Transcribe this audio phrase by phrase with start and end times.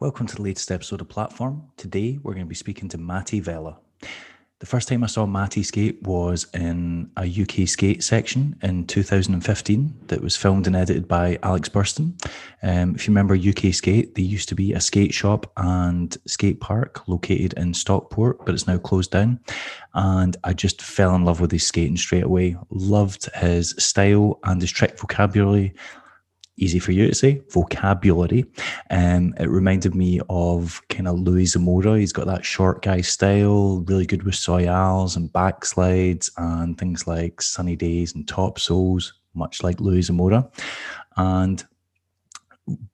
[0.00, 1.62] Welcome to the latest episode of Platform.
[1.76, 3.76] Today we're going to be speaking to Matty Vela.
[4.58, 9.94] The first time I saw Matty skate was in a UK skate section in 2015
[10.06, 12.14] that was filmed and edited by Alex Burston.
[12.62, 16.60] Um, if you remember UK Skate, they used to be a skate shop and skate
[16.60, 19.38] park located in Stockport, but it's now closed down.
[19.92, 22.56] And I just fell in love with his skating straight away.
[22.70, 25.74] Loved his style and his trick vocabulary
[26.60, 28.44] easy for you to say, vocabulary.
[28.90, 31.98] Um, it reminded me of kind of Louis Zamora.
[31.98, 37.42] He's got that short guy style, really good with soyales and backslides and things like
[37.42, 40.48] sunny days and top souls, much like Louis Zamora.
[41.16, 41.64] And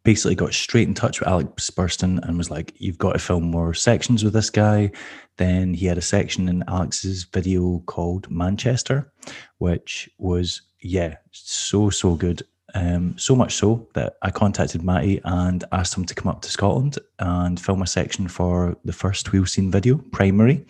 [0.05, 3.45] basically got straight in touch with Alex Burston and was like, You've got to film
[3.45, 4.91] more sections with this guy.
[5.37, 9.13] Then he had a section in Alex's video called Manchester,
[9.59, 12.43] which was, yeah, so, so good.
[12.77, 16.51] Um, so much so that I contacted Matty and asked him to come up to
[16.51, 20.67] Scotland and film a section for the first wheel scene video, primary.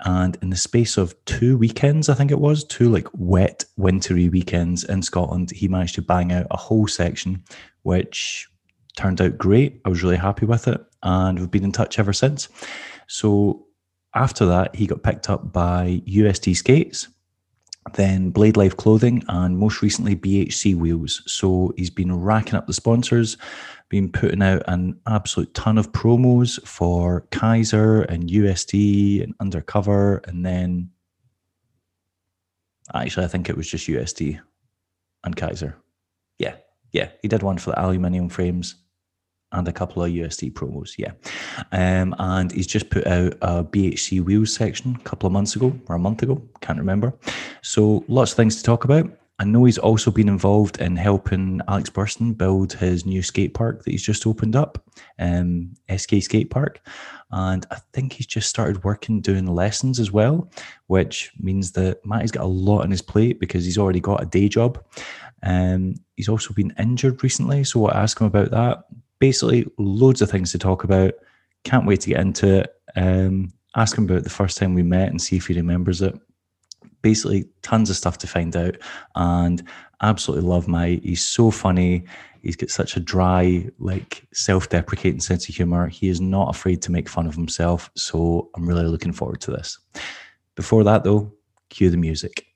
[0.00, 4.28] And in the space of two weekends, I think it was, two like wet, wintry
[4.28, 7.44] weekends in Scotland, he managed to bang out a whole section,
[7.82, 8.48] which
[8.96, 9.80] turned out great.
[9.84, 10.80] I was really happy with it.
[11.04, 12.48] And we've been in touch ever since.
[13.06, 13.64] So
[14.12, 17.06] after that, he got picked up by USD Skates
[17.94, 21.22] then Blade Life Clothing, and most recently BHC Wheels.
[21.26, 23.36] So he's been racking up the sponsors,
[23.88, 30.44] been putting out an absolute ton of promos for Kizer and USD and Undercover, and
[30.44, 30.90] then
[32.94, 34.40] actually I think it was just USD
[35.24, 35.74] and Kizer.
[36.38, 36.56] Yeah,
[36.92, 38.76] yeah, he did one for the aluminium frames
[39.52, 41.12] and a couple of USD promos, yeah.
[41.72, 45.78] Um, and he's just put out a BHC wheels section a couple of months ago
[45.88, 47.14] or a month ago, can't remember.
[47.62, 49.10] So lots of things to talk about.
[49.40, 53.84] I know he's also been involved in helping Alex Burston build his new skate park
[53.84, 54.82] that he's just opened up,
[55.20, 56.80] um, SK Skate Park.
[57.30, 60.50] And I think he's just started working doing lessons as well,
[60.88, 64.26] which means that Matty's got a lot on his plate because he's already got a
[64.26, 64.84] day job.
[65.44, 68.86] Um, he's also been injured recently, so I ask him about that
[69.18, 71.14] basically loads of things to talk about.
[71.64, 72.74] Can't wait to get into it.
[72.96, 76.18] Um, ask him about the first time we met and see if he remembers it.
[77.02, 78.76] Basically, tons of stuff to find out,
[79.14, 79.62] and
[80.02, 81.00] absolutely love my.
[81.02, 82.04] He's so funny.
[82.42, 85.88] He's got such a dry, like self-deprecating sense of humor.
[85.88, 87.90] He is not afraid to make fun of himself.
[87.96, 89.78] So I'm really looking forward to this.
[90.56, 91.32] Before that, though,
[91.68, 92.47] cue the music.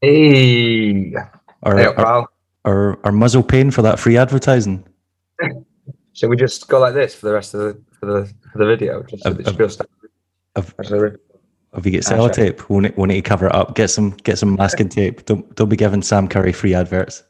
[0.00, 1.12] Hey,
[1.64, 2.28] our, hey our,
[2.64, 4.86] our, our, muzzle pain for that free advertising.
[6.12, 8.66] Shall we just go like this for the rest of the for the for the
[8.66, 9.02] video?
[9.02, 9.82] Just, have, have, just
[10.54, 12.68] have, have you get sellotape?
[12.68, 13.74] We'll need, we'll need to cover it up.
[13.74, 15.24] Get some get some masking tape.
[15.24, 17.24] Don't don't be giving Sam Curry free adverts.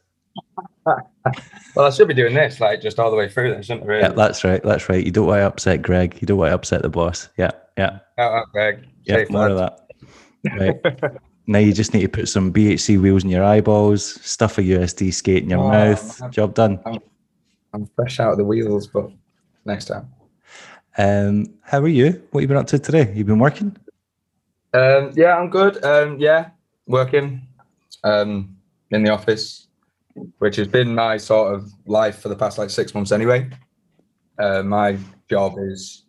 [0.85, 3.87] well, I should be doing this like just all the way through, then, shouldn't I?
[3.87, 4.01] Really?
[4.03, 4.61] Yeah, that's right.
[4.61, 5.03] That's right.
[5.03, 6.21] You don't want to upset Greg.
[6.21, 7.29] You don't want to upset the boss.
[7.35, 7.99] Yeah, yeah.
[8.19, 8.87] Oh, Greg.
[9.05, 9.51] Yeah, Safe more lad.
[9.51, 10.83] of that.
[10.93, 11.13] Right.
[11.49, 15.11] Now you just need to put some BHC wheels in your eyeballs, stuff a USD
[15.11, 16.21] skate in your oh, mouth.
[16.21, 16.79] I'm, Job done.
[16.85, 16.99] I'm,
[17.73, 19.09] I'm, fresh out of the wheels, but
[19.65, 20.07] next time.
[20.99, 22.21] Um, how are you?
[22.29, 23.11] What have you been up to today?
[23.15, 23.75] You been working?
[24.75, 25.83] Um, yeah, I'm good.
[25.83, 26.51] Um, yeah,
[26.85, 27.41] working
[28.03, 28.55] um,
[28.91, 29.69] in the office,
[30.37, 33.49] which has been my sort of life for the past like six months anyway.
[34.37, 36.03] Uh, my job is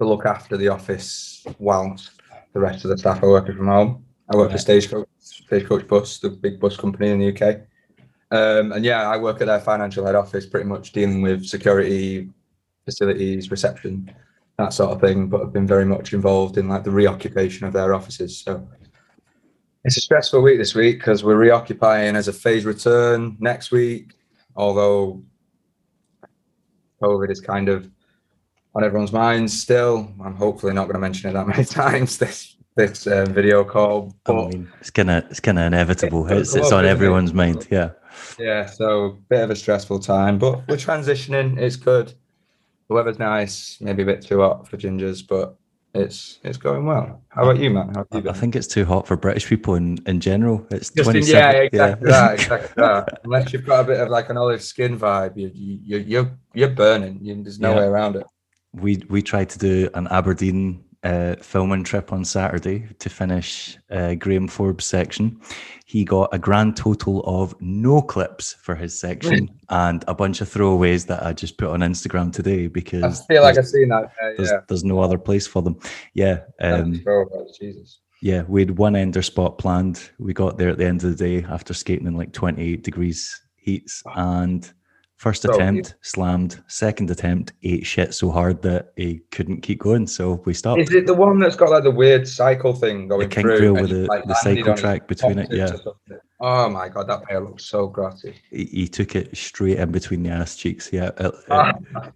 [0.00, 2.12] to look after the office whilst
[2.52, 4.04] the rest of the staff are working from home.
[4.30, 7.60] I work for Stagecoach, Stagecoach Bus, the big bus company in the UK.
[8.30, 12.28] Um, and yeah, I work at their financial head office, pretty much dealing with security,
[12.84, 14.14] facilities, reception,
[14.58, 15.28] that sort of thing.
[15.28, 18.36] But I've been very much involved in like the reoccupation of their offices.
[18.38, 18.68] So
[19.84, 24.12] it's a stressful week this week because we're reoccupying as a phase return next week.
[24.56, 25.22] Although
[27.02, 27.90] COVID is kind of
[28.74, 30.12] on everyone's minds still.
[30.22, 34.14] I'm hopefully not going to mention it that many times this this uh, video call.
[34.24, 36.26] But I mean, it's gonna it's gonna inevitable.
[36.30, 37.66] It's, it's on everyone's mind.
[37.70, 37.90] Yeah.
[38.38, 38.66] Yeah.
[38.66, 41.58] So bit of a stressful time, but we're transitioning.
[41.58, 42.14] It's good.
[42.88, 43.78] The weather's nice.
[43.80, 45.56] Maybe a bit too hot for gingers, but
[45.92, 47.22] it's it's going well.
[47.28, 47.92] How about you, man?
[48.12, 50.66] You I think it's too hot for British people in, in general.
[50.70, 51.96] It's Just in, yeah, exactly yeah.
[51.96, 53.20] that, exactly that.
[53.24, 56.70] Unless you've got a bit of like an olive skin vibe, you you you're you're
[56.70, 57.18] burning.
[57.20, 57.80] You, there's no yeah.
[57.80, 58.26] way around it.
[58.72, 64.14] We we tried to do an Aberdeen uh, filming trip on Saturday to finish uh,
[64.14, 65.40] Graham Forbes' section.
[65.86, 70.48] He got a grand total of no clips for his section and a bunch of
[70.48, 73.88] throwaways that I just put on Instagram today because I feel like I've there's, seen
[73.88, 74.04] that.
[74.04, 74.60] Uh, there's, yeah.
[74.68, 75.78] there's no other place for them.
[76.14, 76.40] Yeah.
[76.60, 77.00] Um,
[77.58, 78.00] Jesus.
[78.20, 80.10] yeah, we had one ender spot planned.
[80.18, 83.40] We got there at the end of the day after skating in like 28 degrees
[83.56, 84.02] heats.
[84.14, 84.70] And
[85.18, 90.06] first So attempt slammed, second attempt ate shit so hard that he couldn't keep going.
[90.06, 90.80] So we stopped.
[90.80, 93.74] Is it the one that's got like the weird cycle thing going king through?
[93.74, 95.66] with the- like, the cycle track between it, yeah.
[95.66, 96.18] tips or something?
[96.40, 98.32] Oh my god, that pair looks so grotty.
[98.50, 100.90] He, he took it straight in between the ass cheeks.
[100.92, 101.10] Yeah.
[101.18, 101.72] it- Ah.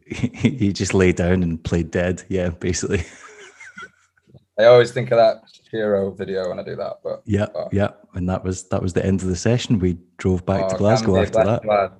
[0.07, 0.29] he,
[0.59, 2.23] he just lay down and played dead.
[2.29, 3.05] Yeah, basically.
[4.59, 7.93] I always think of that hero video when I do that, but Yeah, yeah.
[8.15, 9.79] And that was that was the end of the session.
[9.81, 11.65] We drove back to Oh, Glasgow after that.
[11.65, 11.93] lad.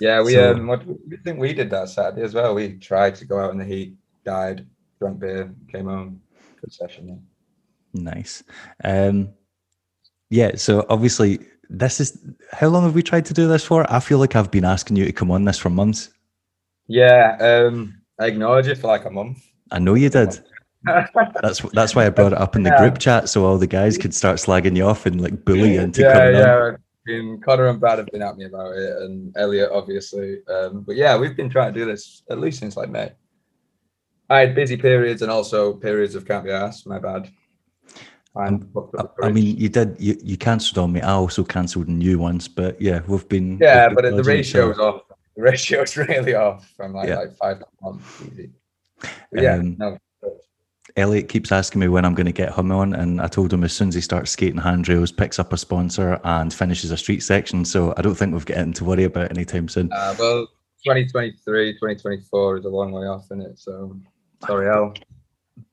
[0.00, 2.54] Yeah, we So- um, what, we think we did that Saturday as well.
[2.54, 3.94] We tried to go out in the heat,
[4.24, 4.66] died,
[4.98, 6.20] drank beer, came home.
[6.60, 7.08] Good session.
[7.08, 8.02] Yeah.
[8.12, 8.42] Nice.
[8.84, 9.30] Um,
[10.30, 10.52] yeah.
[10.56, 12.18] So obviously, this is
[12.52, 13.90] how long have we tried to do this for?
[13.92, 16.10] I feel like I've been asking you to come on this for months.
[16.86, 19.38] Yeah, um, I ignored you for like a month.
[19.70, 20.40] I know you did.
[21.42, 22.78] That's that's why I brought it up in the Yeah.
[22.78, 25.80] group chat so all the guys could start slagging you off and like bully you
[25.82, 26.78] into yeah, coming on.
[27.06, 30.38] Been, Connor and Brad have been at me about it, and Elliot obviously.
[30.48, 33.12] Um, but yeah, we've been trying to do this at least since like May.
[34.28, 36.86] I had busy periods and also periods of can't be asked.
[36.86, 37.30] My bad.
[38.36, 41.00] I'm I, I mean, you did you, you cancelled on me.
[41.00, 44.22] I also cancelled on you once, but yeah, we've been yeah, we've but the other.
[44.22, 45.02] ratio's off.
[45.36, 47.16] The ratio's really off from like Yeah.
[47.16, 48.00] like five to one.
[48.30, 48.50] Easy.
[49.00, 49.98] But yeah, Um, no.
[51.00, 53.64] Elliot keeps asking me when I'm going to get him on, and I told him
[53.64, 57.20] as soon as he starts skating handrails, picks up a sponsor, and finishes a street
[57.22, 57.64] section.
[57.64, 59.90] So I don't think we've got anything to worry about anytime soon.
[59.92, 60.46] Uh, well,
[60.84, 63.58] 2023, 2024 is a long way off, isn't it?
[63.58, 63.96] So
[64.46, 64.94] sorry, El.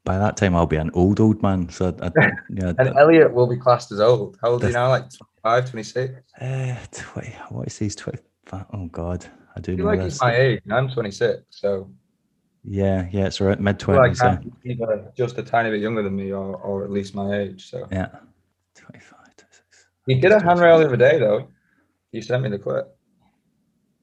[0.03, 1.69] By that time, I'll be an old old man.
[1.69, 2.11] So I, I,
[2.49, 4.37] yeah, And Elliot will be classed as old.
[4.41, 4.89] How old are you now?
[4.89, 5.09] Like
[5.43, 6.13] 25, 26?
[6.41, 7.35] uh, twenty.
[7.49, 7.89] What is he?
[7.89, 8.65] Twenty five?
[8.73, 9.25] Oh God,
[9.55, 10.13] I do I feel know like this.
[10.15, 10.61] he's my age.
[10.65, 11.89] and I'm 26, so
[12.63, 14.39] Yeah, yeah, it's around mid like yeah.
[15.15, 17.69] Just a tiny bit younger than me, or, or at least my age.
[17.69, 18.07] So yeah,
[18.75, 19.87] 25, 26.
[20.05, 21.47] he did a handrail the other day, though.
[22.11, 22.97] You sent me the clip.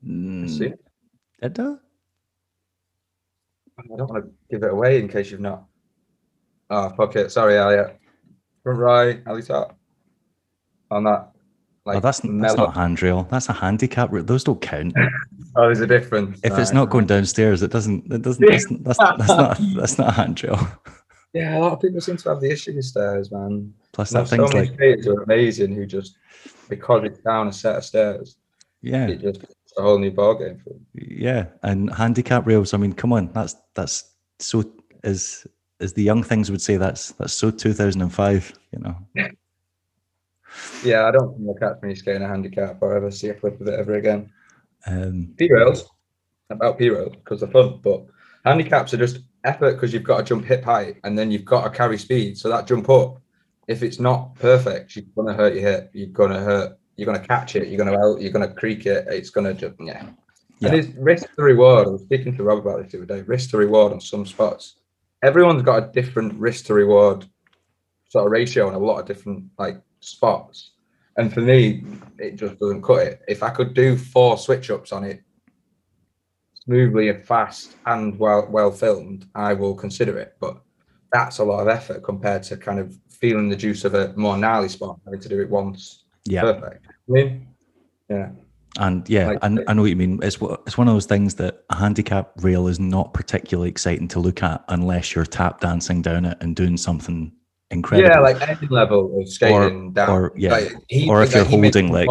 [0.06, 0.72] Mm, See?
[1.42, 1.74] did I?
[3.78, 5.64] I don't want to give it away in case you've not.
[6.70, 7.30] Oh fuck it!
[7.30, 7.98] Sorry, Elliot.
[8.62, 9.76] Front right, top.
[10.90, 11.33] On that.
[11.86, 13.26] Oh, that's that's not a handrail.
[13.30, 14.10] That's a handicap.
[14.12, 14.94] Those don't count.
[15.56, 16.40] Oh, there's a difference.
[16.42, 16.74] If it's Right.
[16.74, 18.12] not going downstairs, it doesn't.
[18.12, 18.44] It doesn't.
[18.50, 18.66] That's,
[18.98, 19.58] that's, that's not.
[19.76, 20.58] That's not a handrail.
[21.32, 23.72] Yeah, a lot of people seem to have the issue with stairs, man.
[23.92, 26.16] Plus, that so thing's many like are amazing who just
[26.68, 28.36] because it's down a set of stairs,
[28.82, 30.84] yeah, it just it's a whole new ballgame for them.
[30.94, 31.46] yeah.
[31.62, 32.74] And handicap rails.
[32.74, 33.30] I mean, come on.
[33.32, 34.10] That's that's
[34.40, 34.64] so
[35.04, 35.46] as
[35.78, 36.78] as the young things would say.
[36.78, 38.52] That's that's so 2005.
[38.72, 38.96] You know.
[40.84, 43.60] Yeah, I don't think I'll catch me skating a handicap or ever see a flip
[43.60, 44.30] of it ever again.
[44.86, 45.88] Um, P rails,
[46.50, 48.04] about P rails because they're fun, but
[48.44, 51.64] handicaps are just effort because you've got to jump hip height and then you've got
[51.64, 52.38] to carry speed.
[52.38, 53.20] So that jump up,
[53.68, 55.90] if it's not perfect, you're gonna hurt your hip.
[55.94, 56.78] You're gonna hurt.
[56.96, 57.68] You're gonna catch it.
[57.68, 58.20] You're gonna out.
[58.20, 59.06] You're gonna creak it.
[59.08, 60.06] It's gonna just yeah.
[60.60, 60.68] Yeah.
[60.68, 61.86] And it's risk to reward.
[61.86, 63.22] I was speaking to Rob about this the other day.
[63.22, 64.76] Risk to reward on some spots.
[65.22, 67.26] Everyone's got a different risk to reward
[68.08, 70.72] sort of ratio on a lot of different like spots.
[71.16, 71.84] And for me,
[72.18, 73.22] it just doesn't cut it.
[73.28, 75.22] If I could do four switch ups on it
[76.54, 80.34] smoothly and fast and well well filmed, I will consider it.
[80.40, 80.60] But
[81.12, 84.36] that's a lot of effort compared to kind of feeling the juice of a more
[84.36, 86.40] gnarly spot, having to do it once yeah.
[86.40, 86.86] perfect.
[86.88, 87.46] I mean,
[88.08, 88.30] yeah.
[88.78, 90.18] And yeah, Like- I, I know what you mean.
[90.22, 94.18] It's it's one of those things that a handicap rail is not particularly exciting to
[94.18, 97.32] look at unless you're tap dancing down it and doing something
[97.74, 98.08] incredible.
[98.10, 100.08] Yeah, like any level of skating down.
[100.08, 102.08] or, yeah, Like, he- or if like, you're holding, like-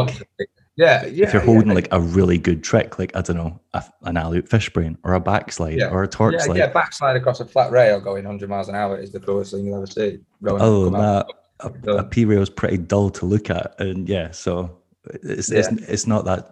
[0.76, 3.60] yeah, yeah, if you're yeah, holding like a really good trick, like I don't know,
[3.74, 5.90] a, an alley fish brain or a backslide Yeah.
[5.90, 6.58] or a torque yeah, slide.
[6.58, 9.66] yeah, backslide across a flat rail going 100 miles an hour is the coolest thing
[9.66, 10.20] you'll ever see.
[10.44, 11.26] Going Other that
[11.60, 14.80] a, a P rail is pretty dull to look at, and yeah, so
[15.24, 16.50] it's it's, it's not that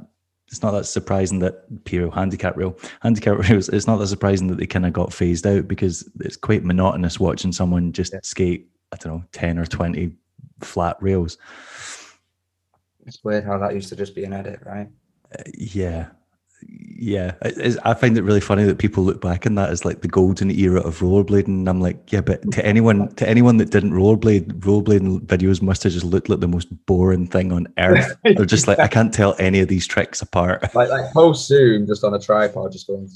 [0.50, 3.70] it's not that surprising that P rail handicap rail handicap rails.
[3.70, 7.20] It's not that surprising that they kind of got phased out because it's quite monotonous
[7.20, 8.20] watching someone just Yeah.
[8.24, 8.68] skate.
[8.92, 10.14] I don't know, ten or twenty
[10.62, 11.38] flat rails.
[13.06, 14.88] It's weird how that used to just be an edit, right?
[15.38, 16.08] Uh, yeah.
[16.64, 20.02] Yeah, It- I find it really funny that people look back on that as like
[20.02, 21.48] the golden era of rollerblading.
[21.48, 25.82] And I'm like, yeah, but to anyone, to anyone that didn't rollerblade, rollerblading videos must
[25.82, 28.16] have just looked like the most boring thing on earth.
[28.24, 30.62] They're just like, I can't tell any of these tricks apart.
[30.76, 33.10] Like like post zoom just on a tripod, just going.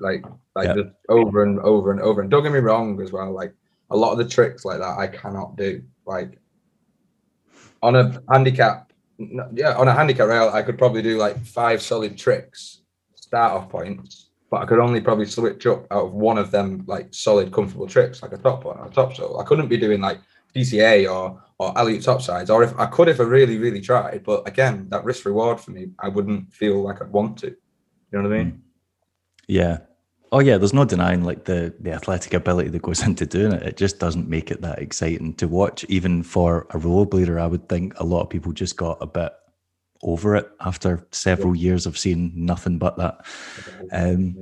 [0.00, 0.24] like
[0.54, 2.22] like just over and over and over.
[2.22, 3.52] And don't get me wrong as well, like
[3.90, 5.82] a lot of the tricks like that I cannot do.
[6.06, 6.38] Like
[7.82, 12.16] on a handicap, yeah, on a handicap rail, I could probably do like five solid
[12.16, 12.82] tricks,
[13.14, 16.84] start off points, but I could only probably switch up out of one of them
[16.86, 19.40] like solid, comfortable tricks, like a top one or a top soul.
[19.40, 20.20] I couldn't be doing like
[20.54, 24.22] PCA or or alley top sides, or if I could if I really, really tried.
[24.24, 27.48] But again, that risk reward for me, I wouldn't feel like I'd want to.
[27.48, 28.52] You know what I mean?
[28.52, 28.60] Mm.
[29.48, 29.78] Yeah.
[30.32, 33.62] Oh yeah, there's no denying like the the athletic ability that goes into doing it.
[33.62, 35.84] It just doesn't make it that exciting to watch.
[35.88, 39.32] Even for a rollerblader, I would think a lot of people just got a bit
[40.02, 41.62] over it after several yeah.
[41.62, 43.24] years of seeing nothing but that.
[43.92, 44.36] Um,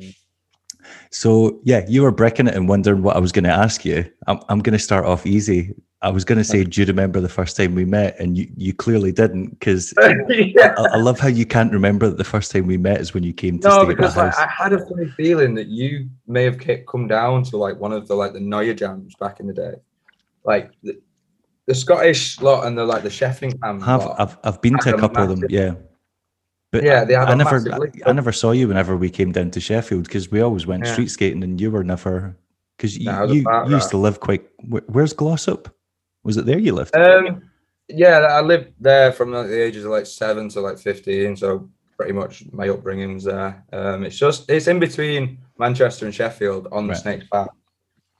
[1.11, 4.11] so yeah, you were breaking it and wondering what I was going to ask you.
[4.27, 5.75] I'm I'm going to start off easy.
[6.05, 8.21] I was going to say, do you remember the first time we met?
[8.21, 9.95] And you, you clearly didn't, because
[10.29, 10.75] yeah.
[10.77, 13.23] I, I, love how you can't remember that the first time we met is when
[13.23, 16.61] you came to no, because like, I had a funny feeling that you may have
[16.87, 19.77] come down to like one of the like the Neue jams back in the day,
[20.45, 21.01] like the,
[21.65, 23.83] the Scottish lot and the like the Shefflingham.
[23.83, 25.73] Have lot, I've I've been to a couple of them, yeah.
[26.71, 29.51] But yeah, they I, I never I, I, never saw you whenever we came down
[29.53, 30.93] to Sheffield because we always went yeah.
[30.93, 32.37] street skating and you were never
[32.77, 34.45] because you, no, you, you used to live quite.
[34.69, 35.75] Where's Glossop?
[36.25, 36.97] Was it there you lived?
[36.97, 37.51] Um,
[37.89, 41.69] yeah, I lived there from like the ages of like seven to like fifteen, so
[41.97, 43.63] pretty much my upbringing was there.
[43.73, 47.49] Um, it's just it's in between Manchester and Sheffield on the Snake Snakes Pass,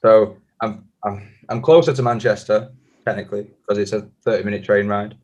[0.01, 2.71] so I'm I'm I'm closer to Manchester
[3.03, 5.17] technically because it's a thirty minute train ride.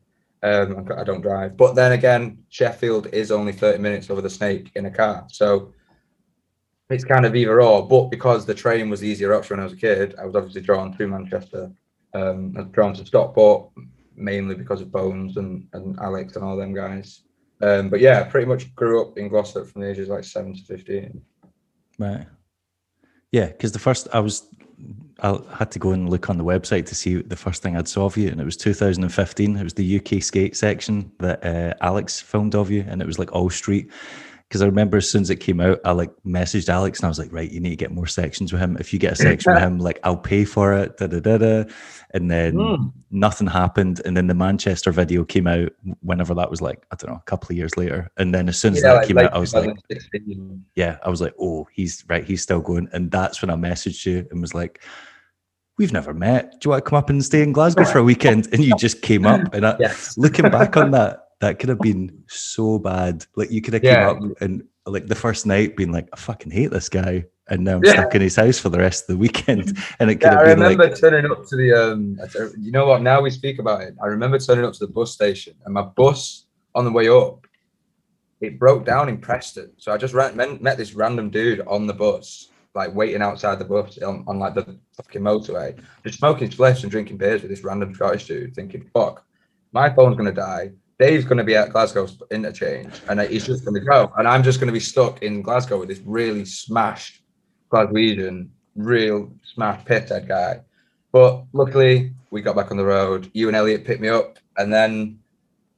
[0.44, 4.72] Um, I don't drive, but then again, Sheffield is only thirty minutes over the Snake
[4.76, 5.72] in a car, so
[6.90, 7.88] it's kind of either or.
[7.88, 10.36] But because the train was the easier option when I was a kid, I was
[10.36, 11.72] obviously drawn to Manchester
[12.14, 13.70] um, I've drawn to Stockport
[14.16, 17.24] mainly because of Bones and, and Alex and all them guys.
[17.62, 20.62] Um, but yeah, pretty much grew up in Glossop from the ages like seven to
[20.64, 21.22] fifteen.
[22.00, 22.26] Right.
[23.32, 24.48] Yeah, because the first I was,
[25.22, 27.88] I had to go and look on the website to see the first thing I'd
[27.88, 29.56] saw of you, and it was 2015.
[29.56, 33.20] It was the UK skate section that uh, Alex filmed of you, and it was
[33.20, 33.92] like all street
[34.52, 37.08] because I remember as soon as it came out, I like messaged Alex and I
[37.08, 38.76] was like, right, you need to get more sections with him.
[38.82, 40.98] If you get a section with him, like I'll pay for it.
[40.98, 41.64] Da, da, da, da.
[42.14, 42.92] And then mm.
[43.12, 44.02] nothing happened.
[44.04, 47.30] And then the Manchester video came out whenever that was like, I don't know, a
[47.30, 48.12] couple of years later.
[48.18, 49.70] And then as soon as yeah, that like, came like out, I was like,
[50.76, 52.90] yeah, I was like, oh, he's right, he's still going.
[52.92, 54.84] And that's when I messaged you and was like,
[55.78, 56.60] we've never met.
[56.60, 58.50] Do you want to come up and stay in Glasgow for a weekend?
[58.52, 59.42] And you just came up.
[59.54, 60.18] And I, yes.
[60.18, 63.26] looking back on that, that could have been so bad.
[63.36, 64.14] Like you could have yeah.
[64.14, 67.26] came up and like the first night being like, I fucking hate this guy.
[67.50, 67.94] And now I'm yeah.
[67.94, 69.78] stuck in his house for the rest of the weekend.
[70.00, 72.18] And it could yeah, have been I remember like, turning up to the um
[72.60, 73.96] you know what, now we speak about it.
[74.02, 76.46] I remember turning up to the bus station and my bus
[76.76, 77.46] on the way up,
[78.40, 79.72] it broke down in Preston.
[79.78, 83.66] So I just ran, met this random dude on the bus, like waiting outside the
[83.66, 87.64] bus on, on like the fucking motorway, just smoking spliffs and drinking beers with this
[87.64, 89.26] random Scottish dude, thinking, fuck,
[89.74, 90.72] my phone's gonna die
[91.02, 94.14] Dave's going to be at Glasgow interchange and he's just going to go.
[94.18, 97.24] And I'm just going to be stuck in Glasgow with this really smashed
[97.72, 100.62] Glaswegian, real smashed pithead guy.
[101.12, 103.32] But luckily, we got back on the road.
[103.34, 104.38] You and Elliot picked me up.
[104.58, 105.18] And then,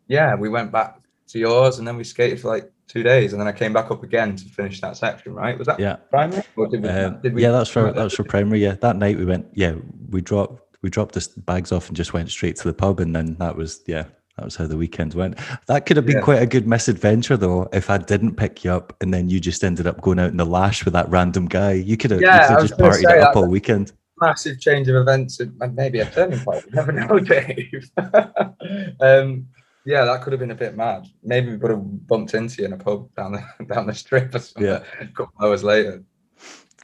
[0.10, 1.00] yeah, we went back
[1.30, 3.32] to yours and then we skated for like two days.
[3.32, 5.58] And then I came back up again to finish that section, right?
[5.58, 5.96] Was that yeah.
[6.10, 6.44] primary?
[6.70, 8.62] Did we, um, did we, yeah, that's for, that was for primary.
[8.62, 8.74] Yeah.
[8.82, 9.75] That night we went, yeah,
[10.10, 10.60] we dropped.
[10.82, 13.56] We dropped the bags off and just went straight to the pub, and then that
[13.56, 14.03] was yeah,
[14.37, 15.37] that was how the weekend went.
[15.67, 16.23] That could have been yeah.
[16.23, 19.63] quite a good misadventure, though, if I didn't pick you up and then you just
[19.63, 21.73] ended up going out in the lash with that random guy.
[21.73, 23.91] You could have, yeah, you could have just partied it up all weekend.
[24.19, 26.65] Massive change of events and maybe a turning point.
[26.65, 27.89] You never know, Dave.
[28.99, 29.47] um,
[29.85, 31.05] yeah, that could have been a bit mad.
[31.21, 34.33] Maybe we would have bumped into you in a pub down the down the strip
[34.33, 34.63] or something.
[34.63, 36.03] Yeah, a couple hours later.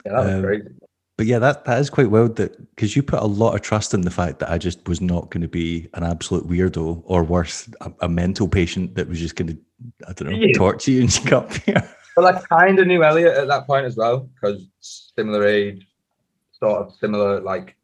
[0.05, 0.69] Yeah, that was um, crazy
[1.19, 3.93] but yeah, that that is quite wild that because you put a lot of trust
[3.93, 7.25] in the fact that I just was not going to be an absolute weirdo or
[7.25, 9.57] worse, a, a mental patient that was just going to,
[10.07, 10.53] I don't know, yeah.
[10.53, 11.93] torture you and you got here.
[12.15, 15.85] Well, I kind of knew Elliot at that point as well because similar age,
[16.53, 17.75] sort of similar, like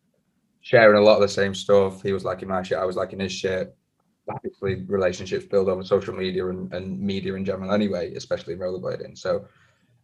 [0.61, 2.01] sharing a lot of the same stuff.
[2.01, 3.75] He was liking my shit, I was liking his shit.
[4.29, 9.17] Obviously, relationships build over social media and, and media in general, anyway, especially rollerblading.
[9.17, 9.45] So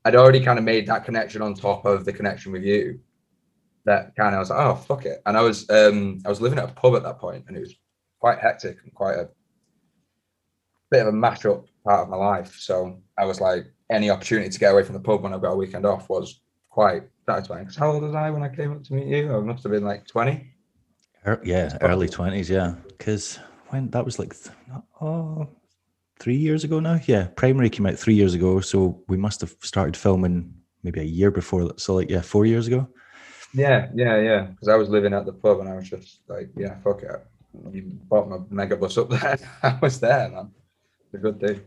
[0.04, 3.00] I'd already kind of made that connection on top of the connection with you
[3.86, 5.22] that kind of I was like, oh fuck it.
[5.26, 7.62] And I was um I was living at a pub at that point and it
[7.62, 7.74] was
[8.20, 9.30] quite hectic and quite a
[10.92, 12.56] bit of a mash up part of my life.
[12.60, 15.54] So I was like, any opportunity to get away from the pub when I've got
[15.54, 17.64] a weekend off was quite satisfying.
[17.64, 19.36] Because how old was I when I came up to meet you?
[19.36, 20.54] I must have been like 20.
[21.44, 22.76] Yeah, early 20s, yeah.
[22.88, 24.34] Because when that was like,
[25.02, 25.48] oh,
[26.20, 27.00] three years ago now.
[27.06, 28.62] Yeah, primary came out three years ago.
[28.62, 31.74] So we must have started filming maybe a year before.
[31.78, 32.88] So like yeah, four years ago.
[33.54, 34.42] Yeah, yeah, yeah.
[34.42, 37.12] Because I was living at the pub and I was just like, yeah, fuck it.
[37.72, 39.38] You bought my mega bus up there.
[39.64, 40.52] I was there, man.
[41.06, 41.60] It's a good day.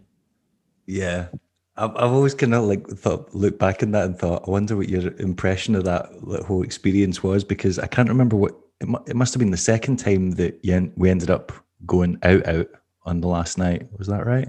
[0.86, 1.28] Yeah.
[1.76, 4.76] I've, I've always kind of like thought, look back in that and thought, I wonder
[4.76, 6.06] what your impression of that,
[6.46, 9.56] whole experience was because I can't remember what it, mu- it must have been the
[9.56, 11.52] second time that you, en- we ended up
[11.84, 12.68] going out out
[13.04, 13.88] on the last night.
[13.98, 14.48] Was that right?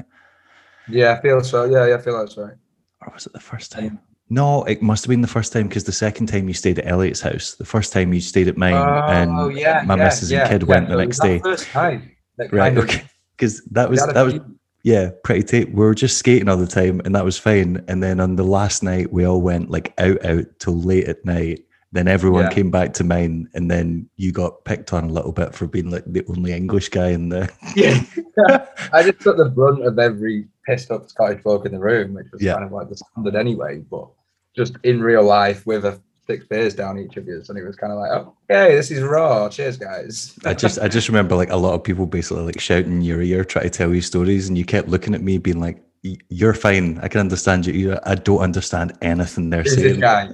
[0.88, 1.66] Yeah, I feel so.
[1.66, 2.54] Yeah, yeah, I feel that's right.
[3.02, 4.00] Or was it the first time?
[4.30, 6.88] No, it must have been the first time because the second time you stayed at
[6.88, 10.04] Elliot's house, the first time you stayed at mine, oh, and Oh, yeah, my yeah,
[10.04, 11.40] missus yeah, and kid went the next day.
[11.40, 12.12] First time.
[12.52, 13.04] Right, okay.
[13.38, 14.40] Because that was we had a that was
[14.86, 15.74] yeah, pretty tight.
[15.74, 17.84] We were just skating all the time, and that was fine.
[17.88, 21.26] And then on the last night, we all went like out out till late at
[21.26, 21.66] night.
[21.92, 25.56] Then everyone came back to mine, and then you got picked on a little bit
[25.56, 27.50] for being like the only English guy in there.
[27.76, 28.04] Yeah.
[28.94, 32.28] I just got the brunt of every pissed up Scottish bloke in the room, which
[32.32, 32.54] was Yeah.
[32.54, 33.80] kind of like the standard anyway.
[33.90, 34.08] But
[34.56, 37.42] just in real life with a six beers down each of you.
[37.48, 38.12] And it was kind of like,
[38.50, 39.48] okay, this is raw.
[39.50, 40.38] Cheers, guys.
[40.46, 43.22] I just I just remember like a lot of people basically like shouting in your
[43.22, 45.84] ear, trying to tell you stories, and you kept looking at me, being like,
[46.30, 46.98] "You're fine.
[47.04, 47.74] I can understand you.
[47.74, 48.00] you.
[48.04, 50.30] I don't understand anything they're There's this saying." guy,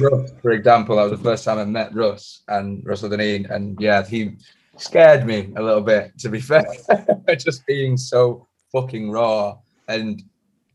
[0.00, 0.96] Russ, for example.
[0.96, 4.36] That was the first time I met Russ and Russell Deneen, and yeah, he
[4.78, 6.18] scared me a little bit.
[6.20, 6.64] To be fair,
[7.38, 9.58] just being so fucking raw.
[9.88, 10.22] And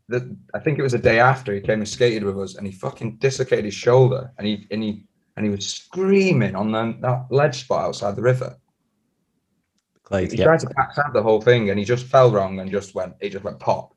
[0.08, 2.66] the, I think it was a day after he came and skated with us, and
[2.66, 6.98] he fucking dislocated his shoulder, and he and he and he was screaming on the,
[7.02, 8.56] that ledge spot outside the river.
[10.10, 10.46] He yeah.
[10.46, 13.16] tried to pass out the whole thing, and he just fell wrong and just went.
[13.20, 13.94] It just went pop.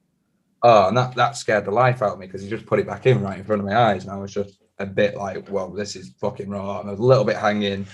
[0.63, 2.87] Oh, and that that scared the life out of me because he just put it
[2.87, 5.51] back in right in front of my eyes, and I was just a bit like,
[5.51, 7.87] "Well, this is fucking raw." And I was a little bit hanging.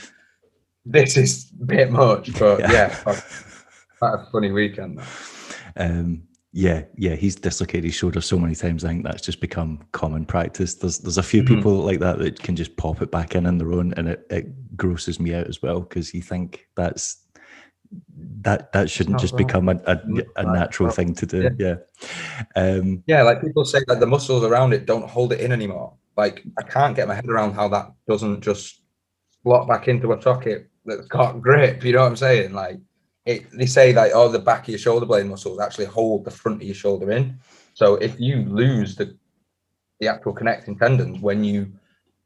[0.86, 2.72] This is a bit much, but Yeah.
[2.72, 3.24] yeah, fuck,
[3.98, 4.98] what a funny weekend.
[4.98, 5.35] though.
[5.76, 8.82] Um, yeah, yeah, he's dislocated his shoulder so many times.
[8.84, 10.74] I think that's just become common practice.
[10.74, 11.48] There's there's a few Mhm.
[11.48, 14.26] people like that that can just pop it back in on their own, and it,
[14.30, 17.22] it grosses me out as well because you think that's
[18.40, 19.46] that that shouldn't just wrong.
[19.46, 20.00] become a, a,
[20.36, 21.50] a natural thing to do.
[21.58, 21.76] Yeah.
[22.56, 25.92] Um, Yeah, like people say that the muscles around it don't hold it in anymore.
[26.16, 28.80] Like I can't get my head around how that doesn't just
[29.42, 31.84] slot back into a socket that's got grip.
[31.84, 32.54] You know what I'm saying?
[32.54, 32.78] Like
[33.26, 36.30] it, they say that oh, the back of your shoulder blade muscles actually hold the
[36.30, 37.38] front of your shoulder in.
[37.74, 39.16] So if you lose the
[40.00, 41.72] the actual connecting tendons when you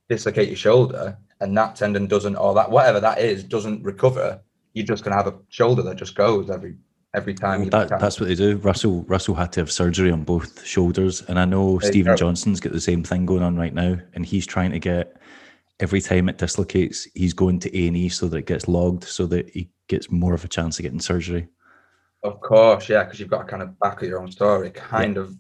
[0.08, 4.40] dislocate your shoulder and that tendon doesn't or that whatever that is doesn't recover,
[4.74, 6.76] you're just gonna have a shoulder that just goes every
[7.14, 7.60] every time.
[7.60, 8.58] well, you that, that's what they do.
[8.58, 12.16] Russell Russell had to have surgery on both shoulders, and I know There Stephen.
[12.16, 15.16] Johnson's got the same thing going on right now, and he's trying to get
[15.80, 19.04] every time it dislocates, he's going to A and E so that it gets logged,
[19.04, 21.48] so that he gets more of a chance of getting surgery.
[22.22, 24.70] Of course, yeah, because you've got to kind of back at your own story.
[24.70, 25.36] Kind of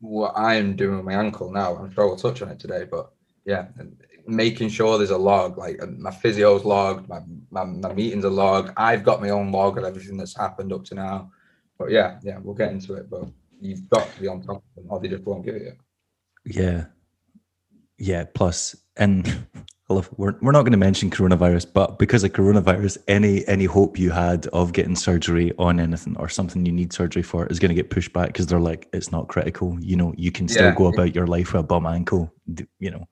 [0.00, 1.76] what I am doing with my ankle now.
[1.76, 3.10] I'm sure we'll touch on it today, but
[3.44, 3.68] yeah,
[4.26, 5.58] making sure there's a log.
[5.58, 8.72] Like my physio's logged, my, my my meetings are logged.
[8.76, 11.30] I've got my own log of everything that's happened up to now.
[11.78, 13.10] But yeah, yeah, we'll get into it.
[13.10, 13.24] But
[13.60, 15.72] you've got to be on top of them, or they just won't give it you.
[16.44, 16.84] Yeah.
[17.98, 18.24] Yeah.
[18.34, 19.46] Plus, and
[19.90, 23.98] Love, we're, we're not going to mention coronavirus, but because of coronavirus, any any hope
[23.98, 27.70] you had of getting surgery on anything or something you need surgery for is going
[27.70, 29.76] to get pushed back because they're like, it's not critical.
[29.80, 30.74] You know, you can still Yeah.
[30.76, 32.32] go about your life with a bum ankle.
[32.78, 33.08] You know,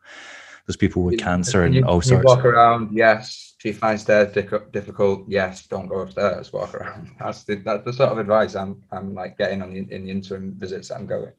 [0.67, 2.25] there's people with cancer and you, all sorts.
[2.25, 3.57] walk around, yes.
[3.61, 4.33] Do you find stairs
[4.71, 5.25] difficult?
[5.27, 5.67] Yes.
[5.67, 6.53] Don't go upstairs.
[6.53, 7.11] Walk around.
[7.19, 10.11] That's the that's the sort of advice I'm I'm like getting on the in the
[10.13, 11.33] interim visits that I'm going.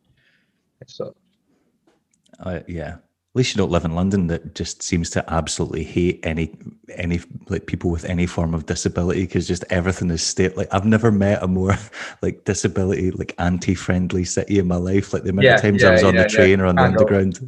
[0.86, 1.16] So
[2.42, 2.98] Uh, yeah.
[3.40, 6.58] Least you don't live in London that just seems to absolutely hate any
[6.96, 10.86] any like people with any form of disability because just everything is state like I've
[10.86, 11.76] never met a more
[12.22, 15.14] like disability like anti-friendly city in my life.
[15.14, 16.36] Like the amount Yeah, of times I was on yeah, the yeah.
[16.36, 17.40] train or on the underground.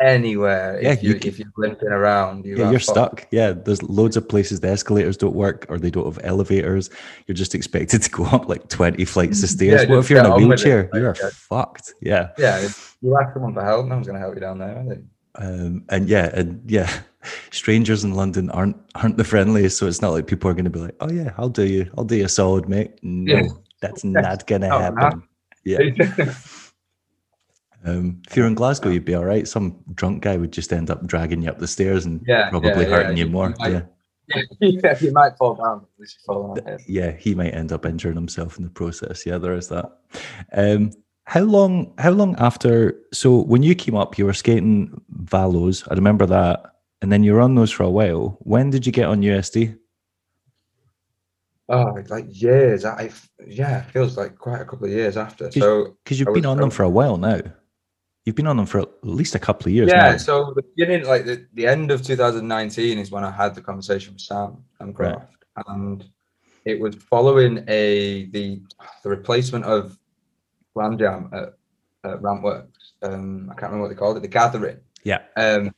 [0.00, 3.20] anywhere, Yeah, if you you, if you're limping around, you Yeah, you're fucked.
[3.20, 3.26] stuck.
[3.30, 6.90] Yeah, there's loads of places the escalators don't work or they don't have elevators.
[7.26, 9.82] You're just expected to go up like 20 flights of stairs.
[9.84, 10.38] Yeah, what if you're in a it.
[10.38, 10.90] wheelchair?
[10.92, 11.30] Like, You're yeah.
[11.32, 11.94] fucked.
[12.02, 12.30] Yeah.
[12.36, 12.68] Yeah,
[13.00, 15.00] you ask someone for help, no one's gonna help you down there, are they?
[15.38, 16.90] Um, and yeah, and yeah,
[17.50, 19.78] strangers in London aren't aren't the friendliest.
[19.78, 21.90] So it's not like people are going to be like, "Oh yeah, I'll do you,
[21.96, 23.42] I'll do you a solid, mate." No, Yeah.
[23.80, 25.22] that's not going to Oh, happen.
[25.64, 25.78] Yeah.
[27.84, 29.46] Um, if you're in Glasgow, you'd be all right.
[29.46, 32.70] Some drunk guy would just end up dragging you up the stairs and Yeah, probably
[32.82, 33.54] yeah, hurting you you- more.
[33.60, 33.82] might- yeah,
[34.60, 35.82] yeah, you might fall down.
[35.82, 36.80] At least you fall it.
[36.88, 39.24] yeah, he might end up injuring himself in the process.
[39.24, 39.98] Yeah, there is that.
[40.52, 40.90] Um,
[41.26, 41.92] how long?
[41.98, 42.96] How long after?
[43.12, 45.86] So when you came up, you were skating Valos.
[45.90, 48.38] I remember that, and then you were on those for a while.
[48.40, 49.76] When did you get on USD?
[51.68, 52.84] Oh, like years.
[52.84, 53.10] I
[53.44, 55.50] yeah, it feels like quite a couple of years after.
[55.50, 57.40] So Because you've been on them for a while now.
[58.24, 60.12] You've been on them for at least a couple of years yeah.
[60.12, 60.16] now.
[60.16, 64.14] So the beginning, like the, the end of 2019, is when I had the conversation
[64.14, 65.18] with Sam and Right.
[65.66, 66.04] And
[66.64, 68.62] it was following a the
[69.02, 69.98] the replacement of
[70.76, 71.54] Ram Jam at,
[72.04, 72.66] at Rampworks.
[73.02, 74.20] Um, I can't remember what they called it.
[74.20, 74.78] The Gathering.
[75.04, 75.22] Yeah.
[75.36, 75.74] Um,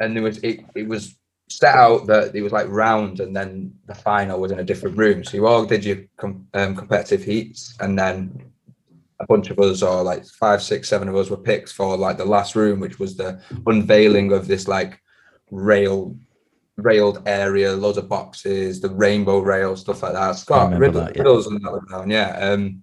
[0.00, 0.64] and there was it.
[0.74, 1.14] It was
[1.48, 4.96] set out that it was like round, and then the final was in a different
[4.98, 5.24] room.
[5.24, 8.52] So you all did your com- um, competitive heats, and then
[9.20, 12.18] a bunch of us, or like five, six, seven of us, were picked for like
[12.18, 15.00] the last room, which was the unveiling of this like
[15.50, 16.16] rail
[16.76, 20.36] railed area, loads of boxes, the rainbow rail, stuff like that.
[20.36, 21.22] Scott riddle, that, yeah.
[21.22, 22.38] riddles and that yeah.
[22.38, 22.82] Um,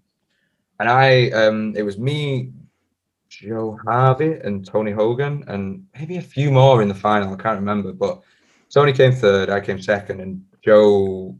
[0.79, 2.51] and I, um, it was me,
[3.29, 7.33] Joe Harvey, and Tony Hogan, and maybe a few more in the final.
[7.33, 8.21] I can't remember, but
[8.73, 11.35] Tony came third, I came second, and Joe,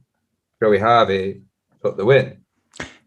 [0.62, 1.42] Joey Harvey
[1.84, 2.38] took the win.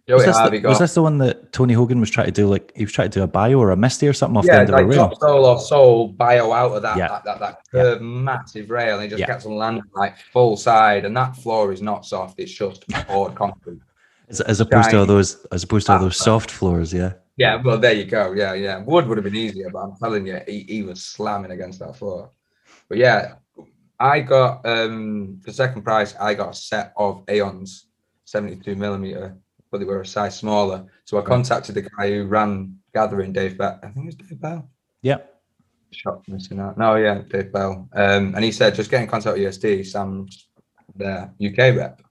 [0.09, 2.27] Joey Was this, Harvey the, got was this the one that Tony Hogan was trying
[2.27, 2.47] to do?
[2.47, 4.53] Like he was trying to do a bio or a misty or something off the
[4.53, 5.13] yeah, end of a like rail.
[5.21, 7.09] soul or soul bio out of that Yeah.
[7.09, 7.99] that, that, that Yeah.
[7.99, 9.27] massive rail and he just Yeah.
[9.27, 13.35] kept on landing like full side and that floor is not soft it's just poured
[13.35, 13.81] concrete
[14.29, 16.93] As, as opposed to all those, as opposed to all those soft floors.
[16.93, 17.13] Yeah.
[17.37, 20.27] yeah well there you go yeah yeah wood would have been easier but i'm telling
[20.27, 22.31] you he, he was slamming against that floor
[22.89, 23.35] but yeah
[24.01, 27.89] i got um for second prize i got a set of aeons
[28.25, 29.37] 72 millimeter
[29.71, 33.59] but they were a size smaller so i contacted the guy who ran gathering dave
[33.59, 33.79] Bell.
[33.83, 34.71] i think it was dave bell
[35.03, 35.19] Yeah.
[35.93, 36.77] Shot missing out.
[36.77, 37.89] No, yeah, Dave Bell.
[37.93, 40.49] Um, and he said, just get in contact with USD, Sam's
[40.97, 42.03] their UK rep.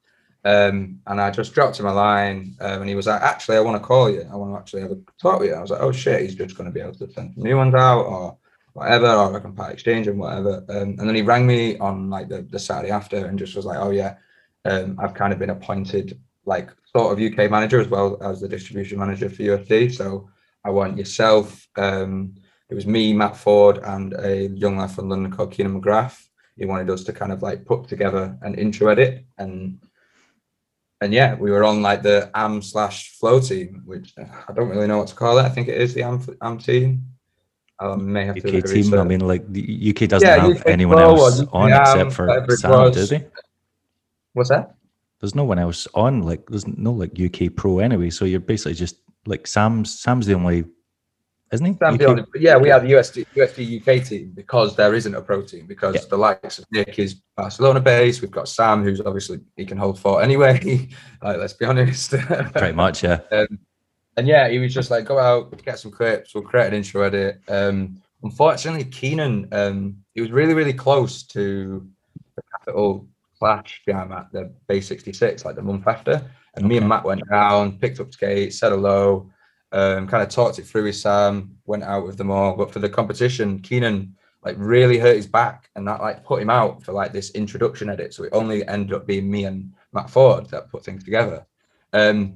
[0.46, 3.62] Um, and I just dropped him a line, um, and he was like, actually, I
[3.62, 4.30] want to call you.
[4.32, 5.56] I want to actually have a talk with you.
[5.56, 7.74] I was like, oh shit, he's just going to be able to send new ones
[7.74, 8.38] out or
[8.74, 10.64] whatever, or I can part exchange and whatever.
[10.70, 13.66] Um, and then he rang me on like the, the Saturday after and just was
[13.66, 14.18] like, oh yeah,
[14.66, 18.48] um, I've kind of been appointed like sort of UK manager as well as the
[18.48, 19.96] distribution manager for USD.
[19.96, 20.30] So
[20.64, 22.36] I want yourself, um,
[22.70, 26.22] it was me, Matt Ford, and a young lad from London called Keenan McGrath.
[26.58, 29.80] He wanted us to kind of like put together an intro edit and
[31.02, 34.88] and yeah, we were on like the AM slash flow team, which I don't really
[34.88, 35.44] know what to call it.
[35.44, 37.04] I think it is the AM, AM team.
[37.80, 38.94] I may have to UK a team.
[38.94, 42.46] I mean, like the UK doesn't Yeah, have UK anyone else on Am, except for
[42.56, 43.28] Sam, do they?
[44.34, 44.76] What's that?
[45.20, 46.24] There's no one else on.
[46.24, 48.10] Like, there's no like UK Pro anyway.
[48.10, 50.00] So you're basically just like Sam's.
[50.00, 50.66] Sam's the only,
[51.52, 51.74] isn't he?
[51.78, 55.22] Sam Beyond, but yeah, we have the USD, USD UK team because there isn't a
[55.22, 56.02] pro team because Yeah.
[56.10, 58.22] the likes of Nick is Barcelona based.
[58.22, 60.60] We've got Sam, who's obviously he can hold for anyway.
[61.24, 62.12] like, let's be honest.
[62.54, 63.20] Pretty much, yeah.
[63.32, 63.60] Um,
[64.18, 67.02] and yeah, he was just like, go out, get some clips, we'll create an intro
[67.04, 67.42] edit.
[67.48, 71.88] Um, unfortunately, Keenan, um, he was really, really close to
[72.36, 76.30] the Capital Clash jam at the Base 66, like the month after.
[76.56, 79.30] And me and Matt went down, picked up skates, said hello,
[79.76, 82.56] um, kind of talked it through with Sam, went out with them all.
[82.56, 86.50] But for the competition, Keenan like really hurt his back and that like put him
[86.50, 88.14] out for like this introduction edit.
[88.14, 91.46] So it only ended up being me and Matt Ford that put things together.
[91.92, 92.36] Um,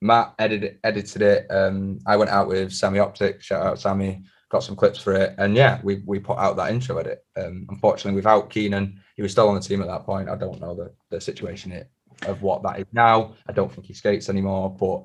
[0.00, 1.46] Matt edited edited it.
[1.50, 3.42] Um, I went out with Sammy Optic.
[3.42, 4.22] Shout out Sammy.
[4.48, 7.24] Got some clips for it, and yeah, we we put out that intro edit.
[7.36, 10.30] Um, unfortunately, without Keenan, he was still on the team at that point.
[10.30, 11.90] I don't know the the situation it,
[12.26, 13.34] of what that is now.
[13.46, 14.70] I don't think he skates anymore.
[14.70, 15.04] But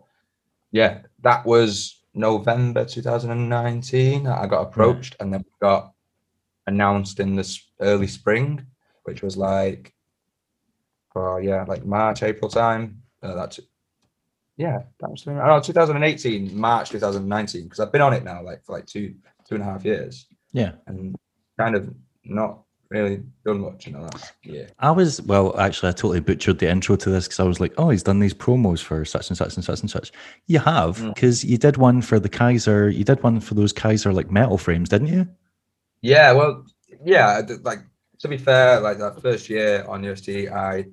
[0.73, 4.27] yeah, that was November 2019.
[4.27, 5.93] I got approached, and then we got
[6.67, 8.65] announced in this early spring,
[9.03, 9.93] which was like,
[11.15, 13.01] oh yeah, like March, April time.
[13.21, 13.59] Uh, that's
[14.57, 18.63] yeah, that was I know 2018, March 2019, because I've been on it now like
[18.65, 19.15] for like two
[19.47, 20.73] two and a half years Yeah.
[20.87, 21.15] and
[21.59, 24.69] kind of not really done much in the last year.
[24.79, 27.73] I was well, actually, I totally butchered the intro to this because I was like,
[27.77, 30.11] "Oh, he's done these promos for such and such and such and such."
[30.47, 31.13] You have Mm.
[31.13, 32.93] because you did one for the Kizer.
[32.95, 35.27] You did one for those Kizer like metal frames, didn't you?
[36.01, 36.65] Yeah, well,
[37.03, 37.79] yeah, like
[38.19, 40.85] to be fair, like that first year on USD, I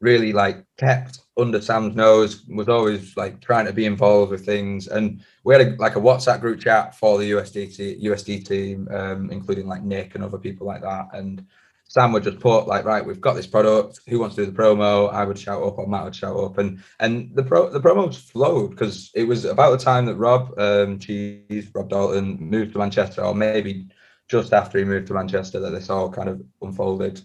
[0.00, 4.88] really like kept under Sam's nose, was always like trying to be involved with things.
[4.88, 8.88] And we had a, like a WhatsApp group chat for the USD te- USD team,
[8.90, 11.08] um, including like Nick and other people like that.
[11.12, 11.44] And
[11.88, 14.00] Sam would just put like, right, we've got this product.
[14.08, 15.12] Who wants to do the promo?
[15.12, 18.16] I would shout up, or Matt would shout up, and and the pro the promos
[18.16, 22.78] flowed because it was about the time that Rob um, Cheese, Rob Dalton moved to
[22.78, 23.86] Manchester, or maybe
[24.28, 27.22] just after he moved to Manchester that this all kind of unfolded.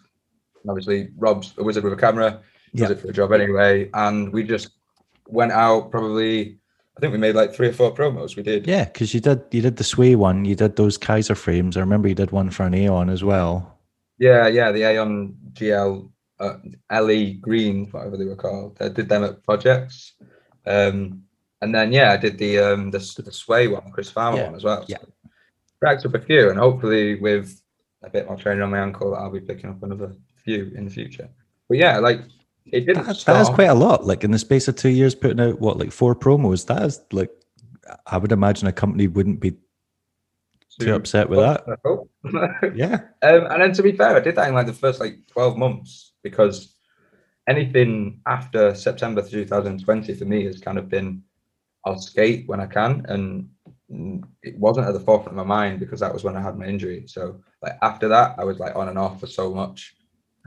[0.62, 2.42] And obviously, Rob's a wizard with a camera,
[2.76, 2.96] does Yeah.
[2.96, 3.90] it for a job anyway.
[3.94, 4.70] And we just
[5.28, 6.58] went out probably,
[6.98, 8.36] I think we made like three or four promos.
[8.36, 8.68] We did.
[8.68, 10.46] Yeah, because you did you did the Sway one.
[10.46, 11.78] You did those Kizer frames.
[11.78, 13.78] I remember you did one for an Aeon as well.
[14.20, 16.10] Yeah, yeah, the Aeon GL
[16.40, 16.58] uh,
[16.92, 18.78] LE Green, whatever they were called.
[18.80, 20.14] I did them at projects.
[20.66, 21.24] Um,
[21.62, 24.56] and then yeah, I did the um the, the Sway one, Chris Farmer Yeah, one
[24.56, 24.86] as well.
[24.88, 24.98] yeah.
[25.80, 27.62] cracked up a few, and hopefully with
[28.04, 30.92] a bit more training on my ankle, I'll be picking up another few in the
[30.92, 31.30] future.
[31.70, 32.20] But yeah, like
[32.66, 33.06] it didn't.
[33.06, 34.06] That, that is quite a lot.
[34.06, 36.66] Like in the space of two years, putting out what like four promos.
[36.68, 37.32] That is like,
[38.08, 39.54] I would imagine a company wouldn't be
[40.80, 41.64] too upset with that.
[42.76, 43.02] yeah.
[43.22, 45.58] Um, and then to be fair, I did that in like the first like 12
[45.58, 46.76] months because
[47.48, 51.24] anything after September 2020 for me has kind of been
[51.86, 53.06] I'll skate when I can.
[53.10, 53.50] And
[54.42, 56.66] it wasn't at the forefront of my mind because that was when I had my
[56.66, 57.06] injury.
[57.08, 59.96] So like after that, I was like on and off for so much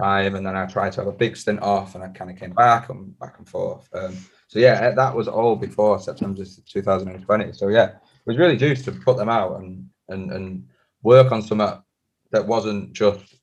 [0.01, 0.35] time.
[0.35, 2.53] And then I tried to have a big stint off and I kind of came
[2.53, 3.89] back and back and forth.
[3.95, 4.17] Um,
[4.49, 7.53] so yeah, that was all before September 2020.
[7.53, 10.69] So yeah, it was really juiced to put them out and and and
[11.03, 11.83] work on something
[12.31, 13.37] that wasn't just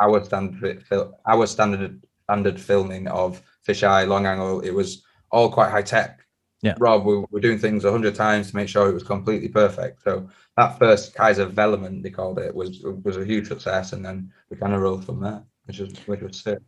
[0.00, 0.84] our standard
[1.26, 4.60] our standard standard filming of fisheye long angle.
[4.60, 6.20] It was all quite high tech.
[6.62, 6.74] Yeah.
[6.78, 10.04] Rob, we were doing things a hundred times to make sure it was completely perfect.
[10.04, 14.32] So that first Kizer Velament, they called it, was was a huge success, and then
[14.48, 16.58] we kind of rolled from there, which was which was sick.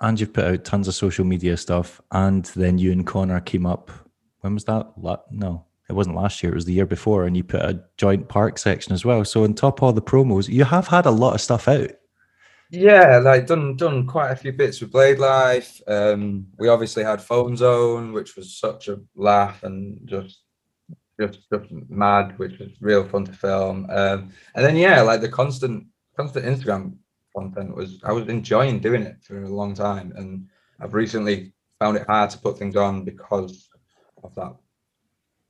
[0.00, 3.66] And you've put out tons of social media stuff, and then you and Connor came
[3.66, 3.90] up.
[4.40, 4.92] When was that?
[5.30, 8.28] No, it wasn't last year, it was the year before, and you put a joint
[8.28, 9.24] park section as well.
[9.24, 11.90] So on top of all the promos, you have had a lot of stuff out.
[12.70, 15.80] Yeah, like done done quite a few bits with Blade Life.
[15.86, 20.40] Um, we obviously had Foam Zone, which was such a laugh and just
[21.20, 23.86] just, just mad, which was real fun to film.
[23.88, 26.96] Um, and then yeah, like the constant constant Instagram
[27.36, 30.48] content was I was enjoying doing it for a long time, and
[30.80, 33.68] I've recently found it hard to put things on because
[34.24, 34.56] of that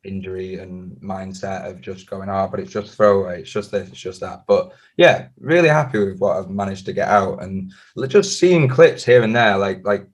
[0.05, 4.01] injury and mindset of just going, oh, but it's just throwaway, it's just this, it's
[4.01, 4.45] just that.
[4.47, 7.73] But yeah, really happy with what I've managed to get out and
[8.09, 10.07] just seeing clips here and there, like like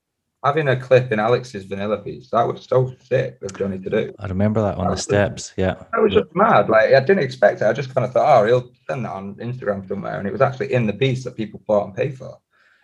[0.44, 4.14] having a clip in Alex's vanilla piece, that was so sick of Johnny to do.
[4.18, 5.52] I remember that on that the steps.
[5.56, 5.74] Yeah.
[5.92, 6.68] That was just mad.
[6.68, 7.66] Like I didn't expect it.
[7.66, 10.18] I just kind of thought, oh, he'll send that on Instagram somewhere.
[10.18, 12.38] And it was actually in the piece that people bought and paid for.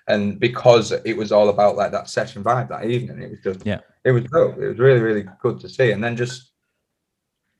[0.06, 3.66] And because it was all about like that session vibe that evening, it was just
[3.66, 4.56] yeah, it was dope.
[4.56, 5.90] It was really, really good to see.
[5.90, 6.52] And then just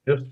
[0.09, 0.25] just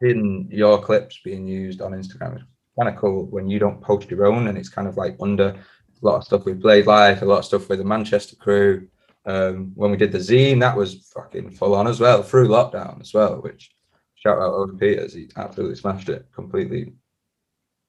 [0.00, 2.42] having your clips being used on Instagram is
[2.78, 5.48] kind of cool when you don't post your own and it's kind of like under
[5.48, 8.88] a lot of stuff with Blade Life, a lot of stuff with the Manchester crew.
[9.24, 13.00] Um, when we did the zine, that was fucking full on as well through lockdown
[13.00, 13.70] as well, which
[14.14, 16.92] shout out over Peters, he absolutely smashed it completely.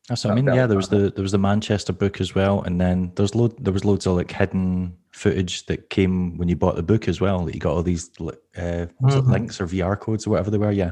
[0.10, 0.54] That's what I mean.
[0.54, 3.64] Yeah, there was the there was the Manchester book as well, and then there's load
[3.64, 7.22] there was loads of like hidden footage that came when you bought the book as
[7.22, 7.46] well.
[7.46, 9.32] That you got all these uh, mm-hmm.
[9.32, 10.72] links or VR codes or whatever they were.
[10.72, 10.92] Yeah,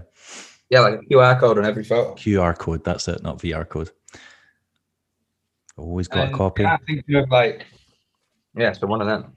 [0.69, 2.15] yeah, like a QR code on every photo.
[2.15, 2.85] QR code.
[2.85, 3.91] That's it, not VR code.
[5.75, 6.63] Always got and a copy.
[6.63, 7.65] Yeah, thinking of like,
[8.55, 9.33] yeah, so one of them.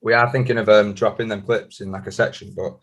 [0.00, 2.78] We are thinking of um dropping them clips in like a section, but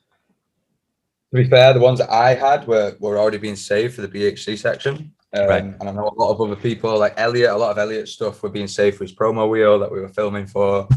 [1.31, 4.07] to be fair, the ones that I had were were already being saved for the
[4.07, 5.13] BHC section.
[5.33, 5.63] Um, right.
[5.63, 8.41] And I know a lot of other people, like Elliot, a lot of Elliot stuff
[8.41, 10.87] were being saved for his promo wheel that we were filming for.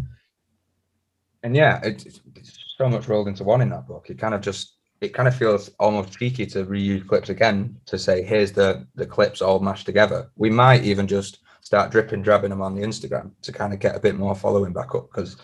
[1.43, 2.07] And yeah, it,
[2.37, 4.09] it's so much rolled into one in that book.
[4.09, 7.99] It kind of just it kind of feels almost cheeky to reuse clips again to
[7.99, 10.31] say here's the the clips all mashed together.
[10.37, 13.97] We might even just start dripping drabbing them on the Instagram to kind of get
[13.97, 15.37] a bit more following back up because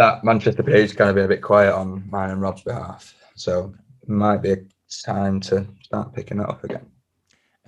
[0.00, 3.14] that Manchester page kind of been a bit quiet on mine and Rob's behalf.
[3.34, 4.56] So it might be a
[5.04, 6.86] time to start picking that up again.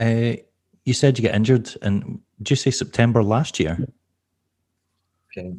[0.00, 0.40] Uh,
[0.84, 3.78] you said you get injured, and did you say September last year?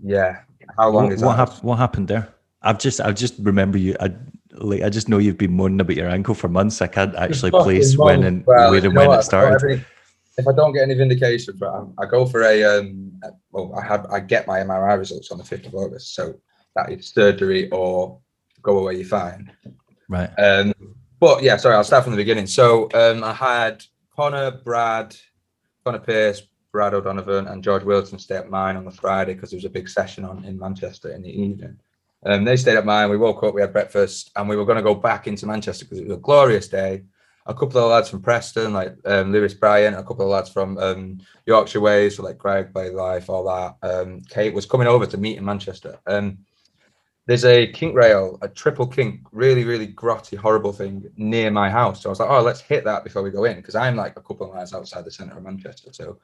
[0.04, 0.40] Yeah.
[0.78, 2.34] How long what, is what, hap- what happened there?
[2.64, 3.96] I've just I just remember you.
[4.00, 4.12] I
[4.54, 6.82] like I just know you've been moaning about your ankle for months.
[6.82, 9.20] I can't actually place when and well, where and when what?
[9.20, 9.86] it started.
[10.38, 13.20] If I don't get any vindication, but I go for a um,
[13.52, 16.34] well, I had I get my MRI results on the fifth of August, so
[16.76, 18.20] that is surgery or
[18.62, 19.52] go away, you're fine.
[20.10, 20.30] Right.
[20.38, 20.74] Um,
[21.20, 22.48] but yeah, sorry, I'll start from the beginning.
[22.48, 23.84] So um, I had
[24.16, 25.16] Connor, Brad,
[25.84, 29.58] Connor Pierce, Brad O'Donovan, and George Wilson stay at mine on the Friday because there
[29.58, 31.80] was a big session on in Manchester in the evening.
[32.26, 33.10] Um, they stayed at mine.
[33.10, 35.86] We woke up, we had breakfast, and we were going to go back into Manchester
[35.86, 37.04] because it was a glorious day.
[37.46, 40.78] A couple of lads from Preston, like um, Lewis Bryant, a couple of lads from
[40.78, 43.88] um, Yorkshire Ways, so like Greg, Blade Life, all that.
[43.88, 46.00] Um, Kate was coming over to meet in Manchester.
[46.08, 46.38] Um,
[47.26, 52.02] there's a kink rail, a triple kink, really, really grotty, horrible thing near my house.
[52.02, 54.18] So I was like, oh, let's hit that before we go in because I'm like
[54.18, 55.94] a couple of miles outside the centre of Manchester.
[55.94, 56.20] So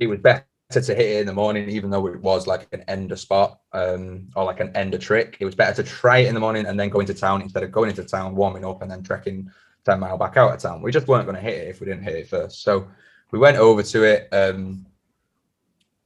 [0.00, 2.82] it was better to hit it in the morning, even though it was like an
[2.88, 5.36] ender spot um, or like an ender trick.
[5.38, 7.62] It was better to try it in the morning and then go into town instead
[7.62, 9.48] of going into town, warming up, and then trekking
[9.84, 10.82] 10 mile back out of town.
[10.82, 12.62] We just weren't going to hit it if we didn't hit it first.
[12.62, 12.88] So
[13.30, 14.28] we went over to it.
[14.32, 14.86] Um,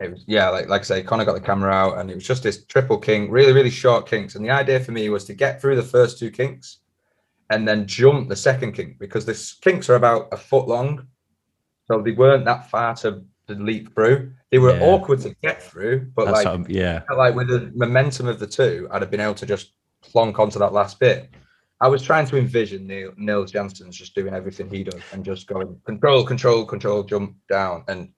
[0.00, 2.26] it was, yeah, like, like I say, Connor got the camera out and it was
[2.26, 4.34] just this triple kink, really, really short kinks.
[4.36, 6.78] And the idea for me was to get through the first two kinks
[7.50, 11.06] and then jump the second kink because the kinks are about a foot long
[11.86, 14.32] so they weren't that far to, to leap through.
[14.52, 14.84] They were Yeah.
[14.84, 17.02] awkward to get through, but That's like yeah.
[17.16, 20.58] like with the momentum of the two, I'd have been able to just plonk onto
[20.58, 21.30] that last bit.
[21.80, 25.46] I was trying to envision Neil Nils Jansson's just doing everything he does and just
[25.46, 27.84] going control, control, control, jump down.
[27.88, 28.10] And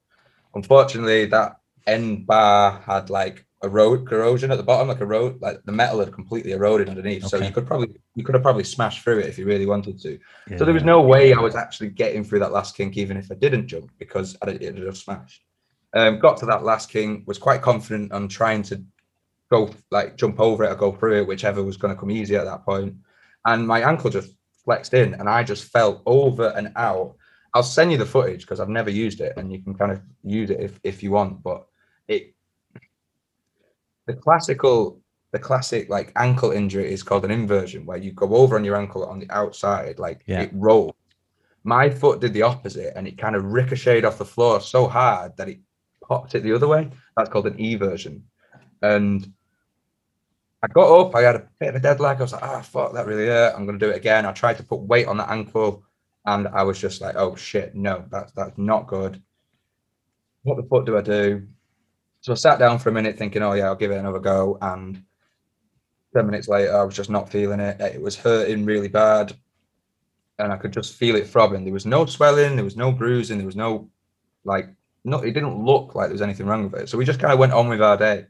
[0.55, 5.71] unfortunately, that end bar had like erode corrosion at the bottom, like erode, like the
[5.71, 7.27] metal had completely eroded underneath.
[7.27, 9.99] So you could probably you could have probably smashed through it if you really wanted
[10.01, 10.19] to.
[10.49, 10.57] yeah.
[10.57, 13.31] So there was no way I was actually getting through that last kink, even if
[13.31, 15.43] I didn't jump, because I'd, it had just smashed.
[15.93, 18.83] Um, got to that last kink, was quite confident on trying to
[19.51, 22.35] go like jump over it or go through it, whichever was going to come easy
[22.35, 22.95] at that point.
[23.45, 27.15] And my ankle just flexed in, and I just fell over and out.
[27.53, 30.01] I'll send you the footage because I've never used it, and you can kind of
[30.23, 31.43] use it if if you want.
[31.43, 31.65] But
[32.07, 32.33] it,
[34.07, 34.99] the classical
[35.31, 38.75] the classic like ankle injury is called an inversion where you go over on your
[38.75, 40.41] ankle on the outside like Yeah.
[40.41, 40.93] it rolls.
[41.63, 45.37] My foot did the opposite and it kind of ricocheted off the floor so hard
[45.37, 45.59] that it
[46.03, 46.89] popped it the other way.
[47.15, 48.21] That's called an eversion.
[48.81, 49.31] And
[50.63, 52.61] i got up i had a bit of a dead leg i was like ah
[52.61, 54.25] fuck that really hurt i'm going to do it again.
[54.27, 55.83] I tried to put weight on that ankle
[56.25, 59.21] and i was just like oh shit no that's that's not good.
[60.43, 61.47] What the fuck do i do
[62.21, 64.57] so I sat down for a minute thinking, oh yeah, I'll give it another go.
[64.61, 65.03] And
[66.15, 67.81] 10 minutes later, I was just not feeling it.
[67.81, 69.33] It was hurting really bad.
[70.37, 71.63] And I could just feel it throbbing.
[71.63, 73.89] There was no swelling, there was no bruising, there was no
[74.43, 74.69] like
[75.03, 76.89] no, it didn't look like there was anything wrong with it.
[76.89, 78.27] So we just kind of went on with our day.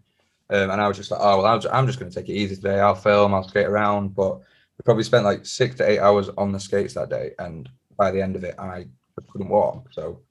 [0.49, 2.33] Um, and I was just like, oh well, I'm just, just going to take it
[2.33, 2.79] easy today.
[2.79, 4.15] I'll film, I'll skate around.
[4.15, 7.31] But we probably spent like six to eight hours on the skates that day.
[7.39, 8.87] And by the end of it, I
[9.29, 9.87] couldn't walk.
[9.91, 10.21] So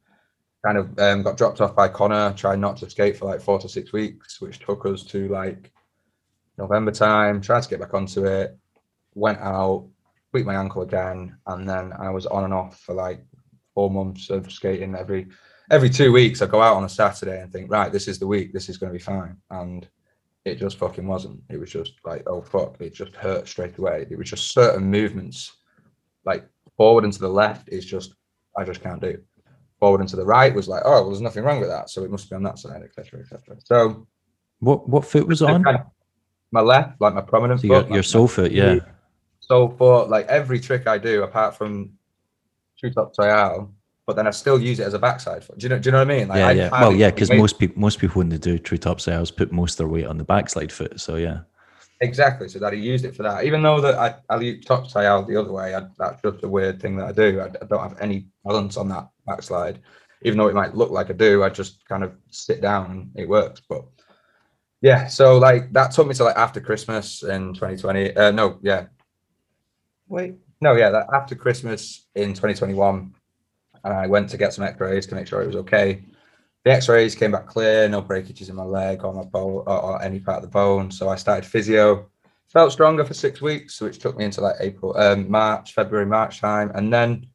[0.65, 3.59] kind of um, got dropped off by Connor, tried not to skate for like four
[3.59, 5.73] to six weeks, which took us to like
[6.59, 8.57] November time, tried to get back onto it,
[9.15, 9.89] went out,
[10.31, 13.25] tweaked my ankle again, and then I was on and off for like
[13.75, 15.29] four months of skating every
[15.71, 16.43] every two weeks.
[16.43, 18.77] I go out on a Saturday and think, right, this is the week, this is
[18.77, 19.37] going to be fine.
[19.51, 19.89] And
[20.45, 21.41] it just fucking wasn't.
[21.49, 24.07] It was just like, oh fuck, it just hurt straight away.
[24.11, 25.57] It was just certain movements,
[26.25, 26.47] like
[26.77, 28.15] forward and to the left, is just
[28.57, 29.19] I just can't do
[29.81, 32.05] forward and to the right was like, oh, well, there's nothing wrong with that, so
[32.05, 33.57] it must be on that side, etc., etc.
[33.65, 34.07] So
[34.61, 35.65] What what foot was on?
[35.65, 35.87] kind of-
[36.53, 38.81] my left, like my prominent So foot, your like soul foot, yeah.
[39.41, 41.93] so for like every trick I do, apart from
[42.81, 43.73] two top trial,
[44.05, 45.59] but then I still use it as a backside foot.
[45.59, 45.79] Do you know?
[45.79, 46.27] Do you know what I mean?
[46.29, 46.71] Like, Yeah, I yeah.
[46.73, 49.75] Well, yeah, because most people most people when they do true top souls put most
[49.75, 51.01] of their weight on the backside foot.
[51.01, 51.41] So yeah.
[52.03, 52.49] Exactly.
[52.49, 53.45] So that I used it for that.
[53.45, 56.49] Even though that I, I top side out the other way, I, that's just a
[56.49, 57.41] weird thing that I do.
[57.41, 59.81] I, I don't have any balance on that backslide.
[60.23, 63.11] Even though it might look like I do, I just kind of sit down and
[63.17, 63.61] it works.
[63.69, 63.85] But
[64.81, 68.17] yeah, so like that took me to like after Christmas in 2020.
[68.17, 68.87] Uh, no, yeah.
[70.09, 73.15] Wait, no, yeah, that after Christmas in 2021,
[73.85, 76.03] and I went to get some X-rays to make sure it was okay.
[76.65, 80.03] The X-rays came back clear, no breakages in my leg or my bone or, or
[80.03, 80.91] any part of the bone.
[80.91, 82.09] So I started physio.
[82.49, 86.41] Felt stronger for six weeks, which took me into like April, um, March, February, March
[86.41, 87.27] time, and then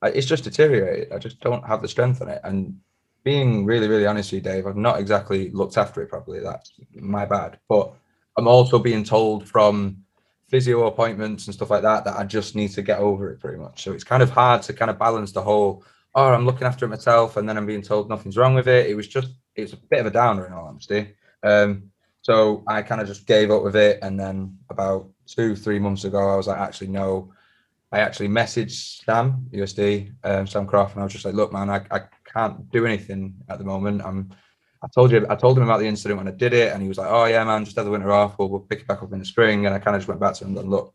[0.00, 1.12] I, it's just deteriorated.
[1.12, 2.40] I just don't have the strength on it.
[2.44, 2.78] And
[3.24, 6.40] being really, really honest with you, Dave, I've not exactly looked after it properly.
[6.40, 7.58] That's my bad.
[7.68, 7.92] But
[8.36, 10.04] I'm also being told from
[10.48, 13.58] physio appointments and stuff like that that I just need to get over it pretty
[13.58, 13.82] much.
[13.82, 16.84] So it's kind of hard to kind of balance the whole, oh, I'm looking after
[16.84, 18.86] it myself, and then I'm being told nothing's wrong with it.
[18.86, 21.14] It was just, it's a bit of a downer in all honesty.
[21.42, 21.90] Um,
[22.22, 23.98] so I kind of just gave up with it.
[24.02, 27.32] And then about two, three months ago, I was like, actually, no.
[27.92, 31.68] I actually messaged Sam, USD, um, Sam Croft, and I was just like, look, man,
[31.70, 34.02] I, I can't do anything at the moment.
[34.04, 34.30] I'm
[34.82, 36.88] I told you, I told him about the incident when I did it, and he
[36.88, 38.38] was like, "Oh yeah, man, just have the winter off.
[38.38, 40.20] We'll, we'll pick it back up in the spring." And I kind of just went
[40.20, 40.94] back to him and "Look,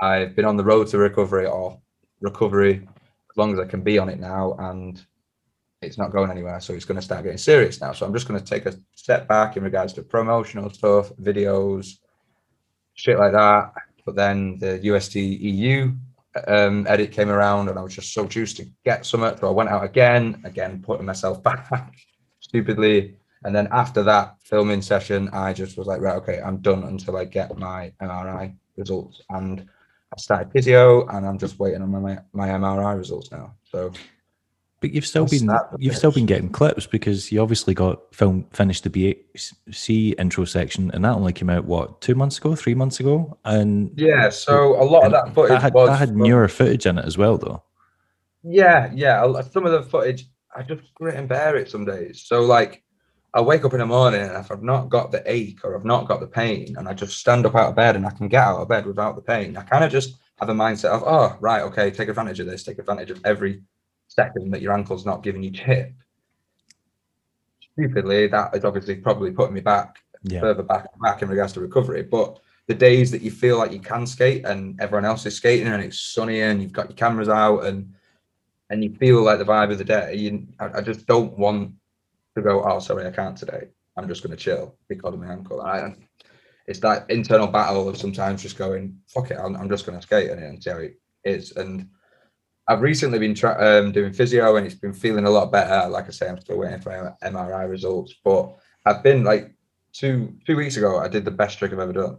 [0.00, 1.78] I've been on the road to recovery or
[2.20, 2.88] recovery
[3.34, 5.04] as long as I can be on it now, and
[5.82, 6.60] it's not going anywhere.
[6.60, 7.92] So it's going to start getting serious now.
[7.92, 11.98] So I'm just going to take a step back in regards to promotional stuff, videos,
[12.94, 13.72] shit like that.
[14.06, 15.92] But then the USD EU
[16.46, 19.24] um, edit came around, and I was just so juiced to get some.
[19.24, 19.40] It.
[19.40, 21.92] So I went out again, again putting myself back
[22.38, 23.16] stupidly.
[23.42, 27.16] And then after that filming session, I just was like, right, okay, I'm done until
[27.16, 29.20] I get my MRI results.
[29.28, 29.68] And
[30.16, 33.54] I started physio, and I'm just waiting on my my MRI results now.
[33.64, 33.92] So
[34.80, 38.84] But you've still been you've still been getting clips because you obviously got film finished
[38.84, 43.00] the BHC intro section, and that only came out what two months ago, three months
[43.00, 46.18] ago, and yeah, so a lot of that footage that had, was that had from-
[46.18, 47.62] newer footage in it as well, though.
[48.44, 49.40] Yeah, yeah.
[49.40, 52.20] Some of the footage, I just grit and bear it some days.
[52.24, 52.83] So like,
[53.36, 55.84] I wake up in the morning and if I've not got the ache or I've
[55.84, 58.28] not got the pain, and I just stand up out of bed and I can
[58.28, 61.02] get out of bed without the pain, I kind of just have a mindset of,
[61.04, 63.62] oh, right, okay, take advantage of this, take advantage of every
[64.06, 65.92] second that your ankle's not giving you tip,
[67.72, 70.40] stupidly, that is obviously probably putting me back Yeah.
[70.40, 72.02] further back back in regards to recovery.
[72.02, 75.66] But the days that you feel like you can skate and everyone else is skating
[75.66, 77.92] and it's sunny and you've got your cameras out and
[78.70, 81.72] and you feel like the vibe of the day, you, I, I just don't want
[82.36, 82.62] to go.
[82.64, 83.68] Oh, sorry, I can't today.
[83.96, 85.60] I'm just going to chill because of my ankle.
[85.62, 85.94] I,
[86.66, 90.02] it's that internal battle of sometimes just going, fuck it, I'm, I'm just going to
[90.02, 91.52] skate it and see how it is.
[91.52, 91.88] And
[92.66, 95.88] I've recently been tra- um, doing physio and it's been feeling a lot better.
[95.88, 98.56] Like I say, I'm still waiting for MRI results, but
[98.86, 99.54] I've been like
[99.92, 100.98] two two weeks ago.
[100.98, 102.18] I did the best trick I've ever done.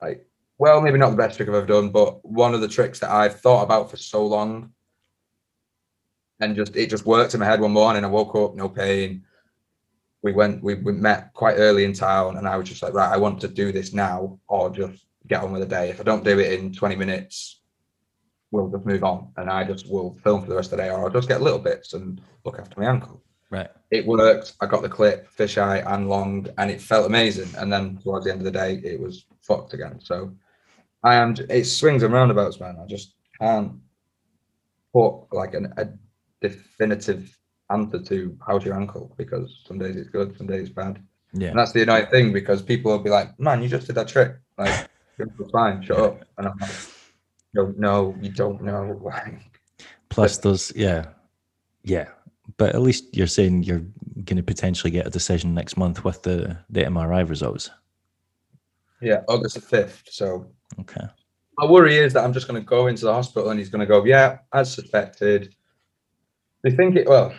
[0.00, 0.26] Like,
[0.58, 3.10] well, maybe not the best trick I've ever done, but one of the tricks that
[3.10, 4.72] I've thought about for so long,
[6.40, 8.04] and just it just worked in my head one morning.
[8.04, 9.24] I woke up, no pain.
[10.22, 13.12] We went, we, we met quite early in town, and I was just like, right,
[13.12, 15.90] I want to do this now, or just get on with the day.
[15.90, 17.62] If I don't do it in 20 minutes,
[18.52, 20.90] we'll just move on and I just will film for the rest of the day
[20.90, 23.22] or I'll just get little bits and look after my ankle.
[23.50, 23.68] Right.
[23.90, 24.54] It worked.
[24.60, 27.54] I got the clip, fisheye and long, and it felt amazing.
[27.58, 30.00] And then towards the end of the day, it was fucked again.
[30.00, 30.32] So
[31.02, 32.78] I am, it swings and roundabouts, man.
[32.82, 33.72] I just can't
[34.94, 35.88] put like an, a
[36.40, 37.36] definitive
[37.72, 41.02] answer to how's your ankle because some days it's good, some days it's bad.
[41.32, 41.48] Yeah.
[41.48, 44.08] And that's the annoying thing because people will be like, man, you just did that
[44.08, 44.36] trick.
[44.58, 46.24] Like, it's fine, shut up.
[46.38, 46.70] And I'm like,
[47.54, 49.00] no, no, you don't know.
[49.04, 49.40] Like,
[50.10, 50.72] Plus, those.
[50.76, 51.06] yeah,
[51.84, 52.08] yeah.
[52.58, 53.82] But at least you're saying you're
[54.24, 57.70] going to potentially get a decision next month with the the MRI results.
[59.00, 60.02] yeah, August the 5th.
[60.10, 60.46] So
[60.80, 61.06] Okay.
[61.56, 63.80] my worry is that I'm just going to go into the hospital and he's going
[63.80, 65.54] to go, yeah, as suspected.
[66.62, 67.34] They think it, well,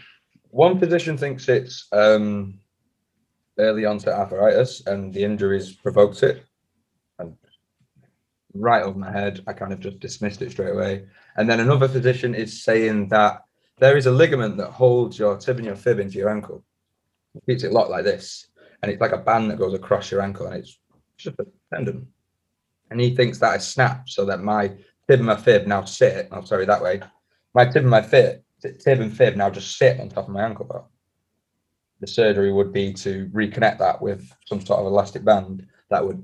[0.54, 2.60] one physician thinks it's um,
[3.58, 6.46] early onset arthritis and the injuries provoked it.
[7.20, 7.36] And
[8.54, 11.06] right over my head, I kind of just dismissed it straight away.
[11.36, 13.44] And then another physician is saying that
[13.80, 16.64] there is a ligament that holds your tib and your fib into your ankle.
[17.36, 18.48] It keeps it locked like this.
[18.82, 20.78] And it's like a band that goes across your ankle and it's
[21.18, 22.08] just a tendon
[22.94, 26.28] and he thinks that I snapped so that my tib and my fib now sit.
[26.32, 27.02] Oh, sorry, that way.
[27.56, 30.44] My tib and my fib, tib and fib now just sit on top of my
[30.44, 30.86] ankle bone.
[32.00, 36.24] The surgery would be to reconnect that with some sort of elastic band that would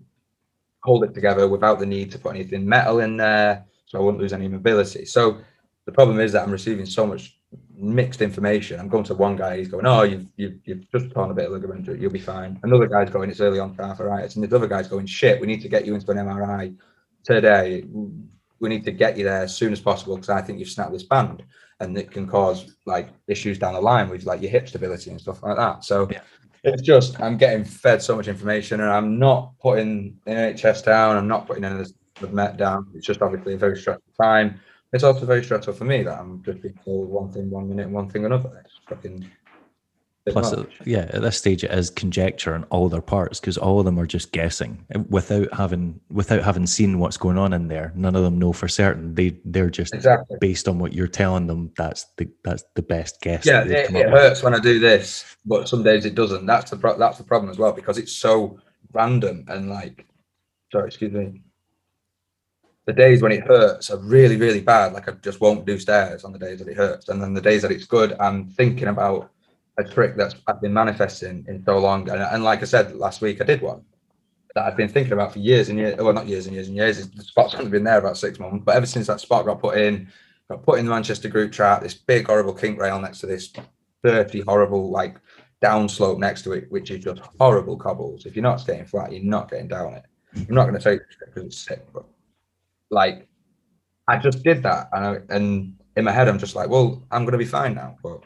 [0.83, 4.21] hold it together without the need to put anything metal in there, so I wouldn't
[4.21, 5.05] lose any mobility.
[5.05, 5.39] So
[5.85, 7.39] the problem is that I'm receiving so much
[7.73, 8.79] mixed information.
[8.79, 11.45] I'm going to one guy, he's going, "Oh, you've you've, you've just torn a bit
[11.45, 14.67] of ligament, you'll be fine." Another guy's going, "It's early on arthritis," and the other
[14.67, 16.75] guy's going, "Shit, we need to get you into an MRI
[17.23, 17.85] today.
[18.59, 20.91] We need to get you there as soon as possible because I think you've snapped
[20.91, 21.43] this band,
[21.79, 25.19] and it can cause like issues down the line with like your hip stability and
[25.19, 26.07] stuff like that." So.
[26.11, 26.21] Yeah.
[26.65, 31.15] It's just I'm getting fed so much information, and I'm not putting the NHS down.
[31.15, 31.87] I'm not putting any of
[32.19, 32.85] the Met down.
[32.93, 34.59] It's just obviously a very stressful time
[34.91, 37.89] it's also very stressful for me that I'm just being told one thing one minute,
[37.89, 38.63] one thing another.
[38.65, 39.29] It's fucking.
[40.27, 43.79] Plus, it, yeah, at this stage it is conjecture on all their parts because all
[43.79, 47.67] of them are just guessing uh, without having without having seen what's going on in
[47.67, 47.91] there.
[47.95, 49.15] None of them know for certain.
[49.15, 50.37] They they're just exactly.
[50.39, 51.71] based on what you're telling them.
[51.77, 53.45] That's the that's the best guess.
[53.45, 56.45] Yeah, it, it hurts when I do this, but some days it doesn't.
[56.45, 58.59] That's the pro- that's the problem as well because it's so
[58.93, 60.05] random and like.
[60.71, 61.41] Sorry, excuse me.
[62.85, 64.93] The days when it hurts are really, really bad.
[64.93, 67.41] Like I just won't do stairs on the days that it hurts, and then the
[67.41, 69.31] days that it's good, I'm thinking about
[69.79, 72.09] a trick that's I've been manifesting in so long.
[72.09, 73.83] And, and like I said last week, I did one
[74.55, 75.97] that I've been thinking about for years and years.
[75.97, 77.07] Well, not years and years and years.
[77.07, 79.77] The spot's only been there about six months, but ever since that spot got put
[79.77, 80.11] in,
[80.49, 83.53] got put in the Manchester group chat, this big horrible kink rail next to this
[84.03, 85.17] dirty, horrible like
[85.63, 88.25] downslope next to it, which is just horrible cobbles.
[88.25, 90.03] If you're not staying flat, you're not getting down it.
[90.35, 92.05] I'm not going to say it because it's sick, but
[92.91, 93.27] like
[94.07, 97.23] I just did that, and I, and in my head I'm just like, well, I'm
[97.23, 98.23] going to be fine now, but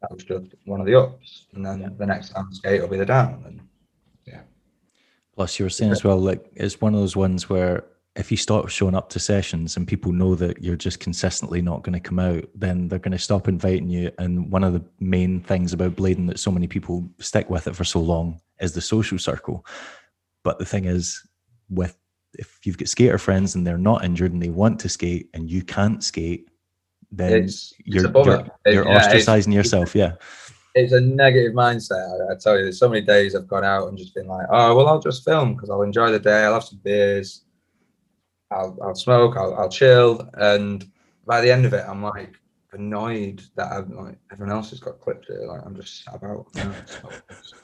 [0.00, 1.88] that was just one of the ups, and then Yeah.
[1.98, 3.60] the next time I skate will be the down, and
[4.26, 4.42] yeah.
[5.34, 7.84] Plus, you were saying as well, like it's one of those ones where
[8.16, 11.84] if you stop showing up to sessions and people know that you're just consistently not
[11.84, 14.10] going to come out, then they're going to stop inviting you.
[14.18, 17.76] And one of the main things about blading that so many people stick with it
[17.76, 19.64] for so long is the social circle.
[20.42, 21.22] But the thing is,
[21.70, 21.96] with
[22.34, 25.48] if you've got skater friends and they're not injured and they want to skate and
[25.48, 26.48] you can't skate,
[27.10, 29.94] then it's, it's you're a you're, you're Yeah, ostracizing yourself.
[29.94, 30.12] Yeah,
[30.74, 32.28] it's a negative mindset.
[32.28, 34.46] I, I tell you, there's so many days I've gone out and just been like,
[34.50, 36.44] oh, well, I'll just film because I'll enjoy the day.
[36.44, 37.44] I'll have some beers.
[38.50, 39.36] I'll, I'll smoke.
[39.36, 40.28] I'll, I'll chill.
[40.34, 40.88] And
[41.26, 42.34] by the end of it, I'm like
[42.72, 45.44] annoyed that I'm like everyone else has got clips here.
[45.46, 46.74] Like I'm just sat about, you know,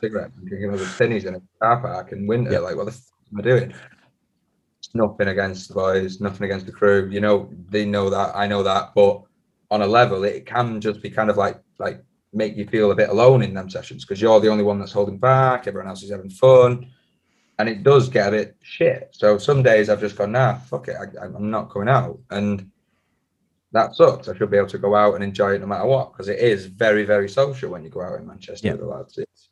[0.01, 2.53] cigarette and drinking other tinnies in a car park in winter.
[2.53, 2.59] Yeah.
[2.59, 3.75] Like, what the f- am I doing?
[4.79, 7.09] It's nothing against the boys, nothing against the crew.
[7.11, 8.35] You know, they know that.
[8.35, 8.93] I know that.
[8.95, 9.23] But
[9.71, 12.03] on a level, it can just be kind of like like
[12.33, 14.93] make you feel a bit alone in them sessions because you're the only one that's
[14.93, 15.67] holding back.
[15.67, 16.87] Everyone else is having fun,
[17.59, 19.09] and it does get a bit shit.
[19.13, 22.71] So some days I've just gone, nah, fuck it, I, I'm not coming out, and
[23.73, 24.29] that sucks.
[24.29, 26.39] I should be able to go out and enjoy it no matter what because it
[26.39, 28.73] is very very social when you go out in Manchester Yeah.
[28.75, 29.19] with the lads.
[29.19, 29.49] It's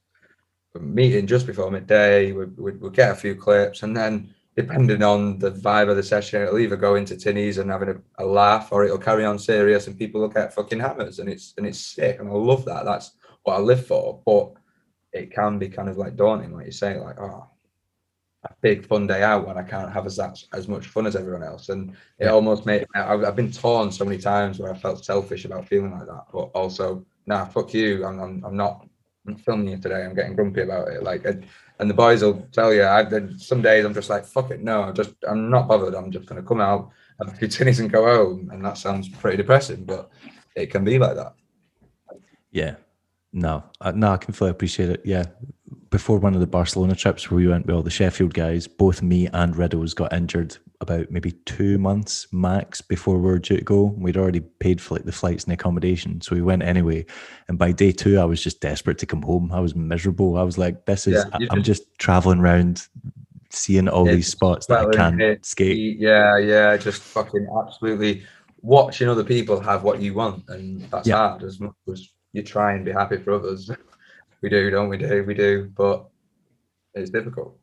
[0.81, 2.33] meeting just before midday.
[2.33, 6.03] We we we'll get a few clips, and then depending on the vibe of the
[6.03, 9.39] session, it'll either go into tinnies and having a, a laugh, or it'll carry on
[9.39, 12.65] serious, and people look at fucking hammers, and it's and it's sick, and I love
[12.67, 12.85] that.
[12.85, 13.13] That's
[13.45, 14.21] what I live for.
[14.25, 14.53] But
[15.13, 17.47] it can be kind of like daunting, like you say, like oh,
[18.45, 21.17] a big fun day out when I can't have as that as much fun as
[21.17, 22.87] everyone else, and it almost made.
[22.95, 26.27] I've, I've been torn so many times where I felt selfish about feeling like that,
[26.33, 28.87] but also nah, fuck you, I'm I'm, I'm not.
[29.25, 30.05] I'm filming you today.
[30.05, 31.05] I'm getting grumpy about it.
[31.05, 31.25] Like,
[31.83, 32.85] and the boys will tell you.
[32.85, 33.85] I've been some days.
[33.85, 34.63] I'm just like, fuck it.
[34.63, 35.15] No, I'm just.
[35.29, 35.97] I'm not bothered.
[35.97, 38.51] I'm just gonna come out, have a few tinnies, and go home.
[38.53, 40.09] And that sounds pretty depressing, but
[40.55, 41.35] it can be like that.
[42.53, 42.77] Yeah.
[43.33, 45.03] No, I, no, I can fully appreciate it.
[45.05, 45.25] Yeah.
[45.91, 49.03] Before one of the Barcelona trips where we went with all the Sheffield guys, both
[49.03, 53.65] me and Riddles got injured about maybe two months max before we were due to
[53.65, 53.95] go.
[53.97, 56.21] We'd already paid for like the flights and accommodation.
[56.21, 57.07] So we went anyway.
[57.49, 59.53] And by day two, I was just desperate to come home.
[59.53, 60.37] I was miserable.
[60.37, 62.87] I was like, this is, Yeah, I'm just traveling around,
[63.51, 65.99] seeing all Yeah, these spots that I can't it- skate.
[65.99, 68.23] Yeah, yeah, just fucking absolutely
[68.63, 71.17] watching other people have what you want, and that's Yeah.
[71.17, 73.71] hard as much as you try and be happy for others.
[74.43, 74.97] we do, don't we?
[74.99, 75.71] Do we do?
[75.75, 76.07] But
[76.95, 77.59] it's difficult.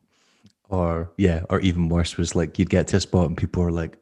[0.68, 3.72] or yeah, or even worse was like you'd get to a spot and people were
[3.72, 3.98] like,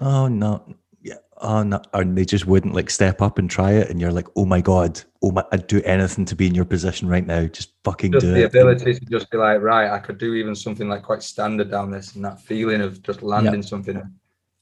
[0.00, 0.62] "Oh no,
[1.02, 4.12] yeah, oh no," and they just wouldn't like step up and try it, and you're
[4.12, 7.26] like, "Oh my god, oh my, I'd do anything to be in your position right
[7.26, 7.46] now.
[7.46, 10.34] Just fucking Just do the it." ability to just be like, right, I could do
[10.34, 14.12] even something like quite standard down this, and that feeling of just landing something, and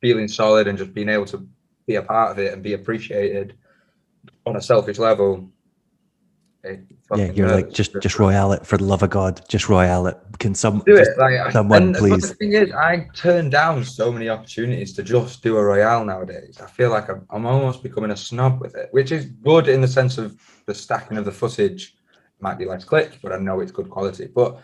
[0.01, 1.47] feeling solid, and just being able to
[1.87, 3.57] be a part of it and be appreciated
[4.45, 5.49] on a selfish level.
[7.17, 10.19] Yeah, you're like, just just royale it for the love of God, just royale it.
[10.39, 11.17] Can some do it.
[11.19, 12.29] Like, someone, and, but please.
[12.29, 16.61] The thing is, I turn down so many opportunities to just do a royale nowadays.
[16.63, 19.81] I feel like I'm, I'm almost becoming a snob with it, which is good in
[19.81, 21.97] the sense of the stacking of the footage
[22.41, 24.27] might be less clipped, but I know it's good quality.
[24.27, 24.61] But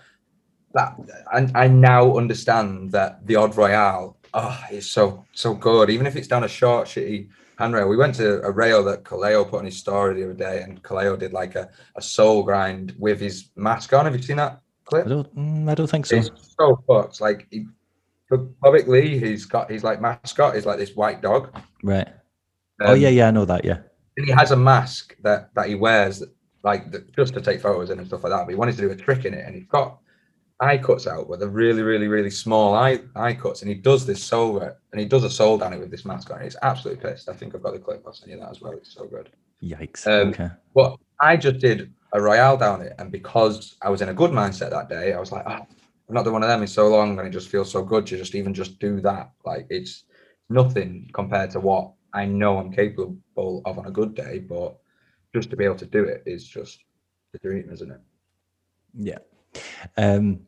[0.74, 0.96] that,
[1.32, 5.90] and I now understand that the odd royale, oh, is so so good.
[5.90, 7.28] Even if it's down a short, shitty
[7.58, 7.88] handrail.
[7.88, 10.82] We went to a rail that Kaleo put on his story the other day, and
[10.82, 14.04] Kaleo did like a, a soul grind with his mask on.
[14.04, 15.06] Have you seen that clip?
[15.06, 16.16] I don't, mm, I don't think so.
[16.16, 17.20] It's so fucked.
[17.20, 17.66] Like he,
[18.86, 21.54] Lee, he's got his like mascot is like this white dog.
[21.82, 22.08] Right.
[22.80, 23.64] oh Um, yeah, yeah, I know that.
[23.64, 23.78] Yeah.
[24.16, 26.30] And he has a mask that that he wears that,
[26.62, 28.44] like that, just to take photos in and stuff like that.
[28.44, 29.98] But he wanted to do a trick in it, and he's got
[30.62, 34.06] eye cuts out but they're really, really, really small eye eye cuts, and he does
[34.06, 36.40] this soul and he does a soul down it with this mask on.
[36.40, 37.28] He's absolutely pissed.
[37.28, 38.02] I think I've got the clip.
[38.06, 38.72] I'll send you that as well.
[38.72, 39.30] It's so good.
[39.62, 40.06] Yikes.
[40.06, 40.50] Um, okay.
[40.74, 44.30] But I just did a royale down it, and because I was in a good
[44.30, 45.66] mindset that day, I was like, oh, I've
[46.08, 48.16] not done one of them in so long, and it just feels so good to
[48.16, 49.32] just even just do that.
[49.44, 50.04] Like it's
[50.48, 53.16] nothing compared to what I know I'm capable
[53.64, 54.76] of on a good day, but
[55.34, 56.84] just to be able to do it is just
[57.32, 58.00] the dream, isn't it?
[58.94, 59.18] Yeah.
[59.96, 60.40] Um,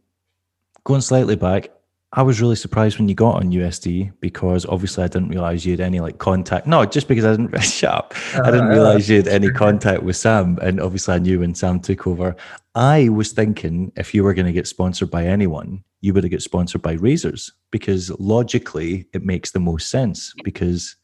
[0.85, 1.69] going slightly back,
[2.17, 5.73] I was really surprised when you got on USD because obviously I didn't realize you
[5.73, 6.65] had any like contact.
[6.67, 8.15] No, just because I didn't shut up.
[8.35, 11.57] I didn't Uh, realize you had any contact with Sam, and obviously I knew when
[11.57, 12.37] Sam took over.
[12.77, 16.31] I was thinking if you were going to get sponsored by anyone, you would have
[16.31, 20.97] get sponsored by Razors because logically it makes the most sense because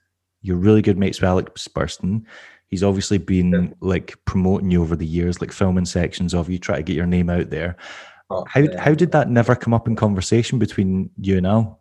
[0.43, 2.23] you're really good mates with Alex Burston.
[2.69, 3.69] He's obviously been Yeah.
[3.81, 7.07] like promoting you over the years, like filming sections of you, try to get your
[7.07, 7.77] name out there.
[8.31, 8.81] But, How yeah.
[8.81, 11.81] how did that never come up in conversation between you and Al,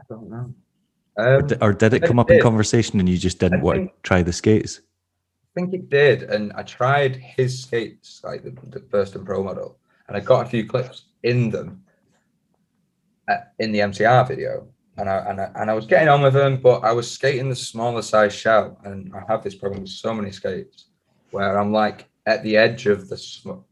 [0.00, 0.54] I don't know.
[1.16, 3.60] or, Um, di- or did it it come up in conversation and you just didn't
[3.60, 4.80] I want think- to try the skates?
[4.80, 9.78] I think it did, and I tried his skates, like the, the Burston pro model,
[10.06, 11.82] and I got a few clips in them
[13.28, 16.34] uh, in the MCR video, and I, and I and I was getting on with
[16.34, 19.90] them, but I was skating the smaller size shell, and I have this problem with
[19.90, 20.90] so many skates
[21.32, 23.64] where I'm like at the edge of the sm-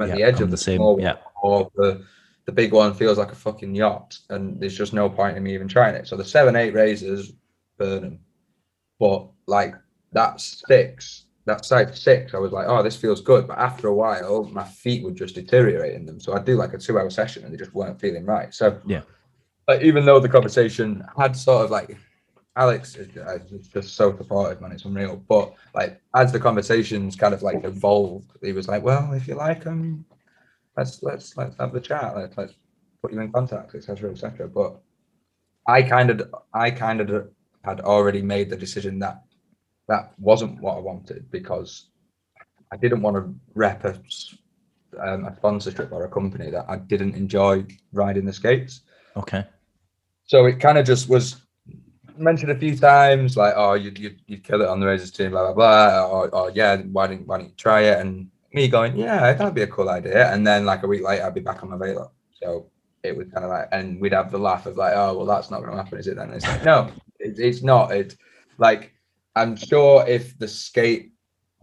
[0.00, 1.16] at the edge of the the same, small yeah.
[1.42, 2.04] or the
[2.46, 5.54] the big one feels like a fucking yacht, and there's just no point in me
[5.54, 6.06] even trying it.
[6.06, 7.32] So the seven eight razors
[7.76, 8.20] burn them,
[8.98, 9.74] but like
[10.12, 13.46] that six, that size six, I was like, oh, this feels good.
[13.46, 16.20] But after a while, my feet would just deteriorate in them.
[16.20, 18.54] So I'd do like a two hour session and they just weren't feeling right.
[18.54, 19.02] So Yeah.
[19.66, 21.96] like, even though the conversation had sort of like
[22.58, 24.72] Alex is uh, is just so supportive, man.
[24.72, 25.22] It's unreal.
[25.28, 29.36] But like as the conversations kind of like evolved, he was like, "Well, if you
[29.36, 30.04] like them,
[30.76, 32.16] let's let's let's have the chat.
[32.16, 32.54] Let's let's
[33.00, 34.80] put you in contact, etc., etc." But
[35.68, 37.30] I kind of I kind of
[37.62, 39.22] had already made the decision that
[39.86, 41.90] that wasn't what I wanted because
[42.72, 43.96] I didn't want to rep a,
[45.00, 48.80] um, a sponsorship or a company that I didn't enjoy riding the skates.
[49.16, 49.44] Okay.
[50.24, 51.47] So it kind of just was
[52.18, 55.30] mentioned a few times, like, oh, you you you'd kill it on the Razors team,
[55.30, 57.98] blah blah blah, or, or yeah, why didn't why didn't you try it?
[58.00, 60.32] And me going, yeah, that'd be a cool idea.
[60.32, 62.10] And then like a week later, I'd be back on my Valo.
[62.32, 62.70] So
[63.02, 65.50] it was kind of like, and we'd have the laugh of like, oh, well, that's
[65.50, 66.16] not going to happen, is it?
[66.16, 67.92] Then it's like, no, it, it's not.
[67.92, 68.16] It's
[68.58, 68.92] like
[69.36, 71.12] I'm sure if the skate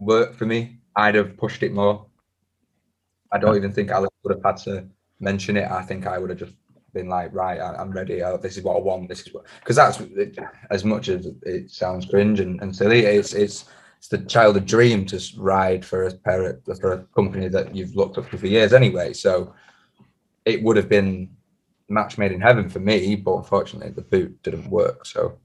[0.00, 2.06] worked for me, I'd have pushed it more.
[3.32, 4.88] I don't even think Alex would have had to
[5.20, 5.70] mention it.
[5.70, 6.54] I think I would have just
[6.96, 8.22] been like, right, I, am ready.
[8.22, 9.08] Uh, this is what I want.
[9.08, 10.00] This is what because that's
[10.70, 13.00] as much as it sounds cringe and, and silly.
[13.04, 13.66] It's it's
[13.98, 18.18] it's the childhood dream to ride for a parent for a company that you've looked
[18.18, 19.12] up to for years anyway.
[19.12, 19.54] So
[20.44, 21.28] it would have been
[21.88, 25.04] match made in heaven for me, but unfortunately the boot didn't work.
[25.06, 25.38] So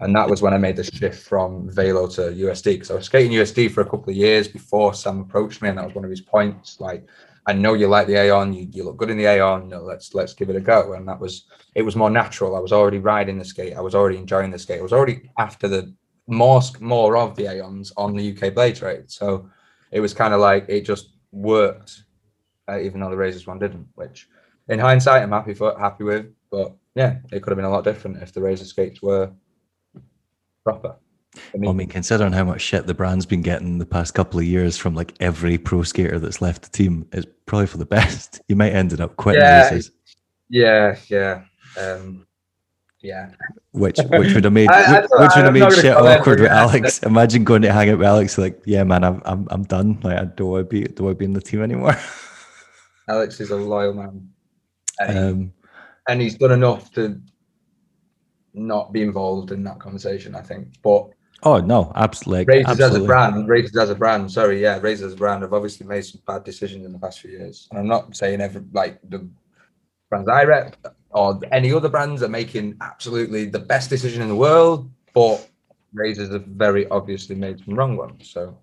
[0.00, 3.06] and that was when I made the shift from Valo to USD because I was
[3.06, 6.04] skating USD for a couple of years before Sam approached me, and that was one
[6.04, 6.80] of his points.
[6.80, 7.06] Like
[7.46, 9.68] I know you like the Aeon, you, you look good in the Aeon.
[9.68, 10.94] No, let's let's give it a go.
[10.94, 12.56] And that was it was more natural.
[12.56, 13.76] I was already riding the skate.
[13.76, 14.80] I was already enjoying the skate.
[14.80, 15.94] I was already after the
[16.26, 19.10] more more of the Aeons on the UK Blade Trade.
[19.10, 19.48] So
[19.92, 22.02] it was kind of like it just worked,
[22.68, 23.86] uh, even though the Razors one didn't.
[23.94, 24.28] Which,
[24.68, 26.26] in hindsight, I'm happy for happy with.
[26.50, 29.30] But yeah, it could have been a lot different if the Razor skates were
[30.64, 30.96] proper.
[31.54, 34.38] I mean, I mean, considering how much shit the brand's been getting the past couple
[34.38, 37.86] of years from like every pro skater that's left the team, it's probably for the
[37.96, 38.40] best.
[38.48, 39.90] You might ended up quitting yeah, Razors.
[40.48, 41.42] Yeah, yeah,
[41.80, 42.26] um,
[43.00, 43.30] yeah.
[43.72, 47.02] Which which would have made I, which, which would have made shit awkward with Alex.
[47.02, 50.00] Imagine going to hang out with Alex like, yeah, man, I'm I'm I'm done.
[50.02, 51.96] Like, I don't want to be do I be in the team anymore.
[53.08, 54.28] Alex is a loyal man,
[54.98, 55.52] and, um,
[56.08, 57.20] and he's done enough to
[58.52, 60.34] not be involved in that conversation.
[60.34, 61.10] I think, but
[61.46, 62.56] Oh no, absolutely.
[62.56, 62.98] Razors absolutely.
[62.98, 64.32] as a brand, Razors as a brand.
[64.32, 67.20] Sorry, yeah, Razors as a brand have obviously made some bad decisions in the past
[67.20, 67.68] few years.
[67.70, 69.28] And I'm not saying every like the
[70.10, 70.76] brands I rep
[71.10, 75.48] or any other brands are making absolutely the best decision in the world, but
[75.92, 78.28] Razors have very obviously made some wrong ones.
[78.28, 78.58] So,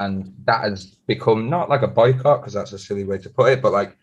[0.00, 3.52] and that has become not like a boycott because that's a silly way to put
[3.52, 3.96] it, but like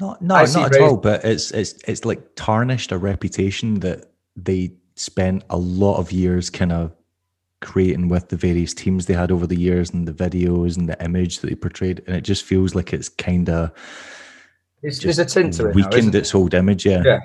[0.00, 0.96] not no, not at all.
[0.96, 6.50] But it's it's it's like tarnished a reputation that they spent a lot of years
[6.50, 6.96] kind of
[7.60, 11.02] creating with the various teams they had over the years and the videos and the
[11.04, 13.72] image that they portrayed, and it just feels like it's kind of
[14.82, 16.86] it's just a tint to it weakened its old image.
[16.86, 17.20] Yeah, yeah.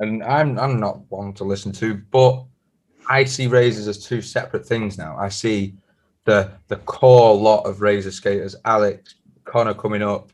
[0.00, 2.44] And I'm I'm not one to listen to, but
[3.08, 5.16] I see razors as two separate things now.
[5.18, 5.74] I see
[6.24, 9.14] the the core lot of razor skaters, Alex,
[9.44, 10.32] Connor coming up,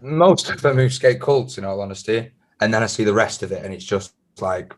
[0.00, 2.30] most of them who skate cults, in all honesty,
[2.60, 4.74] and then I see the rest of it, and it's just like,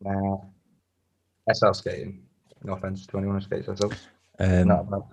[0.00, 0.38] nah
[1.52, 2.22] SL skating.
[2.64, 3.92] No offense to anyone who skates SL.
[4.38, 5.08] Um, no, no.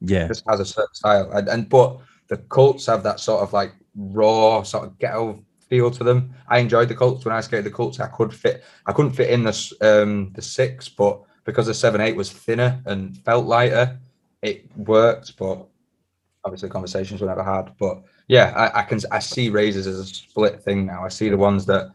[0.00, 3.52] Yeah, just has a certain style, and, and but the Cults have that sort of
[3.52, 6.34] like raw sort of ghetto feel to them.
[6.48, 8.00] I enjoyed the Cults when I skated the Cults.
[8.00, 12.00] I could fit, I couldn't fit in the um the six, but because the seven
[12.00, 13.98] eight was thinner and felt lighter,
[14.42, 15.36] it worked.
[15.36, 15.66] But
[16.44, 17.72] obviously, conversations were never had.
[17.78, 21.04] But yeah, I, I can I see razors as a split thing now.
[21.04, 21.92] I see the ones that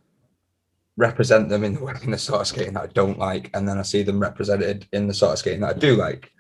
[0.97, 3.77] represent them in the, in the sort of skating that I don't like, and then
[3.77, 6.31] I see them represented in the sort of skating that I do like.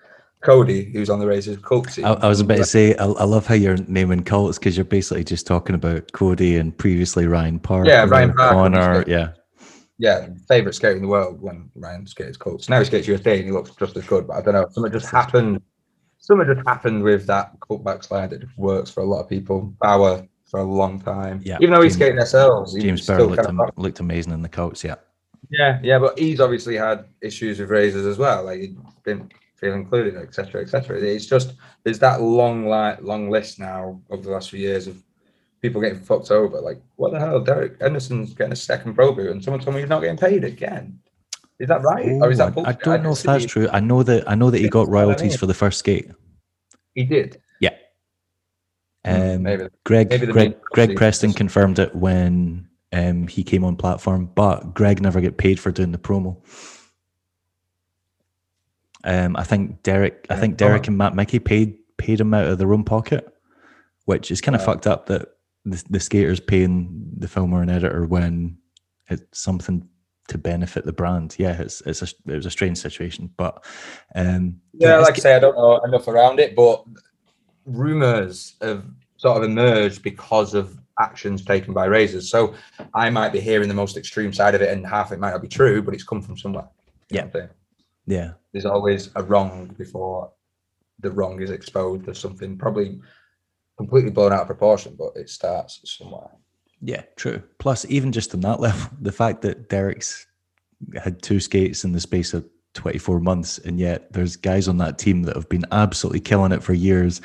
[0.41, 2.05] Cody, who's on the Razors cult team.
[2.05, 4.83] I, I was about to say, I, I love how you're naming cults because you're
[4.83, 7.87] basically just talking about Cody and previously Ryan Park.
[7.87, 8.51] Yeah, Ryan Park.
[8.51, 9.33] Connor, yeah.
[9.99, 12.69] Yeah, favorite skater in the world when Ryan skates cults.
[12.69, 14.67] Now he skates USD and he looks just as good, but I don't know.
[14.71, 15.61] Something just happened.
[16.17, 19.75] Something just happened with that cult backslide that works for a lot of people.
[19.79, 21.41] Bauer for a long time.
[21.43, 21.57] Yeah.
[21.61, 24.83] Even though he's skating SLs, James Bauer looked, am- looked amazing in the coats.
[24.83, 24.95] Yeah.
[25.49, 28.43] Yeah, yeah, but he's obviously had issues with razors as well.
[28.43, 30.99] Like he didn't feel included, etc., etc.
[30.99, 35.01] It's just there's that long li- long list now over the last few years of
[35.61, 36.61] people getting fucked over.
[36.61, 37.39] Like, what the hell?
[37.39, 40.43] Derek Henderson's getting a second pro boot, and someone told me he's not getting paid
[40.43, 40.99] again.
[41.59, 42.05] Is that right?
[42.07, 42.75] Oh, or is that oh, bullshit?
[42.75, 43.67] I don't know if that's true.
[43.71, 46.11] I know that I know that he got royalties for the first skate.
[46.93, 47.40] He did.
[49.05, 53.75] Hmm, um, maybe, Greg maybe Greg, Greg Preston confirmed it when um, he came on
[53.75, 56.37] platform, but Greg never get paid for doing the promo.
[59.03, 62.57] Um, I think Derek, I think Derek and Matt Mickey paid paid him out of
[62.57, 63.27] their own pocket,
[64.05, 65.29] which is kind of fucked up that
[65.65, 68.57] the, the skaters paying the filmer and editor when
[69.09, 69.87] it's something
[70.27, 71.35] to benefit the brand.
[71.39, 73.63] Yeah, it's it's a it was a strange situation, but
[74.15, 76.83] um, yeah, like I say, I don't know enough around it, but
[77.75, 78.83] rumors have
[79.17, 82.29] sort of emerged because of actions taken by razors.
[82.29, 82.53] So
[82.93, 85.41] I might be hearing the most extreme side of it, and half it might not
[85.41, 86.67] be true, but it's come from somewhere.
[87.09, 87.21] You Yeah.
[87.23, 87.49] what I'm saying?
[88.07, 88.31] Yeah.
[88.51, 90.31] There's always a wrong before
[90.99, 92.05] the wrong is exposed.
[92.05, 92.99] There's something probably
[93.77, 96.29] completely blown out of proportion, but it starts somewhere.
[96.81, 97.41] Yeah, true.
[97.59, 100.27] Plus, even just on that level, the fact that Derek's
[101.01, 104.97] had two skates in the space of 24 months, and yet there's guys on that
[104.97, 107.21] team that have been absolutely killing it for years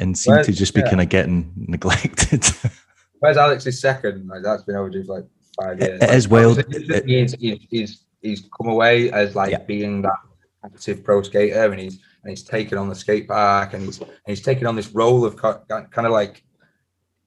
[0.00, 0.88] and seem Well, to just be yeah.
[0.90, 2.44] kind of getting neglected.
[3.20, 5.26] Whereas Alex's second, like that's been overdue for like
[5.62, 6.00] five years.
[6.02, 6.58] Is wild.
[6.58, 9.58] Obviously, He's, uh, he's, he's, he's come away as like Yeah.
[9.64, 10.16] being that
[10.64, 14.10] active pro skater, and he's and he's taken on the skate park, and he's and
[14.26, 16.42] he's taken on this role of kind of like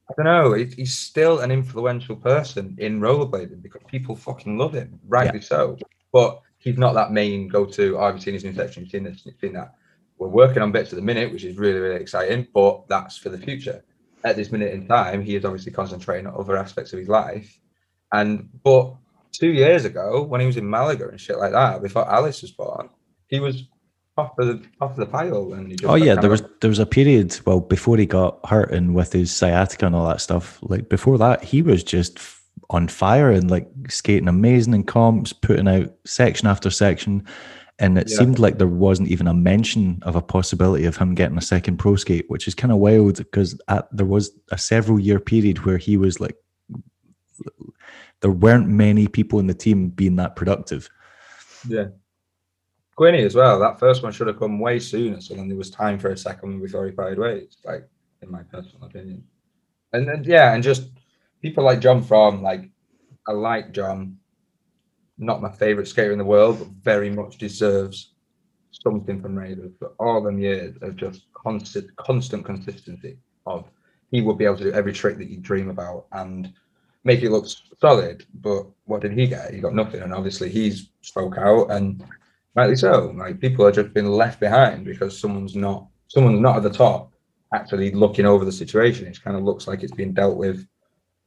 [0.10, 0.54] I don't know.
[0.54, 5.78] He's still an influential person in rollerblading because people fucking love him, rightly so.
[6.12, 7.98] But he's not that main go-to.
[7.98, 8.84] Oh, have you seen his new section?
[8.84, 9.74] You've seen this, you've seen that.
[10.24, 12.48] We're working on bits at the minute, which is really, really exciting.
[12.54, 13.84] But that's for the future.
[14.24, 17.60] At this minute in time, he is obviously concentrating on other aspects of his life.
[18.14, 18.96] And but
[19.34, 22.52] two years ago, when he was in Malaga and shit like that, before Alice was
[22.52, 22.90] born,
[23.28, 23.66] he was
[24.18, 25.54] off of the off oh, of the pile.
[25.54, 28.96] And oh yeah, there was there was a period well before he got hurt and
[28.96, 30.60] with his sciatica and all that stuff.
[30.62, 32.20] Like before that, he was just
[32.70, 37.26] on fire and like skating amazing in comps, putting out section after section.
[37.80, 38.18] And it Yeah.
[38.18, 41.78] seemed like there wasn't even a mention of a possibility of him getting a second
[41.78, 45.66] pro skate, which is kind of wild because at, there was a several year period
[45.66, 46.38] where he was like,
[48.22, 50.90] there weren't many people in the team being that productive.
[51.68, 51.88] Yeah.
[52.96, 53.60] Quinny as well.
[53.60, 55.20] That first one should have come way sooner.
[55.20, 57.88] So then there was time for a second one before he parted ways, like
[58.22, 59.24] in my personal opinion.
[59.94, 60.92] And then yeah, and just
[61.42, 62.70] people like John From, like
[63.28, 64.18] I like John.
[65.18, 68.14] Not my favorite skater in the world, but very much deserves
[68.72, 73.70] something from Razors for all them years of just constant constant consistency of
[74.12, 76.52] he would be able to do every trick that you dream about and
[77.04, 77.48] make it look
[77.80, 78.26] solid.
[78.36, 79.54] But what did he get?
[79.54, 80.02] He got nothing.
[80.02, 82.04] And obviously he's spoke out and
[82.56, 83.14] rightly so.
[83.16, 87.12] Like people are just been left behind because someone's not someone's not at the top
[87.54, 89.08] actually looking over the situation.
[89.08, 90.66] It kind of looks like it's being dealt with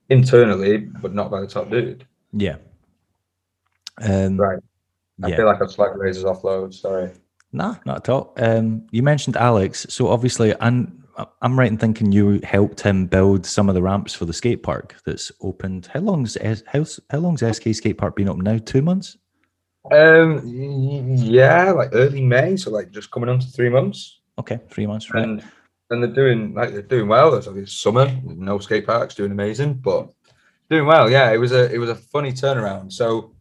[0.09, 2.07] internally, but not by the top dude.
[2.33, 2.57] Yeah.
[4.03, 4.59] Um, Right.
[5.23, 5.37] I yeah.
[5.37, 6.75] feel like I've slagged razors offload.
[6.75, 7.11] Sorry.
[7.53, 8.35] Nah, not at all.
[8.37, 11.03] Um, you mentioned Alex, so obviously, and
[11.41, 14.63] I'm right in thinking you helped him build some of the ramps for the skate
[14.63, 15.87] park that's opened.
[15.87, 16.37] How long's
[16.67, 18.59] how how long's SK Skate Park been open now?
[18.59, 19.17] Two months.
[19.91, 24.87] Um, yeah, like early May, so like just coming on to three months, Okay, three
[24.87, 25.23] months, right?
[25.25, 25.43] and
[25.91, 27.33] and they're doing like they're doing well.
[27.35, 30.11] It's obviously summer, no skate parks, doing amazing, but
[30.69, 31.09] doing well.
[31.09, 32.93] Yeah, it was a it was a funny turnaround.
[32.93, 33.33] So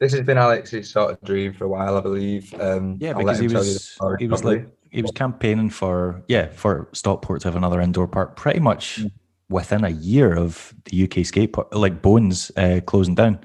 [0.00, 2.52] this has been Alex's sort of dream for a while, I believe.
[2.60, 4.62] Um, yeah, because he him tell you the was he was properly.
[4.64, 9.00] like he was campaigning for yeah for Stockport to have another indoor park pretty much
[9.00, 9.12] Mm.
[9.50, 13.38] within a year of the UK skate park, like Bones uh, closing down.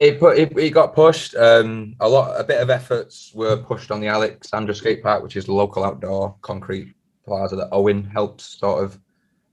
[0.00, 1.36] It put it, it got pushed.
[1.36, 5.36] Um, a lot, a bit of efforts were pushed on the Alexandra Skate Park, which
[5.36, 6.94] is the local outdoor concrete
[7.24, 8.98] plaza that Owen helped sort of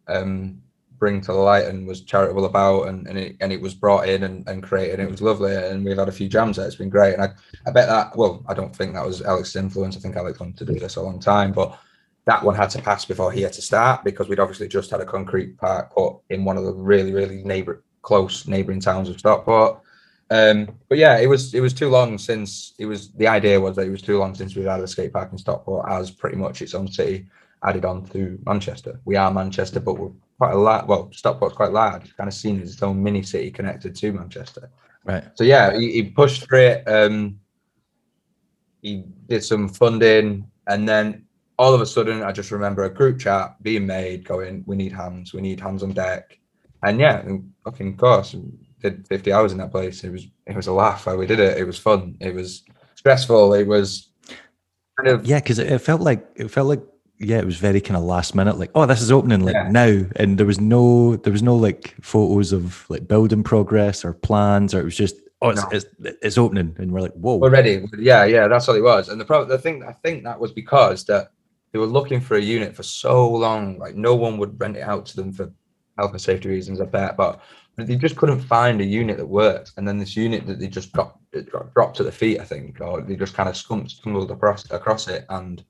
[0.07, 0.59] um,
[0.99, 4.07] bring to the light and was charitable about, and, and it and it was brought
[4.07, 4.99] in and, and created.
[4.99, 6.67] It was lovely, and we've had a few jams there.
[6.67, 7.29] It's been great, and I,
[7.65, 8.15] I bet that.
[8.15, 9.97] Well, I don't think that was Alex's influence.
[9.97, 11.79] I think Alex wanted to do this a long time, but
[12.25, 15.01] that one had to pass before he had to start because we'd obviously just had
[15.01, 19.19] a concrete park put in one of the really really neighbor close neighboring towns of
[19.19, 19.81] Stockport.
[20.31, 23.75] Um, but yeah, it was it was too long since it was the idea was
[23.75, 26.37] that it was too long since we'd had a skate park in Stockport as pretty
[26.37, 27.27] much its own city
[27.63, 28.99] added on to Manchester.
[29.05, 30.87] We are Manchester, but we're quite a lot.
[30.87, 32.05] Well, Stockport's quite large.
[32.05, 34.71] It's kind of seen as its own mini city connected to Manchester.
[35.03, 35.25] Right.
[35.35, 36.87] So yeah, he, he pushed for it.
[36.87, 37.39] Um,
[38.81, 41.25] he did some funding, and then
[41.57, 44.93] all of a sudden, I just remember a group chat being made, going, "We need
[44.93, 45.33] hands.
[45.33, 46.39] We need hands on deck."
[46.83, 48.33] And yeah, and fucking course,
[48.81, 50.03] did 50 hours in that place.
[50.05, 51.57] It was it was a laugh how we did it.
[51.57, 52.15] It was fun.
[52.21, 52.63] It was
[52.95, 53.53] stressful.
[53.55, 54.09] It was
[54.97, 56.83] kind of Yeah, because it, it felt like it felt like
[57.19, 58.57] yeah, it was very kind of last minute.
[58.57, 59.69] Like, oh, this is opening like Yeah.
[59.69, 64.13] now, and there was no there was no like photos of like building progress or
[64.13, 65.69] plans, or it was just oh, it's No.
[65.71, 65.85] it's,
[66.21, 67.85] it's opening, and we're like, whoa, we're ready.
[67.97, 69.09] Yeah, yeah, that's what it was.
[69.09, 71.31] And the problem, the thing, I think that was because that
[71.71, 73.77] they were looking for a unit for so long.
[73.77, 75.51] Like no one would rent it out to them for
[75.97, 76.79] health and safety reasons.
[76.79, 77.41] I bet, but
[77.75, 79.73] they just couldn't find a unit that worked.
[79.77, 82.45] And then this unit that they just got it got dropped at the feet, I
[82.45, 85.25] think, or they just kind of stumbled, stumbled across across it.
[85.29, 85.63] And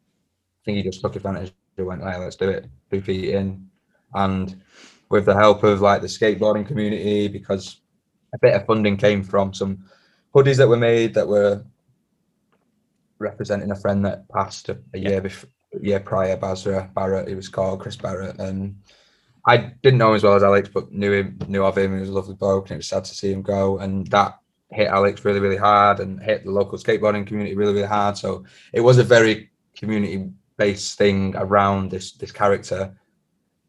[0.69, 1.53] think he just took advantage.
[1.75, 2.65] He went, "Hey, let's do it.
[2.91, 3.69] Two feet in."
[4.13, 4.61] And
[5.09, 7.81] with the help of like the skateboarding community, because
[8.33, 9.83] a bit of funding came from some
[10.33, 11.63] hoodies that were made that were
[13.17, 15.09] representing a friend that passed a, a Yeah.
[15.09, 15.49] year before
[15.81, 18.75] year prior Basra Barrett he was called Chris Barrett and
[19.45, 21.93] I didn't know him as well as Alex, but knew him, knew of him.
[21.93, 23.79] He was a lovely bloke, and it was sad to see him go.
[23.79, 24.37] And that
[24.71, 28.17] hit Alex really, really hard, and hit the local skateboarding community really, really hard.
[28.17, 28.43] So
[28.73, 29.49] it was a very
[30.59, 32.93] community-based thing around this this character.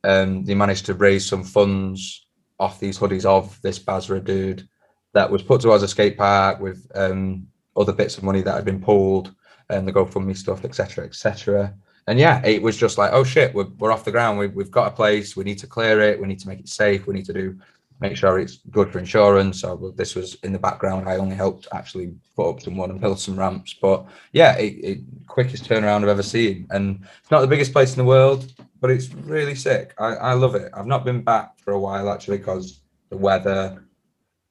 [0.02, 2.26] Um, they managed to raise some funds
[2.58, 4.68] off these hoodies of this Basra dude
[5.12, 8.64] that was put towards a skate park with um, other bits of money that had
[8.64, 9.34] been pulled
[9.68, 11.74] and the GoFundMe stuff, etc., etc.
[12.06, 14.38] And yeah, it was just like, oh shit, we're, we're off the ground.
[14.38, 15.36] We, we've got a place.
[15.36, 16.20] We need to clear it.
[16.20, 17.06] We need to make it safe.
[17.06, 17.58] We need to do
[18.00, 19.60] make sure it's good for insurance.
[19.60, 21.08] So this was in the background.
[21.08, 23.74] I only helped actually put up some one and build some ramps.
[23.74, 26.66] But yeah, it, it quickest turnaround I've ever seen.
[26.70, 29.94] And it's not the biggest place in the world, but it's really sick.
[29.98, 30.72] I, I love it.
[30.74, 32.80] I've not been back for a while actually because
[33.10, 33.84] the weather,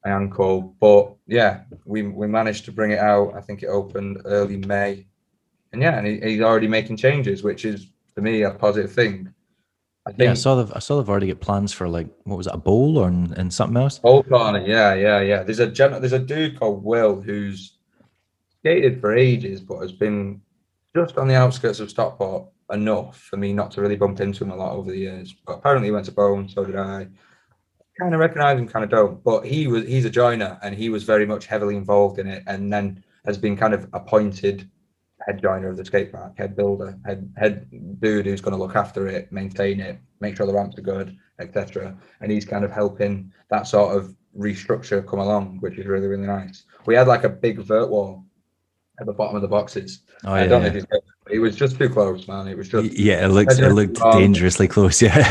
[0.04, 0.76] my ankle.
[0.80, 3.34] But yeah, we we managed to bring it out.
[3.34, 5.06] I think it opened early May.
[5.72, 9.32] And yeah, and he, he's already making changes, which is for me a positive thing.
[10.06, 12.36] I think yeah, I saw they've I saw they've already got plans for like what
[12.36, 13.98] was it, a bowl or and, and something else?
[13.98, 15.42] Bowl corner, yeah, yeah, yeah.
[15.42, 17.76] There's a gen- there's a dude called Will who's
[18.60, 20.40] skated for ages, but has been
[20.94, 24.50] just on the outskirts of Stockport enough for me not to really bump into him
[24.50, 25.34] a lot over the years.
[25.46, 27.08] But apparently he went to Bone, so did I.
[27.98, 29.22] Kind of recognize him, kind of don't.
[29.22, 32.42] But he was he's a joiner and he was very much heavily involved in it,
[32.46, 34.70] and then has been kind of appointed
[35.26, 37.66] head joiner of the skate park, head builder, head head
[38.00, 41.16] dude who's going to look after it, maintain it, make sure the ramps are good,
[41.38, 41.96] etc.
[42.20, 46.26] And he's kind of helping that sort of restructure come along, which is really really
[46.26, 46.64] nice.
[46.86, 48.24] We had like a big vert wall
[49.00, 50.02] at the bottom of the boxes.
[50.24, 50.68] Oh, yeah, I don't yeah.
[50.70, 50.84] know if
[51.30, 52.48] it was just too close, man.
[52.48, 55.00] It was just yeah, it looks it looked dangerously close.
[55.00, 55.24] Yeah.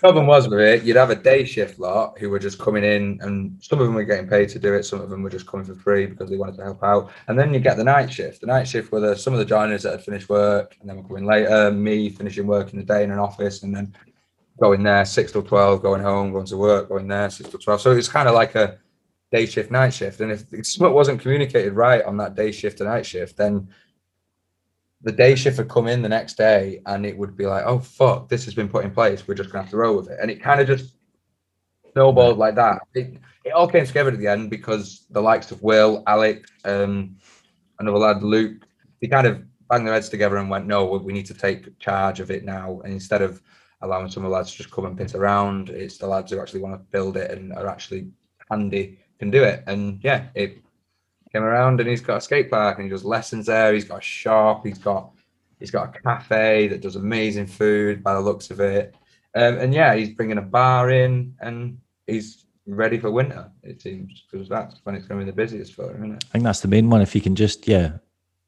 [0.00, 3.18] Problem was with it, you'd have a day shift lot who were just coming in,
[3.20, 4.84] and some of them were getting paid to do it.
[4.84, 7.10] Some of them were just coming for free because they wanted to help out.
[7.28, 8.40] And then you get the night shift.
[8.40, 10.96] The night shift were the, some of the joiners that had finished work and then
[10.96, 11.70] were coming later.
[11.70, 13.94] Me finishing work in the day in an office, and then
[14.58, 17.82] going there six till twelve, going home, going to work, going there six till twelve.
[17.82, 18.78] So it's kind of like a
[19.32, 20.20] day shift, night shift.
[20.20, 23.68] And if something wasn't communicated right on that day shift to night shift, then
[25.02, 27.78] the day shift would come in the next day and it would be like, oh
[27.78, 29.26] fuck, this has been put in place.
[29.26, 30.18] We're just gonna have to roll with it.
[30.20, 30.96] And it kind of just
[31.92, 32.82] snowballed like that.
[32.94, 37.16] It, it all came together at the end because the likes of Will, Alec, um,
[37.78, 38.66] another lad, Luke,
[39.00, 42.20] they kind of banged their heads together and went, no, we need to take charge
[42.20, 42.80] of it now.
[42.84, 43.40] And instead of
[43.80, 46.40] allowing some of the lads to just come and piss around, it's the lads who
[46.40, 48.10] actually want to build it and are actually
[48.50, 49.62] handy can do it.
[49.68, 50.58] And yeah, it
[51.30, 53.72] came around and he's got a skate park and he does lessons there.
[53.72, 54.66] He's got a shop.
[54.66, 55.12] He's got
[55.60, 58.94] he's got a cafe that does amazing food by the looks of it.
[59.36, 63.48] Um, and yeah, he's bringing a bar in and he's ready for winter.
[63.62, 66.18] It seems because that's when it's going to be the busiest for him.
[66.24, 67.02] I think that's the main one.
[67.02, 67.92] If you can just yeah.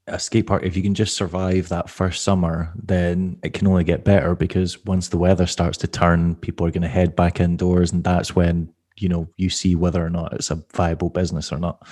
[0.07, 3.85] A skate park, if you can just survive that first summer, then it can only
[3.85, 7.39] get better because once the weather starts to turn, people are going to head back
[7.39, 8.67] indoors, and that's when
[8.97, 11.85] you know you see whether or not it's a viable business or not.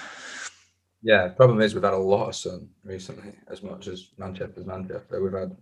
[1.04, 5.22] Yeah, problem is we've had a lot of sun recently, as much as Manchester's Manchester.
[5.22, 5.56] We've had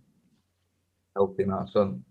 [1.16, 2.04] healthy amount of sun.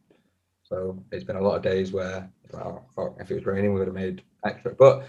[0.63, 3.87] So it's been a lot of days where well, if it was raining, we would
[3.87, 4.73] have made extra.
[4.73, 5.05] But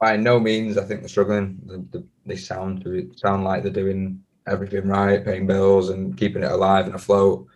[0.00, 1.58] by no means, I think they're struggling.
[1.64, 2.86] The, the, they sound
[3.16, 7.46] sound like they're doing everything right, paying bills and keeping it alive and afloat,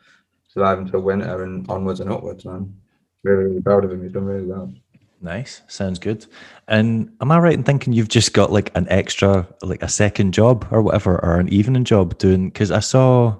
[0.49, 2.45] surviving till winter and onwards and upwards.
[2.45, 2.75] Man,
[3.23, 4.03] really, really proud of him.
[4.03, 4.73] He's done really well.
[5.21, 5.63] Nice.
[5.67, 6.27] Sounds good.
[6.69, 10.33] And am I right in thinking you've just got like an extra, like a second
[10.33, 12.51] job or whatever, or an evening job doing?
[12.51, 13.37] Because I saw,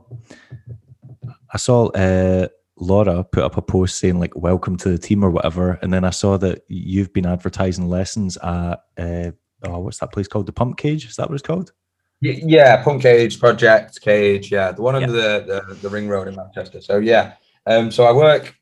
[1.53, 5.31] I saw uh, Laura put up a post saying like "Welcome to the team" or
[5.31, 9.31] whatever, and then I saw that you've been advertising lessons at uh,
[9.65, 10.47] oh, what's that place called?
[10.47, 11.07] The Pump Cage.
[11.07, 11.73] Is that what it's called?
[12.21, 14.51] Yeah, Pump Cage Project Cage.
[14.51, 15.39] Yeah, the one under yeah.
[15.39, 16.81] the, the the ring road in Manchester.
[16.81, 17.35] So yeah,
[17.67, 18.57] um, so I work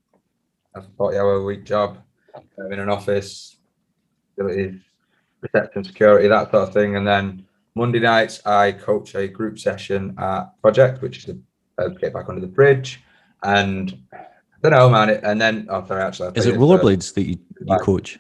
[0.75, 1.99] a forty hour a week job
[2.71, 3.57] in an office,
[4.35, 4.81] facilities,
[5.41, 6.97] reception, security, that sort of thing.
[6.97, 11.35] And then Monday nights, I coach a group session at Project, which is
[11.79, 13.03] uh, get back under the bridge.
[13.43, 14.19] And I
[14.63, 15.11] don't know, man.
[15.11, 18.19] It, and then, oh, sorry, actually, is it rollerblades that you, you coach?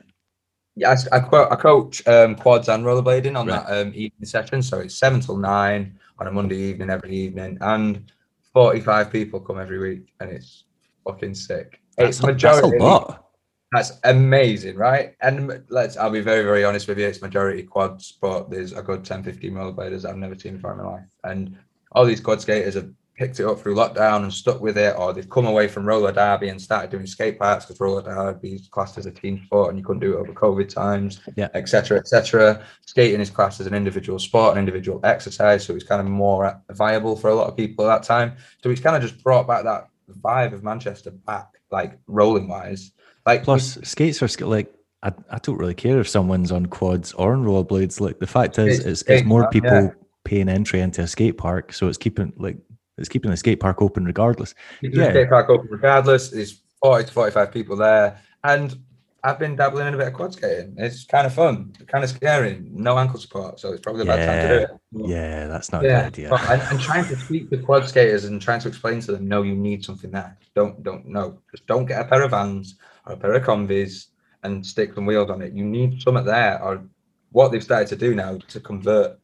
[0.74, 3.66] Yeah, I, I, I coach um, quads and rollerblading on right.
[3.66, 4.62] that um, evening session.
[4.62, 8.12] So it's seven till nine on a Monday evening, every evening, and
[8.52, 10.64] 45 people come every week, and it's
[11.04, 11.80] fucking sick.
[11.96, 13.25] That's, it's majority, that's a lot.
[13.72, 15.14] That's amazing, right?
[15.20, 17.06] And let's, I'll be very, very honest with you.
[17.06, 20.78] It's majority quads, but there's a good 10, 15 rollerbladers I've never seen before in
[20.78, 21.04] my life.
[21.24, 21.56] And
[21.92, 25.12] all these quad skaters have picked it up through lockdown and stuck with it, or
[25.12, 28.68] they've come away from roller derby and started doing skate parks because roller derby is
[28.68, 31.98] classed as a team sport and you couldn't do it over COVID times, yeah, etc.
[31.98, 32.62] etc.
[32.84, 36.60] Skating is classed as an individual sport, an individual exercise, so it's kind of more
[36.72, 38.36] viable for a lot of people at that time.
[38.62, 39.88] So it's kind of just brought back that
[40.20, 42.92] vibe of Manchester back, like rolling wise.
[43.26, 44.72] Like Plus, skates are like
[45.02, 48.00] I, I don't really care if someone's on quads or on rollerblades.
[48.00, 49.90] Like the fact is, It's it's, more park, people yeah.
[50.24, 52.56] paying entry into a skate park, so it's keeping like
[52.98, 54.54] it's keeping the skate park open regardless.
[54.80, 55.10] Can Yeah.
[55.10, 56.30] skate park open regardless.
[56.30, 58.18] There's 40 to 45 people there.
[58.44, 58.78] And
[59.24, 60.76] I've been dabbling in a bit of quad skating.
[60.78, 62.62] It's kind of fun, kind of scary.
[62.70, 64.64] No ankle support, so it's probably the bad time to do
[65.04, 65.08] it.
[65.10, 66.34] Yeah, that's not a Yeah, good idea.
[66.34, 69.42] and, and trying to speak to quad skaters and trying to explain to them, no,
[69.42, 70.38] you need something there.
[70.54, 72.76] Don't, don't, no, just don't get a pair of vans
[73.06, 74.06] or a pair of combis
[74.42, 75.52] and stick some wheels on it.
[75.52, 76.62] You need something there.
[76.62, 76.84] Or
[77.32, 79.18] what they've started to do now to convert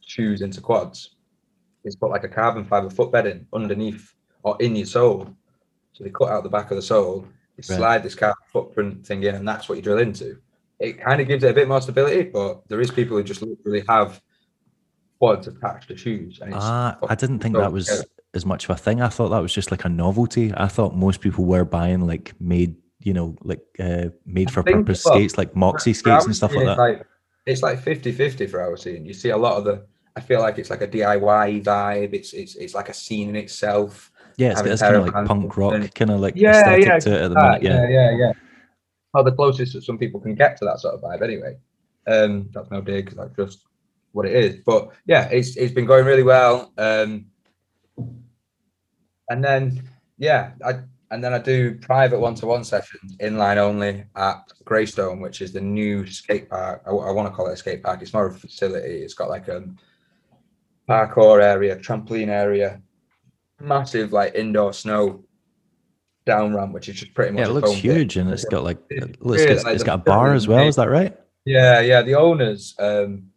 [0.00, 1.16] shoes into quads
[1.84, 4.12] is put like a carbon fiber footbed in underneath
[4.42, 5.28] or in your sole.
[5.92, 7.76] So they cut out the back of the sole, you Right.
[7.76, 10.38] slide this carbon footprint thing in, and that's what you drill into.
[10.78, 13.40] It kind of gives it a bit more stability, but there is people who just
[13.42, 14.20] literally have
[15.18, 16.38] quads attached to shoes.
[16.42, 18.04] And it's Ah, I didn't think that was scary.
[18.34, 19.00] as much of a thing.
[19.00, 20.52] I thought that was just like a novelty.
[20.54, 22.76] I thought most people were buying like made,
[23.06, 26.66] you know, like uh, made for purpose well, skates, like Moxi skates and stuff like
[26.66, 26.78] that.
[26.90, 27.04] it's
[27.46, 29.06] it's like 50 50 for our scene.
[29.06, 29.86] You see a lot of the,
[30.16, 32.14] I feel like it's like a DIY vibe.
[32.14, 34.10] It's it's it's like a scene in itself.
[34.38, 37.14] yeah, it's, it's kind of like punk rock, kind of like Yeah, aesthetic yeah, to
[37.14, 37.62] it at the Ah, minute.
[37.62, 37.82] Yeah.
[37.82, 38.32] yeah, yeah, yeah.
[39.14, 41.56] Well, the closest that some people can get to that sort of vibe, anyway.
[42.08, 43.60] Um, that's no dig, that's just
[44.10, 44.56] what it is.
[44.66, 46.72] But yeah, it's it's been going really well.
[46.76, 47.26] Um,
[49.28, 49.88] and then
[50.18, 50.80] yeah, I
[51.10, 56.06] and then I do private one-to-one sessions, inline only at Graystone, which is the new
[56.06, 56.82] skate park.
[56.86, 58.02] I, want to call it a skate park.
[58.02, 59.02] It's more of a facility.
[59.02, 59.64] It's got like a
[60.88, 62.82] parkour area, trampoline area,
[63.60, 65.24] massive like indoor snow
[66.24, 67.40] down ramp, which is just pretty much.
[67.40, 67.96] Yeah, it looks foam pit.
[67.96, 70.48] huge and it's got like It's it looks it's, like it's got a bar as
[70.48, 70.66] well.
[70.66, 71.16] Is that right?
[71.44, 72.02] Yeah, yeah.
[72.02, 73.28] The owners um,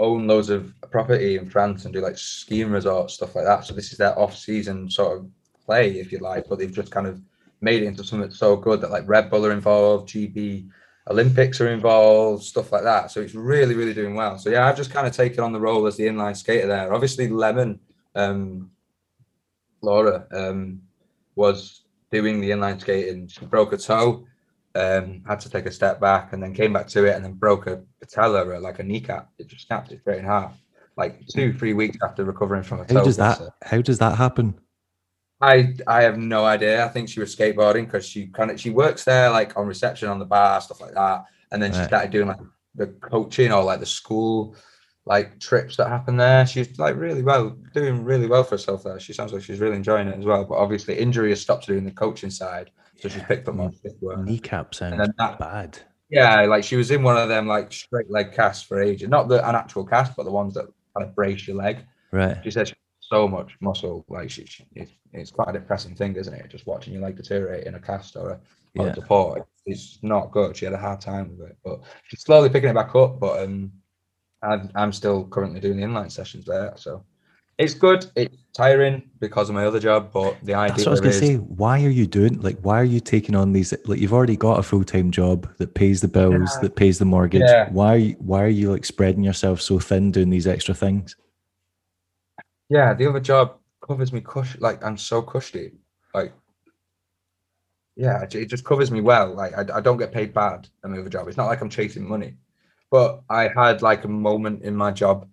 [0.00, 3.64] own loads of property in France and do like skiing resorts, stuff like that.
[3.64, 5.30] So this is their off-season sort of
[5.64, 6.48] play, if you like.
[6.48, 7.20] But they've just kind of
[7.60, 10.68] made it into something so good that like Red Bull are involved, GB
[11.10, 13.10] Olympics are involved, stuff like that.
[13.10, 14.38] So it's really, really doing well.
[14.38, 16.92] So yeah, I've just kind of taken on the role as the inline skater there.
[16.92, 17.78] Obviously, Lemon,
[18.14, 18.70] um,
[19.82, 20.80] Laura, um,
[21.34, 23.28] was doing the inline skating.
[23.28, 24.26] She broke a toe
[24.74, 27.34] um, had to take a step back and then came back to it and then
[27.34, 29.30] broke a patella or like a kneecap.
[29.38, 30.58] It just snapped it straight in half.
[30.96, 32.94] Like two, three weeks after recovering from a toe.
[32.94, 34.54] How does that how does that happen?
[35.44, 36.84] I I have no idea.
[36.84, 40.08] I think she was skateboarding because she kind of she works there like on reception
[40.08, 42.40] on the bar stuff like that, and then she started doing like
[42.74, 44.56] the coaching or like the school
[45.06, 46.46] like trips that happen there.
[46.46, 48.98] She's like really well doing really well for herself there.
[48.98, 50.44] She sounds like she's really enjoying it as well.
[50.44, 52.70] But obviously injury has stopped her doing the coaching side,
[53.00, 54.20] so she's picked up more shift work.
[54.24, 55.78] Kneecap sounds then that- bad.
[56.10, 59.08] Yeah, like she was in one of them like straight leg casts for ages.
[59.08, 60.66] Not the an actual cast, but the ones that
[60.96, 61.84] kind of brace your leg.
[62.12, 62.38] Right.
[62.44, 62.74] She said she
[63.08, 66.48] so much muscle, like she, she it's, it's quite a depressing thing, isn't it?
[66.50, 68.40] Just watching your leg deteriorate in a cast or a,
[68.74, 68.84] Yeah.
[68.86, 69.46] a support.
[69.66, 70.56] It's not good.
[70.56, 73.18] She had a hard time with it, but she's slowly picking it back up.
[73.20, 73.72] But um,
[74.42, 77.04] I'm, I'm still currently doing the inline sessions there, so
[77.56, 78.06] it's good.
[78.16, 81.12] It's tiring because of my other job, but the idea That's what I was gonna
[81.14, 81.36] say.
[81.36, 84.58] Why are you doing like why are you taking on these like you've already got
[84.58, 86.62] a full time job that pays the bills, Yeah.
[86.62, 87.42] that pays the mortgage.
[87.46, 87.68] Yeah.
[87.70, 91.14] Why why are you like spreading yourself so thin doing these extra things?
[92.68, 95.72] Yeah, the other job covers me cush like I'm so cushy.
[96.14, 96.32] Like
[97.96, 99.32] yeah, it just covers me well.
[99.34, 101.28] Like I, I don't get paid bad at my other job.
[101.28, 102.34] It's not like I'm chasing money.
[102.90, 105.28] But I had like a moment in my job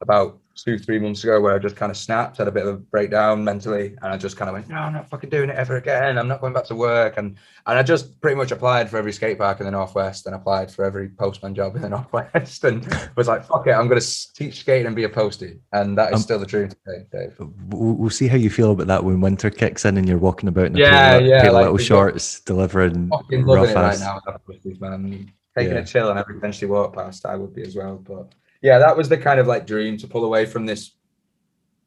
[0.00, 2.74] about two, three months ago where I just kind of snapped, had a bit of
[2.74, 5.56] a breakdown mentally, and I just kind of went, No, I'm not fucking doing it
[5.56, 6.18] ever again.
[6.18, 7.16] I'm not going back to work.
[7.16, 7.36] And
[7.66, 10.70] and I just pretty much applied for every skate park in the Northwest and applied
[10.70, 12.86] for every postman job in the Northwest and
[13.16, 14.00] was like, fuck it, I'm gonna
[14.34, 15.60] teach skating and be a postie.
[15.72, 17.36] And that is Um, still the dream today, Dave.
[17.68, 20.66] We'll, see how you feel about that when winter kicks in and you're walking about
[20.66, 23.92] in a Yeah, pair yeah, pair like little shorts delivering fucking rough loving it right
[23.92, 24.00] ass.
[24.00, 24.20] now.
[24.48, 25.30] Posties, man.
[25.56, 25.80] Taking Yeah.
[25.80, 27.96] a chill on every bench you walk past, I would be as well.
[27.96, 30.92] But yeah, that was the kind of like dream to pull away from this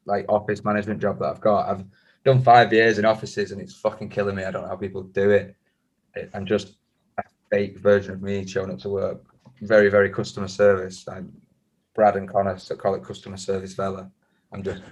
[0.04, 1.68] like office management job that I've got.
[1.68, 1.84] I've
[2.24, 4.44] done five years in offices and it's fucking killing me.
[4.44, 5.56] I don't know how people do it.
[6.34, 6.76] I'm just
[7.18, 9.22] a fake version of me showing up to work.
[9.60, 11.06] Very, very customer service.
[11.08, 11.32] I'm
[11.94, 14.10] Brad and Connor so call it customer service fella.
[14.52, 14.82] I'm just,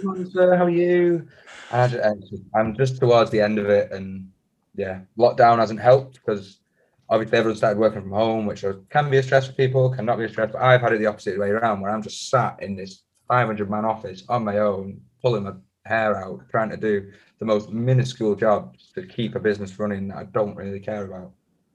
[0.00, 1.26] "Good sir, how are you?
[1.70, 2.24] And
[2.54, 4.30] I'm just towards the end of it, and
[4.74, 6.60] yeah, lockdown hasn't helped because
[7.08, 10.24] obviously everyone started working from home, which can be a stress for people, cannot be
[10.24, 10.50] a stress.
[10.52, 13.70] But I've had it the opposite way around, where I'm just sat in this 500
[13.70, 15.52] man office on my own, pulling my
[15.84, 20.16] hair out, trying to do the most minuscule jobs to keep a business running that
[20.18, 21.32] I don't really care about.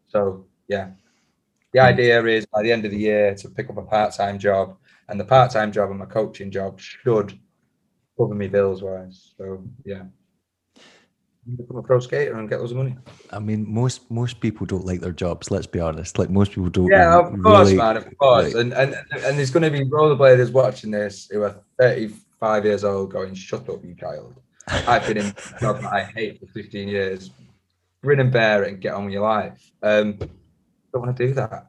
[0.07, 0.91] So yeah,
[1.73, 1.86] the Hmm.
[1.86, 4.77] idea is by the end of the year to pick up a part-time job,
[5.07, 7.39] and the part-time job and my coaching job should
[8.17, 9.34] cover me bills wise.
[9.38, 10.03] So yeah.
[11.57, 12.95] Become a pro skater and get loads of money.
[13.31, 15.49] I mean, most most people don't like their jobs.
[15.51, 16.19] Let's be honest.
[16.19, 16.91] Like most people don't.
[16.91, 18.53] Yeah, of course, really- man, of course.
[18.53, 22.83] like- and, and and there's going to be rollerbladers watching this who are 35 years
[22.83, 24.35] old, going, "Shut up, you child."
[24.67, 27.31] I've been in a job that I hate for 15 years.
[28.03, 29.71] Grin and bear it and get on with your life.
[29.83, 31.67] Um, don't want to do that.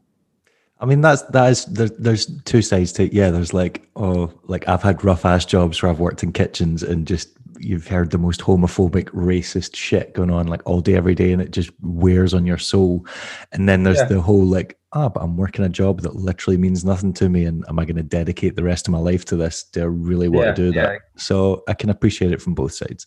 [0.79, 3.13] I mean, that's that is there, there's two sides to it.
[3.13, 6.83] Yeah, there's like oh, like I've had rough ass jobs where I've worked in kitchens
[6.83, 7.31] and just
[7.65, 11.41] you've heard the most homophobic, racist shit going on like all day, every day, and
[11.41, 13.07] it just wears on your soul.
[13.53, 14.07] And then there's Yeah.
[14.07, 17.45] the whole like, ah, but I'm working a job that literally means nothing to me,
[17.45, 19.65] and am I going to dedicate the rest of my life to this?
[19.65, 20.83] Do I really want Yeah, to do yeah.
[20.83, 21.01] that?
[21.17, 23.07] So I can appreciate it from both sides.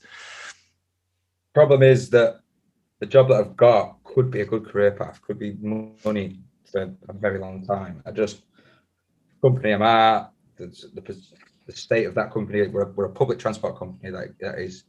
[1.53, 2.39] Problem is that
[2.99, 5.57] the job that I've got could be a good career path, could be
[6.05, 6.39] money
[6.71, 8.01] for a very long time.
[8.05, 8.43] I just
[9.41, 11.01] company I'm at, the, the,
[11.65, 12.67] the state of that company.
[12.67, 14.83] We're a, we're a public transport company that, that is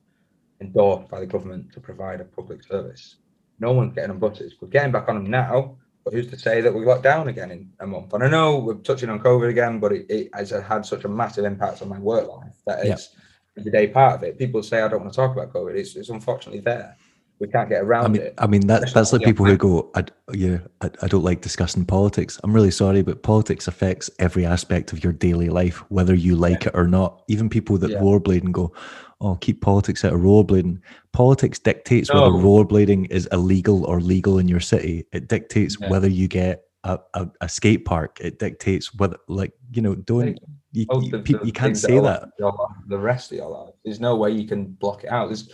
[0.60, 3.16] endorsed by the government to provide a public service.
[3.58, 4.54] No one's getting on buses.
[4.60, 7.50] We're getting back on them now, but who's to say that we lock down again
[7.50, 8.12] in a month?
[8.12, 11.08] And I know we're touching on COVID again, but it, it has had such a
[11.08, 13.16] massive impact on my work life that it's
[13.58, 14.38] everyday part of it.
[14.38, 15.74] People say I don't want to talk about COVID.
[15.74, 16.96] It's, it's unfortunately there.
[17.38, 18.34] We can't get around I mean, it.
[18.38, 21.84] I mean that, that's like people who go, I, yeah, I, I don't like discussing
[21.84, 22.40] politics.
[22.42, 26.66] I'm really sorry, but politics affects every aspect of your daily life, whether you like
[26.66, 27.22] it or not.
[27.28, 27.98] Even people that Yeah.
[27.98, 28.72] rollerblade and go,
[29.20, 30.80] oh, keep politics out of rollerblading.
[31.12, 32.38] Politics dictates whether No.
[32.38, 35.06] rollerblading is illegal or legal in your city.
[35.12, 35.90] It dictates Yeah.
[35.90, 38.18] whether you get a, a, a skate park.
[38.20, 40.38] It dictates whether, like, you know, don't
[40.72, 42.30] you, Most you, of peop- the you can't things that say that.
[42.38, 43.74] your life, the rest of your life.
[43.84, 45.26] There's no way you can block it out.
[45.28, 45.50] There's,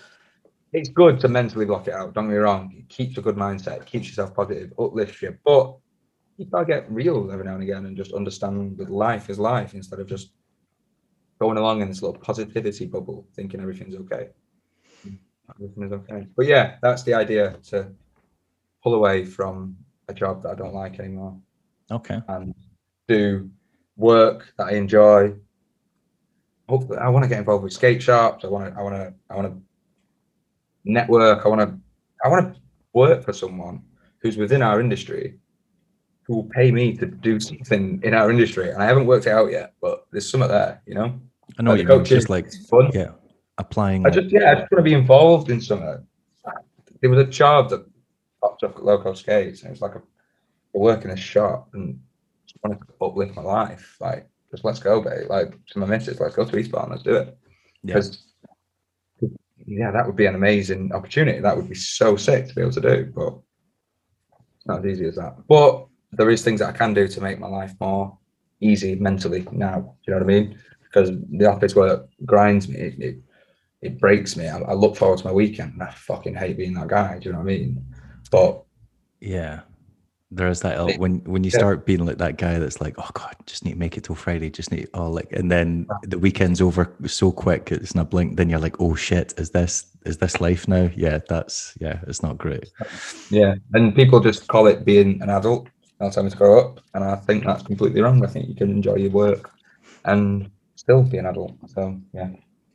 [0.72, 2.14] it's good to mentally block it out.
[2.14, 2.72] Don't get me wrong.
[2.76, 3.84] It keeps a good mindset.
[3.86, 5.36] Keeps yourself positive, uplifts you.
[5.44, 5.76] But
[6.38, 9.74] you gotta get real every now and again and just understand that life is life
[9.74, 10.32] instead of just
[11.40, 14.28] going along in this little positivity bubble, thinking everything's okay.
[15.56, 16.26] Everything is okay.
[16.36, 17.92] But yeah, that's the idea to
[18.82, 19.76] pull away from
[20.08, 21.36] a job that I don't like anymore
[21.90, 22.20] Okay.
[22.28, 22.54] and
[23.08, 23.50] do
[23.96, 25.34] work that I enjoy.
[26.68, 28.44] Hopefully, I want to get involved with skate shops.
[28.44, 28.80] I want to.
[28.80, 29.14] I want to.
[29.28, 29.60] I want to
[30.84, 31.44] network.
[31.44, 31.78] I want to.
[32.24, 32.60] I want to
[32.92, 33.82] work for someone
[34.20, 35.38] who's within our industry,
[36.24, 38.70] who will pay me to do something in our industry.
[38.70, 40.80] And I haven't worked it out yet, but there's something there.
[40.86, 41.20] You know,
[41.58, 42.04] I know Like you mean.
[42.04, 42.90] Just like, fun.
[42.94, 43.10] yeah,
[43.58, 44.06] applying.
[44.06, 46.06] I just yeah, I just want to be involved in something.
[47.00, 47.84] There was a job that
[48.40, 50.02] popped up at Loco skates, and it was like a
[50.78, 51.98] work in a shop and
[52.46, 53.96] just wanted to uplift my life.
[54.00, 55.28] Like, just let's go, babe.
[55.28, 57.36] Like to my missus, let's go to Eastbourne, let's do it.
[57.82, 57.94] Yeah.
[57.94, 58.31] Because
[59.78, 61.40] yeah, that would be an amazing opportunity.
[61.40, 63.38] That would be so sick to be able to do, but
[64.56, 65.36] it's not as easy as that.
[65.48, 68.18] But there is things that I can do to make my life more
[68.60, 69.80] easy mentally now.
[69.80, 70.58] Do you know what I mean?
[70.84, 72.78] Because the office work grinds me.
[72.78, 73.16] It, it,
[73.80, 74.48] it breaks me.
[74.48, 75.72] I, I look forward to my weekend.
[75.72, 77.18] And I fucking hate being that guy.
[77.18, 77.84] Do you know what I mean?
[78.30, 78.62] But
[79.20, 79.60] Yeah.
[80.34, 81.58] There is that when when you yeah.
[81.58, 84.14] start being like that guy that's like, oh god, just need to make it till
[84.14, 88.36] Friday, just need oh like, and then the weekend's over so quick, it's a blink.
[88.38, 90.90] Then you're like, oh shit, is this is this life now?
[90.96, 92.70] Yeah, that's yeah, it's not great.
[93.30, 95.68] yeah, and people just call it being an adult.
[96.00, 98.24] Not time to grow up, and I think that's completely wrong.
[98.24, 99.50] I think you can enjoy your work
[100.06, 101.52] and still be an adult.
[101.68, 102.30] So yeah,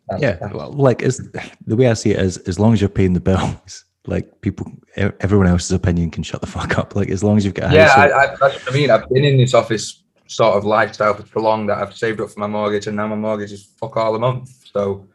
[0.08, 1.18] that's- Yeah, that's- well, like it's
[1.66, 4.72] the way I see it is, as long as you're paying the bills, like people,
[4.96, 6.96] everyone else's opinion can shut the fuck up.
[6.96, 8.90] Like as long as you've got a yeah, I, I, that's what I mean.
[8.90, 12.30] I've been in this office sort of lifestyle for so long that I've saved up
[12.30, 14.50] for my mortgage, and now my mortgage is fuck all a month.
[14.72, 15.08] So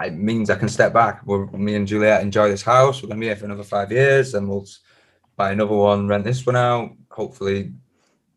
[0.00, 1.24] it means I can step back.
[1.26, 3.02] We're, me and Juliet enjoy this house.
[3.02, 4.66] We're gonna be here for another five years, and we'll
[5.36, 6.90] buy another one, rent this one out.
[7.10, 7.72] Hopefully,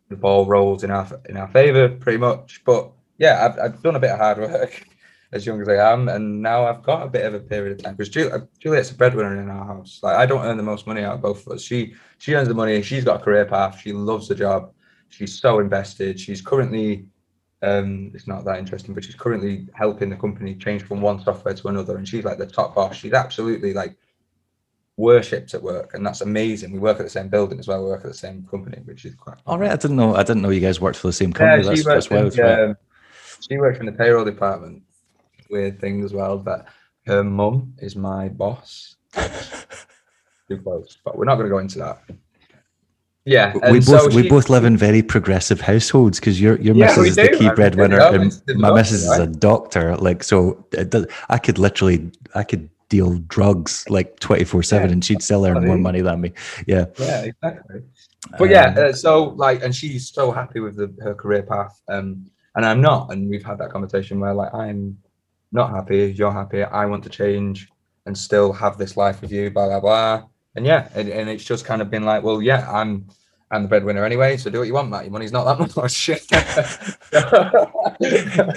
[0.10, 2.62] the ball rolls in our in our favor, pretty much.
[2.66, 4.88] But yeah, I've, I've done a bit of hard work
[5.34, 7.84] as young as I am, and now I've got a bit of a period of
[7.84, 10.00] time because Juliet, Juliet's a breadwinner in our house.
[10.02, 11.62] Like I don't earn the most money out of both of us.
[11.62, 12.82] She she earns the money.
[12.82, 13.80] She's got a career path.
[13.82, 14.74] She loves the job.
[15.10, 16.20] She's so invested.
[16.20, 17.08] She's currently,
[17.62, 21.54] um, it's not that interesting, but she's currently helping the company change from one software
[21.54, 21.98] to another.
[21.98, 22.96] And she's like the top boss.
[22.96, 23.96] She's absolutely like
[24.98, 26.72] worshipped at work, and that's amazing.
[26.72, 27.84] We work at the same building as well.
[27.84, 29.38] We work at the same company, which is quite.
[29.46, 29.72] all right.
[29.72, 30.16] I didn't know.
[30.16, 31.64] I didn't know you guys worked for the same Yeah, company.
[31.64, 32.34] she that's that's wild.
[32.38, 32.60] in, right?
[32.70, 32.78] um,
[33.50, 34.84] she works in the payroll department.
[35.50, 36.66] Weird thing as well, but
[37.06, 38.96] her mum is my boss.
[39.16, 42.02] Too close, but we're not going to go into that.
[43.26, 46.74] Yeah, we both so we she- both live in very progressive households because your your
[46.76, 49.98] Yeah, missus is the key I breadwinner yeah, and my missus is a doctor.
[49.98, 54.92] Like so, it does, I could literally I could deal drugs like twenty four seven,
[54.92, 56.32] and she'd still earn more money than me.
[56.68, 57.82] Yeah, Yeah, exactly.
[58.38, 61.82] But yeah, Um, uh, so like, and she's so happy with the, her career path,
[61.90, 62.26] um,
[62.56, 63.12] and I'm not.
[63.12, 64.98] And we've had that conversation where like I'm
[65.52, 67.70] not happy, you're happy, I want to change,
[68.06, 70.24] and still have this life with you, blah blah blah.
[70.56, 73.08] And yeah, and, and it's just kind of been like, well, yeah, I'm
[73.52, 75.04] I'm the breadwinner anyway, so do what you want, Matt.
[75.06, 76.10] Your money's not that much.
[76.10, 76.28] it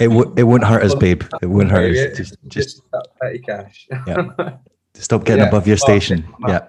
[0.09, 1.23] w- it wouldn't hurt us, babe.
[1.41, 2.17] It wouldn't hurt us.
[2.17, 2.81] Just, just,
[3.21, 3.87] petty cash.
[4.07, 4.27] yeah.
[4.93, 5.47] Stop getting Yeah.
[5.47, 6.27] above your Oh, station.
[6.47, 6.67] yeah.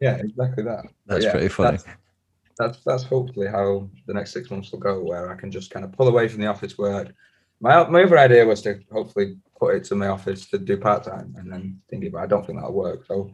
[0.00, 0.84] Yeah, exactly that.
[1.06, 1.78] That's yeah, pretty funny.
[1.78, 1.86] That's,
[2.58, 5.84] that's that's hopefully how the next six months will go, where I can just kind
[5.84, 7.14] of pull away from the office work.
[7.60, 11.04] My my other idea was to hopefully put it to my office to do part
[11.04, 13.04] time, and then thinking, but I don't think that'll work.
[13.06, 13.30] So,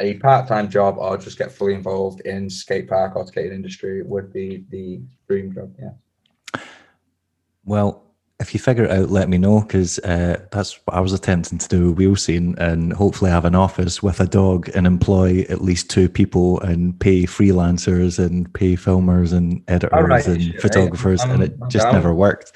[0.00, 4.02] a part time job or just get fully involved in skate park or skating industry
[4.02, 5.74] would be the dream job.
[5.78, 6.60] Yeah.
[7.64, 8.04] Well,
[8.40, 11.58] if you figure it out, let me know because uh, that's what I was attempting
[11.58, 15.60] to do wheel scene and hopefully have an office with a dog and employ at
[15.60, 21.42] least two people and pay freelancers and pay filmers and editors Alright, and photographers, and
[21.42, 21.94] it I'm just down.
[21.94, 22.52] never worked.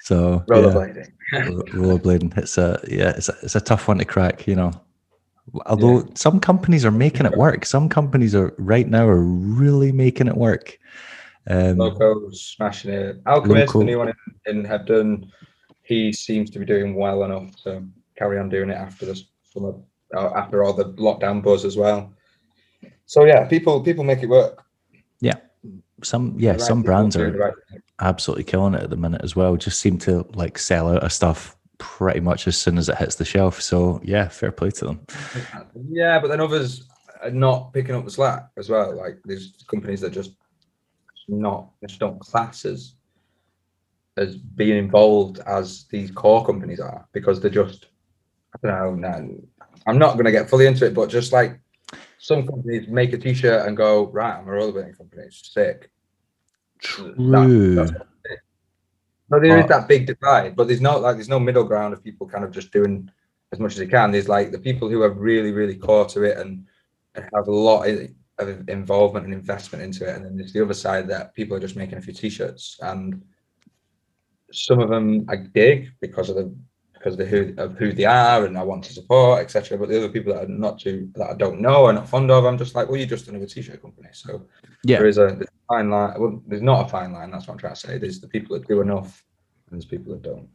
[0.00, 1.12] So Rollerblading.
[1.32, 1.62] ro-
[1.98, 4.72] rollerblading, it's a yeah, it's a, it's a tough one to crack, you know.
[5.66, 10.28] Although some companies are making it work, some companies are right now are really making
[10.28, 10.78] it work.
[11.48, 13.20] Um, Loco's smashing it.
[13.26, 13.78] Alchemist, Loco.
[13.80, 14.12] the new one
[14.46, 15.28] in, Hebden,
[15.82, 17.84] he seems to be doing well enough to
[18.16, 19.74] carry on doing it after this summer,
[20.16, 22.12] uh, after all the lockdown buzz as well.
[23.06, 24.62] So yeah, people people make it work.
[26.02, 27.54] Some yeah, right some brands are right
[28.00, 29.56] absolutely killing it at the minute as well.
[29.56, 33.16] Just seem to like sell out of stuff pretty much as soon as it hits
[33.16, 33.60] the shelf.
[33.60, 35.06] So yeah, fair play to them.
[35.90, 36.88] Yeah, but then others
[37.22, 38.96] are not picking up the slack as well.
[38.96, 40.32] Like there's companies that just
[41.28, 42.94] not just don't class as
[44.16, 47.86] as being involved as these core companies are because they're just
[48.54, 49.10] I don't know.
[49.10, 49.40] No,
[49.86, 51.60] I'm not going to get fully into it, but just like
[52.20, 55.22] some companies make a t-shirt and go right, I'm a rollerblading company.
[55.22, 55.90] It's sick.
[56.78, 57.14] True.
[57.16, 57.86] No,
[59.30, 62.28] there is that big divide, but there's no like there's no middle ground of people
[62.28, 63.10] kind of just doing
[63.52, 64.10] as much as they can.
[64.10, 66.66] There's like the people who are really, really core to it and,
[67.14, 70.62] and have a lot of of involvement and investment into it, and then there's the
[70.62, 73.22] other side that people are just making a few t-shirts, and
[74.52, 76.54] some of them I dig because of the
[77.00, 79.78] because of, who, of who they are and I want to support, etc.
[79.78, 82.30] But the other people that are not too that I don't know or not fond
[82.30, 84.46] of, I'm just like, well, you're just another t-shirt company, so
[84.84, 84.98] Yeah.
[84.98, 86.20] there is a, there's a fine line.
[86.20, 87.30] Well, there's not a fine line.
[87.30, 87.96] That's what I'm trying to say.
[87.96, 89.24] There's the people that do enough,
[89.70, 90.48] and there's people that don't.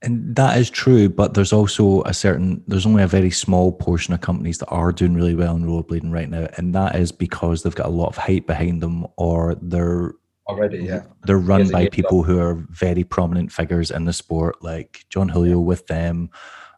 [0.00, 4.14] And that is true, but there's also a certain there's only a very small portion
[4.14, 7.62] of companies that are doing really well in rollerblading right now, and that is because
[7.62, 10.14] they've got a lot of hype behind them, or they're
[10.48, 11.02] Already, yeah.
[11.24, 15.60] they're run by people who are very prominent figures in the sport, like Jon Julio
[15.60, 16.30] with them,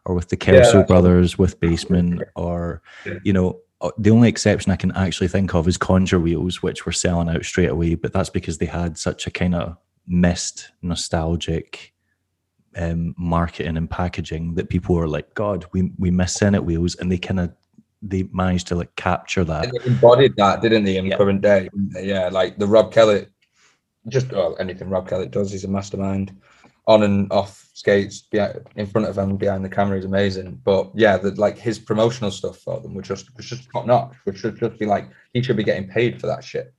[0.05, 3.13] or with the Kelso that's- brothers with Basement, or Yeah.
[3.23, 6.85] you know, uh, the only exception I can actually think of is Conjure Wheels, which
[6.85, 9.77] were selling out straight away, but that's because they had such a kind of
[10.07, 11.91] missed nostalgic
[12.77, 17.11] um, marketing and packaging that people were like, God, we we miss Senate Wheels, and
[17.11, 17.51] they kind of
[18.01, 19.65] they managed to like capture that.
[19.65, 21.17] And they embodied that, didn't they, in Yeah.
[21.17, 21.69] current day?
[21.99, 23.29] Yeah, like the Rob Kellett,
[24.07, 26.35] just well, anything Rob Kellett does, he's a mastermind.
[26.87, 30.61] On and off skates, behind, in front of him, behind the camera is amazing.
[30.63, 34.13] But yeah, the, like his promotional stuff for them was just was just top notch.
[34.25, 36.71] Which should just be like he should be getting paid for that shit.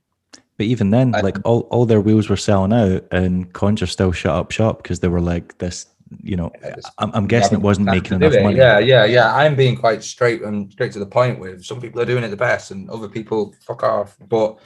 [0.57, 4.11] But even then, I- like all, all their wheels were selling out, and Conjure still
[4.13, 5.87] shut up shop because they were like this.
[6.23, 8.41] You know, Yeah, it's- I'm, I'm guessing it wasn't making enough it.
[8.41, 8.55] money.
[8.55, 9.35] Yeah, yeah, yeah.
[9.35, 12.29] I'm being quite straight and straight to the point with some people are doing it
[12.29, 14.15] the best and other people fuck off.
[14.29, 14.57] But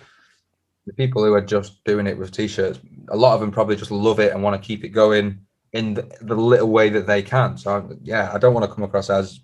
[0.91, 3.91] the people who are just doing it with t-shirts, a lot of them probably just
[3.91, 5.39] love it and want to keep it going
[5.71, 7.57] in the, the little way that they can.
[7.57, 9.39] So I- yeah, I don't want to come across as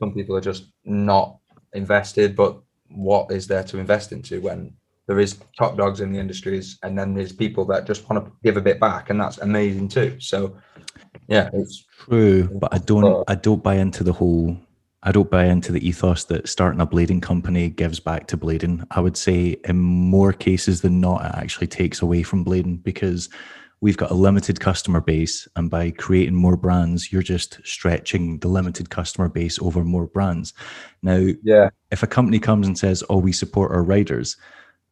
[0.00, 1.38] some people are just not
[1.72, 4.74] invested, but what is there to invest into when
[5.06, 8.32] there is top dogs in the industries and then there's people that just want to
[8.42, 10.16] give a bit back and that's amazing too.
[10.18, 10.56] So
[11.28, 13.24] yeah, it's True, but I don't.
[13.28, 14.56] I don't buy into the whole.
[15.06, 18.84] I don't buy into the ethos that starting a blading company gives back to blading.
[18.90, 23.28] I would say in more cases than not, it actually takes away from blading because
[23.80, 28.48] we've got a limited customer base, and by creating more brands, you're just stretching the
[28.48, 30.52] limited customer base over more brands.
[31.04, 31.70] Now, yeah.
[31.92, 34.36] if a company comes and says, "Oh, we support our riders,"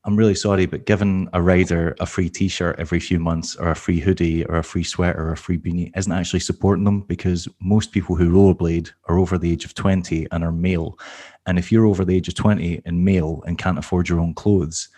[0.06, 3.74] I'm really sorry, but giving a rider a free T-shirt every few months, or a
[3.76, 7.48] free hoodie, or a free sweater, or a free beanie, isn't actually supporting them because
[7.60, 10.98] most people who rollerblade are over the age of 20 and are male.
[11.46, 14.34] And if you're over the age of 20 and male and can't afford your own
[14.34, 14.88] clothes,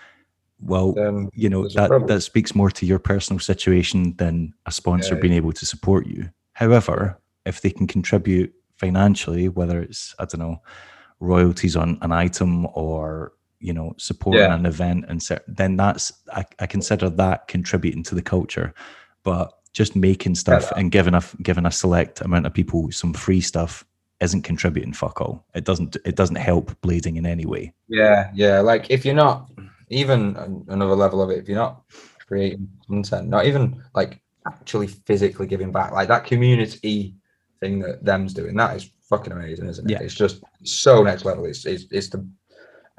[0.60, 5.14] well, Then you know that that speaks more to your personal situation than a sponsor
[5.14, 6.30] Yeah, being able to support you.
[6.54, 10.62] However, if they can contribute financially, whether it's I don't know
[11.20, 13.32] royalties on an item or
[13.66, 14.54] you know supporting Yeah.
[14.54, 18.72] an event, and then that's I, I consider that contributing to the culture.
[19.24, 20.78] But just making stuff that.
[20.78, 23.84] and giving a giving a select amount of people some free stuff
[24.20, 25.44] isn't contributing fuck all.
[25.54, 27.74] It doesn't it doesn't help blading in any way.
[27.88, 28.60] Yeah, yeah.
[28.60, 29.50] Like if you're not
[29.88, 30.36] even
[30.68, 31.82] another level of it, if you're not
[32.26, 37.14] creating content, not even like actually physically giving back, like that community
[37.60, 39.94] thing that them's doing, that is fucking amazing, isn't it?
[39.94, 40.02] Yeah.
[40.02, 41.44] It's just so next level.
[41.44, 42.26] It's it's, it's the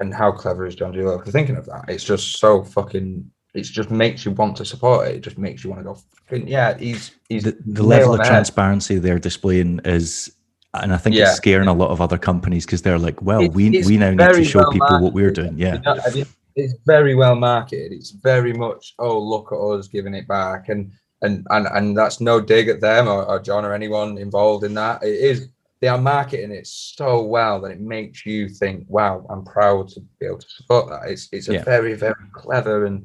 [0.00, 1.84] and how clever is Jon Julio for thinking of that?
[1.88, 3.30] It's just so fucking.
[3.54, 5.16] It just makes you want to support it.
[5.16, 5.98] It just makes you want to go.
[6.28, 8.30] Fucking, yeah, he's he's The, the level of the head.
[8.30, 10.32] transparency they're displaying is
[10.74, 11.28] and I think Yeah.
[11.28, 14.10] it's scaring a lot of other companies because they're like, well, It's- we we now
[14.10, 15.56] need to show well people what we're doing.
[15.58, 15.74] Yeah.
[15.76, 16.26] You know, I mean,
[16.56, 17.92] it's very well marketed.
[17.92, 20.92] It's very much, oh, look at us giving it back, and
[21.22, 24.74] and and and that's no dig at them or, or John or anyone involved in
[24.74, 25.02] that.
[25.02, 25.48] It is
[25.80, 30.00] they are marketing it so well that it makes you think, wow, I'm proud to
[30.18, 31.10] be able to support that.
[31.10, 31.64] It's it's a Yeah.
[31.64, 32.96] very very clever and.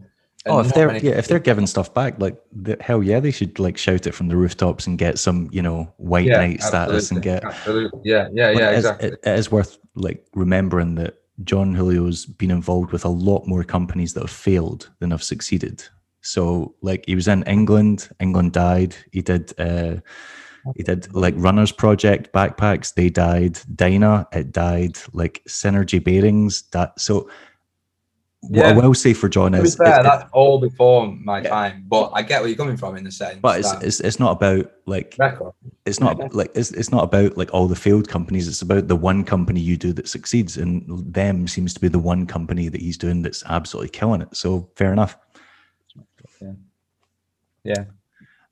[0.45, 3.32] and Oh, if they're yeah, if they're giving stuff back, like the, hell yeah, they
[3.32, 6.62] should like shout it from the rooftops and get some, you know, white Yeah, knight
[6.62, 7.44] status and get.
[7.45, 9.08] absolutely, yeah, yeah, yeah, it is- exactly.
[9.10, 11.14] it- it is worth like remembering that
[11.44, 15.84] Jon Julio's been involved with a lot more companies that have failed than have succeeded.
[16.22, 18.95] So like he was in England, England died.
[19.12, 19.98] He did uh
[20.76, 23.60] he did like Runners Project backpacks, they died.
[23.76, 24.98] Dyna, it died.
[25.14, 27.30] Like Synergy Bearings, that so
[28.49, 31.49] what I will say for John To is, fair, it- that's all before my Yeah.
[31.49, 33.40] time, but I get where you're coming from in the sense.
[33.41, 35.53] but it's, it's it's not about like record.
[35.85, 38.98] it's not like it's, it's not about like all the failed companies it's about the
[38.98, 40.84] one company you do that succeeds and
[41.14, 44.69] them seems to be the one company that he's doing that's absolutely killing it so
[44.76, 45.18] fair enough
[46.41, 46.52] Yeah.
[47.64, 47.84] Yeah.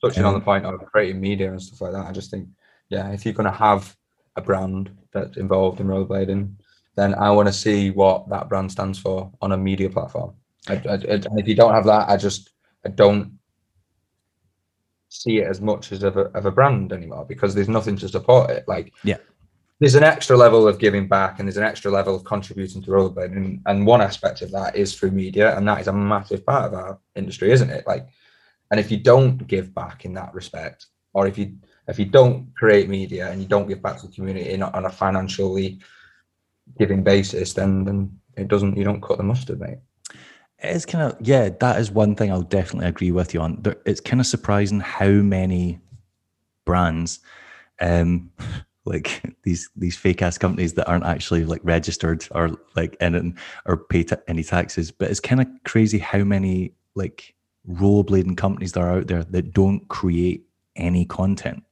[0.01, 2.47] Touching on the point of creating media and stuff like that, I just think,
[2.89, 3.95] yeah, if you're going to have
[4.35, 6.53] a brand that's involved in rollerblading,
[6.95, 10.33] then I want to see what that brand stands for on a media platform.
[10.67, 10.95] I, I, I-
[11.27, 12.49] and if you don't have that, I just
[12.85, 13.37] I don't
[15.09, 18.07] see it as much as of a, of a brand anymore because there's nothing to
[18.09, 18.63] support it.
[18.67, 19.17] Like, Yeah.
[19.79, 22.91] there's an extra level of giving back and there's an extra level of contributing to
[22.91, 26.43] rollerblading, and, and one aspect of that is through media, and that is a massive
[26.45, 27.85] part of our industry, isn't it?
[27.85, 28.07] Like,
[28.71, 31.53] and if you don't give back in that respect, or if you
[31.87, 34.89] if you don't create media and you don't give back to the community on a
[34.89, 35.79] financially
[36.79, 39.79] giving basis, then then it doesn't you don't cut the mustard, mate.
[40.59, 43.99] it's kind of yeah that is one thing i'll definitely agree with you on it's
[43.99, 45.79] kind of surprising how many
[46.65, 47.19] brands
[47.81, 48.31] um
[48.85, 53.77] like these these fake ass companies that aren't actually like registered or like in or
[53.77, 57.35] pay ta- any taxes but it's kind of crazy how many like
[57.69, 60.43] rollerblading companies that are out there that don't create
[60.75, 61.63] any content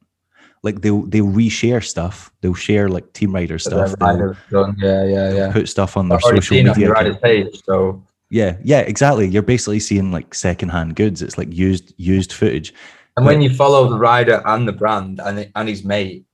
[0.61, 5.33] like they'll they'll reshare stuff they'll share like team rider stuff they'll, done, yeah, yeah,
[5.33, 5.51] yeah.
[5.51, 9.27] put stuff on their social media your page, so Yeah, yeah, exactly.
[9.27, 11.21] You're basically seeing like secondhand goods.
[11.21, 12.73] It's like used used footage.
[13.17, 16.25] and when you follow the rider and the brand and and his mate,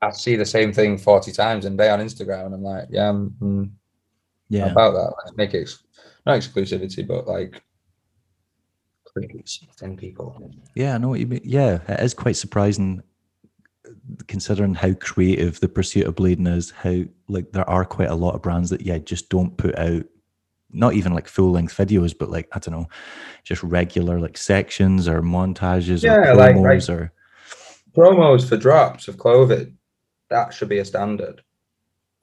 [0.00, 3.08] I see the same thing forty times a day on Instagram, and I'm like, yeah,
[3.08, 3.70] I'm, mm,
[4.48, 5.14] Yeah, about that.
[5.18, 5.82] Let's make it ex-
[6.26, 7.60] not exclusivity, but like
[9.14, 10.50] create something people.
[10.74, 11.40] yeah, I know what you mean.
[11.44, 13.02] Yeah, it is quite surprising
[14.28, 16.70] considering how creative the pursuit of blading is.
[16.70, 20.04] How like there are quite a lot of brands that yeah just don't put out
[20.72, 22.88] not even like full length videos, but like I don't know,
[23.44, 27.12] just regular like sections or montages Yeah, or promos like- or
[27.92, 29.76] promos for drops of clothing
[30.28, 31.42] that should be a standard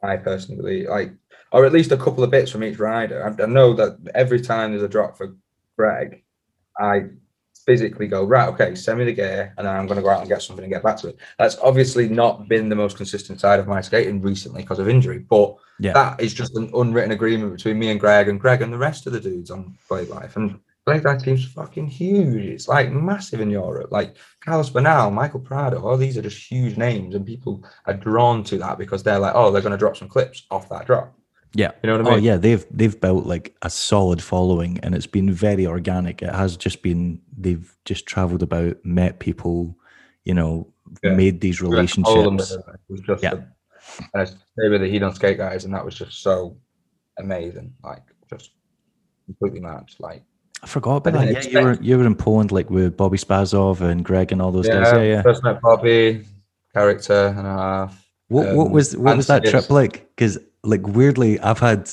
[0.01, 1.11] i personally like
[1.51, 4.39] or at least a couple of bits from each rider I, I know that every
[4.39, 5.35] time there's a drop for
[5.77, 6.23] greg
[6.79, 7.03] i
[7.65, 10.21] physically go right okay send me the gear and then i'm going to go out
[10.21, 13.39] and get something and get back to it that's obviously not been the most consistent
[13.41, 15.93] side of my skating recently because of injury but Yeah.
[15.93, 19.05] that is just an unwritten agreement between me and greg and greg and the rest
[19.05, 23.41] of the dudes on blade life and blade life team's fucking huge it's like massive
[23.41, 27.65] in europe like Carlos Bernal, Michael Prado, all these are just huge names, and people
[27.85, 30.69] are drawn to that because they're like, oh, they're going to drop some clips off
[30.69, 31.13] that drop.
[31.53, 31.71] Yeah.
[31.83, 32.13] You know what I mean?
[32.13, 32.25] Oh mean?
[32.25, 36.21] yeah, they've they've built like a solid following, and it's been very organic.
[36.21, 39.77] It has just been they've just travelled about, met people,
[40.25, 40.71] you know,
[41.03, 41.13] Yeah.
[41.15, 42.51] made these We went to Poland relationships.
[42.65, 42.79] with it.
[42.87, 43.33] It was just, Yeah.
[43.33, 46.57] a- and stayed with the Hedon Skate guys, and that was just so
[47.19, 47.73] amazing.
[47.83, 48.51] Like, just
[49.25, 49.99] completely matched.
[49.99, 50.23] Like,
[50.63, 51.41] I forgot about I that.
[51.43, 54.41] didn't Yeah, you were you were in Poland like with Bobby Spazov and Greg and
[54.41, 54.91] all those guys.
[54.93, 55.21] Yeah, yeah.
[55.21, 56.25] First met Bobby,
[56.73, 58.05] character and a half.
[58.29, 60.09] What what um, was what was that trip like?
[60.15, 61.89] Because like weirdly, I've had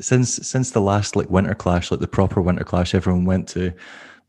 [0.00, 3.72] since since the last like winter clash, like the proper winter clash everyone went to.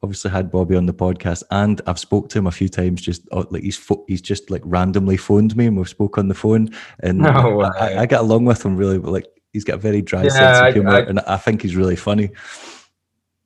[0.02, 3.02] Obviously, had Bobby on the podcast, and I've spoke to him a few times.
[3.02, 6.28] Just oh, like he's pho- he's just like randomly phoned me, and we've spoke on
[6.28, 6.70] the phone.
[7.00, 7.70] And No I.
[7.94, 10.68] I, I get along with him really, like he's got a very dry Yeah, sense
[10.68, 12.32] of humor, I- and I think he's really funny.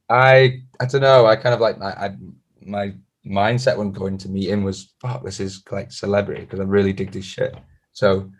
[0.09, 1.25] I I don't know.
[1.25, 2.15] I kind of like I, I
[2.61, 2.93] my
[3.25, 6.93] mindset when going to meet him was, fuck, this is like celebrity because I really
[6.93, 7.55] dig this shit.
[7.93, 8.31] So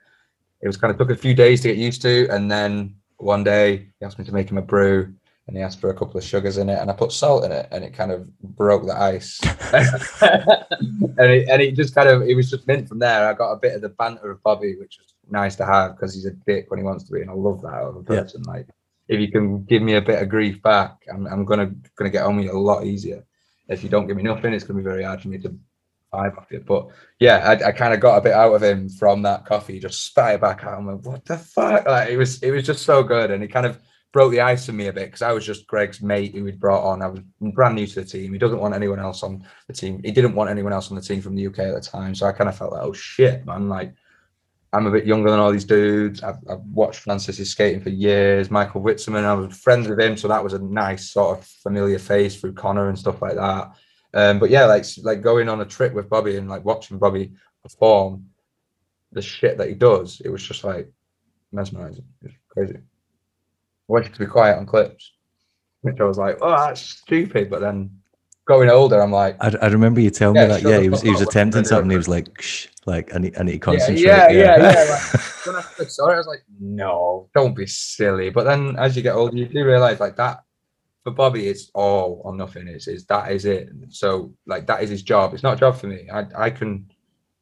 [0.61, 2.27] it was kind of took a few days to get used to.
[2.29, 5.13] And then one day he asked me to make him a brew
[5.47, 7.51] and he asked for a couple of sugars in it and I put salt in
[7.51, 9.39] it and it kind of broke the ice.
[9.71, 13.27] and, it, and it just kind of, it was just mint from there.
[13.27, 16.13] I got a bit of the banter of Bobby, which was nice to have because
[16.13, 17.21] he's a dick when he wants to be.
[17.21, 18.43] And I love that of a person.
[18.45, 18.51] Yeah.
[18.51, 18.67] Like,
[19.07, 22.25] if you can give me a bit of grief back, I'm, I'm gonna gonna get
[22.25, 23.25] on with it a lot easier.
[23.69, 25.57] If you don't give me nothing, it's gonna be very hard for me to
[26.13, 26.65] vibe off it.
[26.65, 26.87] But
[27.19, 29.79] yeah, I, I kind of got a bit out of him from that coffee.
[29.79, 30.77] Just spat it back out.
[30.77, 31.85] I'm like, what the fuck?
[31.85, 33.79] Like it was, it was just so good, and it kind of
[34.13, 36.59] broke the ice for me a bit because I was just Greg's mate who he'd
[36.59, 37.01] brought on.
[37.01, 37.19] I was
[37.53, 38.33] brand new to the team.
[38.33, 40.01] He doesn't want anyone else on the team.
[40.03, 42.15] He didn't want anyone else on the team from the UK at the time.
[42.15, 43.69] So I kind of felt like, oh shit, man.
[43.69, 43.93] Like
[44.73, 46.23] I'm a bit younger than all these dudes.
[46.23, 48.51] I've, I've watched Francis skating for years.
[48.51, 51.99] Michael Witzeman, I was friends with him, so that was a nice sort of familiar
[51.99, 53.71] face through Connor and stuff like that.
[54.13, 57.33] Um, but yeah, like like going on a trip with Bobby and like watching Bobby
[57.63, 58.25] perform
[59.11, 60.91] the shit that he does, it was just like
[61.51, 62.05] mesmerizing.
[62.21, 62.77] It was crazy.
[62.77, 62.81] I
[63.87, 65.13] wanted to be quiet on clips,
[65.81, 67.49] which I was like, oh, that's stupid.
[67.49, 67.91] But then
[68.45, 70.61] growing older, I'm like, I, I remember you telling yeah, me that.
[70.63, 71.89] Yeah, he was he was attempting something.
[71.89, 73.99] He was like, Shh, like I need I need to concentrate.
[73.99, 74.73] Yeah, yeah, yeah.
[74.73, 75.09] yeah.
[75.13, 78.29] like, when I saw it, I was like, no, don't be silly.
[78.29, 80.43] But then as you get older, you do realize like that
[81.07, 82.67] for Bobby, it's all or nothing.
[82.67, 83.69] It's, it's that is it.
[83.87, 85.33] So like that is his job.
[85.33, 86.09] It's not a job for me.
[86.11, 86.91] I I can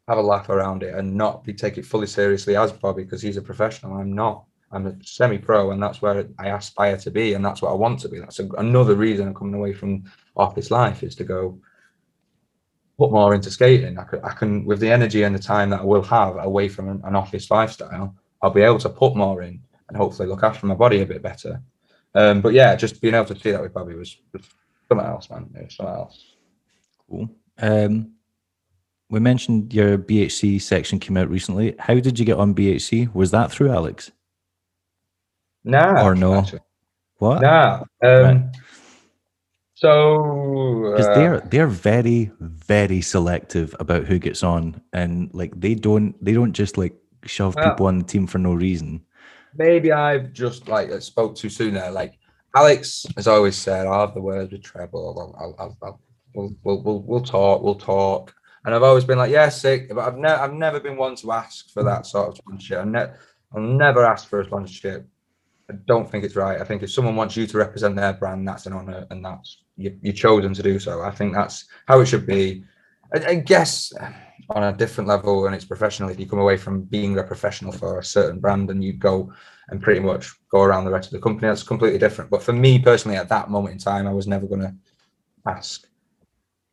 [0.07, 3.23] have a laugh around it and not be take it fully seriously as Bobby because
[3.23, 3.97] he's a professional.
[3.97, 4.45] I'm not.
[4.71, 7.99] I'm a semi-pro, and that's where I aspire to be, and that's what I want
[8.01, 8.19] to be.
[8.19, 10.03] That's a, another reason I'm coming away from
[10.35, 11.57] office life is to go
[12.99, 13.97] put more into skating.
[13.97, 16.69] I can, I can, with the energy and the time that I will have away
[16.69, 18.13] from an, an office lifestyle,
[18.43, 21.23] I'll be able to put more in and hopefully look after my body a bit
[21.23, 21.63] better.
[22.15, 24.43] Um, but yeah, just being able to see that with Bobby was, was
[24.87, 25.49] something else, man.
[25.53, 26.35] It was something else.
[27.09, 27.29] Cool.
[27.59, 28.13] Um,
[29.09, 31.75] we mentioned your BHC section came out recently.
[31.77, 33.13] How did you get on BHC?
[33.13, 34.11] Was that through Alex?
[35.63, 36.03] Nah.
[36.03, 36.35] Or no?
[36.35, 36.61] Actually.
[37.17, 37.41] What?
[37.41, 37.83] Nah.
[38.01, 38.41] Um, right.
[39.73, 45.75] So because uh, they're they're very very selective about who gets on, and like they
[45.75, 49.05] don't they don't just like shove well, people on the team for no reason
[49.57, 51.91] maybe I've just like spoke too soon there.
[51.91, 52.17] Like
[52.55, 55.35] Alex has always said, I'll have the words with treble.
[55.37, 55.99] I'll, I'll, I'll,
[56.33, 58.33] we'll, we'll, we'll, we'll talk, we'll talk.
[58.63, 59.89] And I've always been like, yeah, sick.
[59.89, 62.79] But I've never, I've never been one to ask for that sort of sponsorship.
[62.79, 63.13] i ne-
[63.53, 65.07] I'll never ask for a sponsorship.
[65.69, 66.61] I don't think it's right.
[66.61, 69.63] I think if someone wants you to represent their brand, that's an honor, and that's
[69.77, 71.01] you, you're chosen to do so.
[71.01, 72.63] I think that's how it should be.
[73.13, 73.91] I, I guess
[74.49, 76.09] on a different level and it's professional.
[76.09, 79.33] If you come away from being a professional for a certain brand and you go
[79.69, 81.47] and pretty much go around the rest of the company.
[81.47, 82.29] That's completely different.
[82.29, 84.73] But for me personally at that moment in time i was never going to
[85.47, 85.87] ask.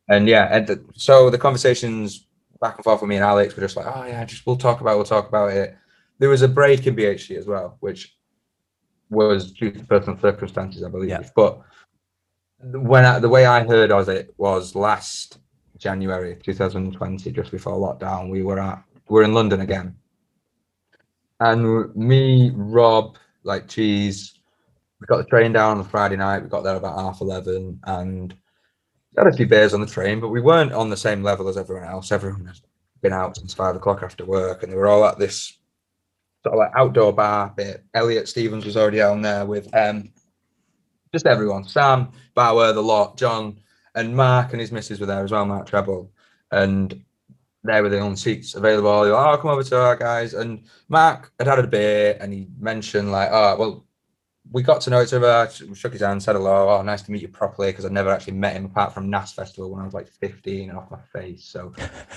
[0.07, 2.27] And yeah and the, so the conversations
[2.61, 4.81] back and forth with me and alex were just like oh yeah just we'll talk
[4.81, 5.75] about it, we'll talk about it.
[6.19, 8.15] There was a break in bhc as well which
[9.09, 11.09] was due to personal circumstances i believe.
[11.09, 11.27] Yeah.
[11.35, 11.61] but
[12.59, 15.39] when I, the way i heard of it was last
[15.83, 19.95] January 2020, just before lockdown, we were at we're in London again.
[21.41, 24.39] And me, Rob, like cheese,
[25.01, 26.41] we got the train down on Friday night.
[26.41, 28.33] We got there about half eleven and
[29.17, 31.57] had a few beers on the train, but we weren't on the same level as
[31.57, 32.11] everyone else.
[32.11, 32.61] Everyone has
[33.01, 35.57] been out since five o'clock after work, and they were all at this
[36.43, 37.83] sort of like outdoor bar bit.
[37.93, 40.09] Elliot Stevens was already on there with um
[41.11, 41.65] just everyone.
[41.65, 43.59] Sam, Bauer, the lot, John,
[43.95, 46.09] and Mark and his missus were there as well, Mark Treble,
[46.51, 47.03] and
[47.63, 48.89] they were the only seats available.
[48.89, 50.33] Were, oh, come over to our guys.
[50.33, 53.85] And Mark had had a beer and he mentioned, like, oh, well,
[54.51, 55.49] we got to know each other.
[55.73, 56.69] Shook his hand, said hello.
[56.69, 59.33] Oh, nice to meet you properly because I'd never actually met him apart from NASS
[59.33, 61.45] Festival when I was like 15 and off my face.
[61.45, 61.71] So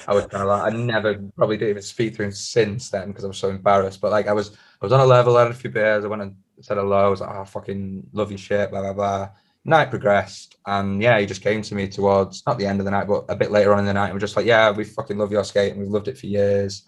[0.09, 3.09] I was kind of like, I never probably didn't even speak to him since then
[3.09, 4.01] because I was so embarrassed.
[4.01, 6.05] But like, I was, I was on a level, I had a few beers.
[6.05, 7.07] I went and said hello.
[7.07, 9.31] I was like, oh, fucking love your shit, blah, blah, blah
[9.67, 12.91] night progressed, and yeah, he just came to me towards not the end of the
[12.91, 14.07] night, but a bit later on in the night.
[14.07, 16.27] And we're just like, yeah, we fucking love your skate, and we've loved it for
[16.27, 16.85] years.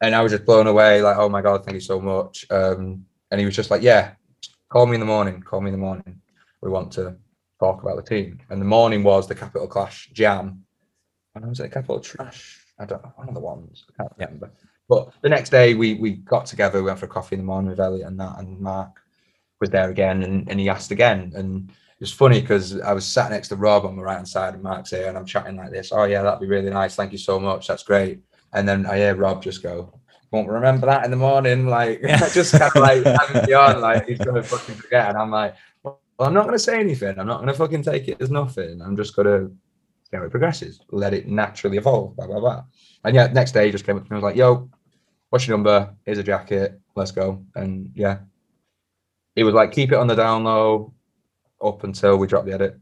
[0.00, 2.46] And I was just blown away, like, oh my god, thank you so much.
[2.50, 4.12] Um, and he was just like, yeah,
[4.68, 6.20] call me in the morning, call me in the morning.
[6.62, 7.16] We want to
[7.60, 8.40] talk about the team.
[8.50, 10.64] And the morning was the Capital Clash Jam.
[11.34, 12.60] And was it Capital Trash?
[12.78, 13.84] I don't know, one of the ones.
[13.88, 14.52] I can't remember.
[14.88, 17.46] But the next day we we got together, we went for a coffee in the
[17.46, 19.00] morning with Elliot and that, and Mark
[19.60, 21.72] was there again, and, and he asked again, and
[22.04, 24.62] it's funny because I was sat next to Rob on the right hand side, and
[24.62, 25.90] Mark's here, and I'm chatting like this.
[25.90, 26.94] Oh yeah, that'd be really nice.
[26.94, 27.66] Thank you so much.
[27.66, 28.20] That's great.
[28.52, 29.98] And then I hear Rob just go,
[30.30, 32.02] "Won't remember that in the morning." Like
[32.34, 35.08] just kind of like having me on, like he's gonna fucking forget.
[35.08, 37.18] And I'm like, well, I'm not gonna say anything.
[37.18, 38.82] I'm not gonna fucking take it as nothing.
[38.82, 40.82] I'm just gonna see how it progresses.
[40.90, 42.16] Let it naturally evolve.
[42.16, 42.64] Blah blah blah.
[43.04, 44.68] And yeah, next day he just came up to me and was like, "Yo,
[45.30, 45.94] what's your number?
[46.04, 46.78] Here's a jacket.
[46.96, 48.18] Let's go." And yeah,
[49.36, 50.92] he was like, "Keep it on the down low
[51.64, 52.78] up until we dropped the edit."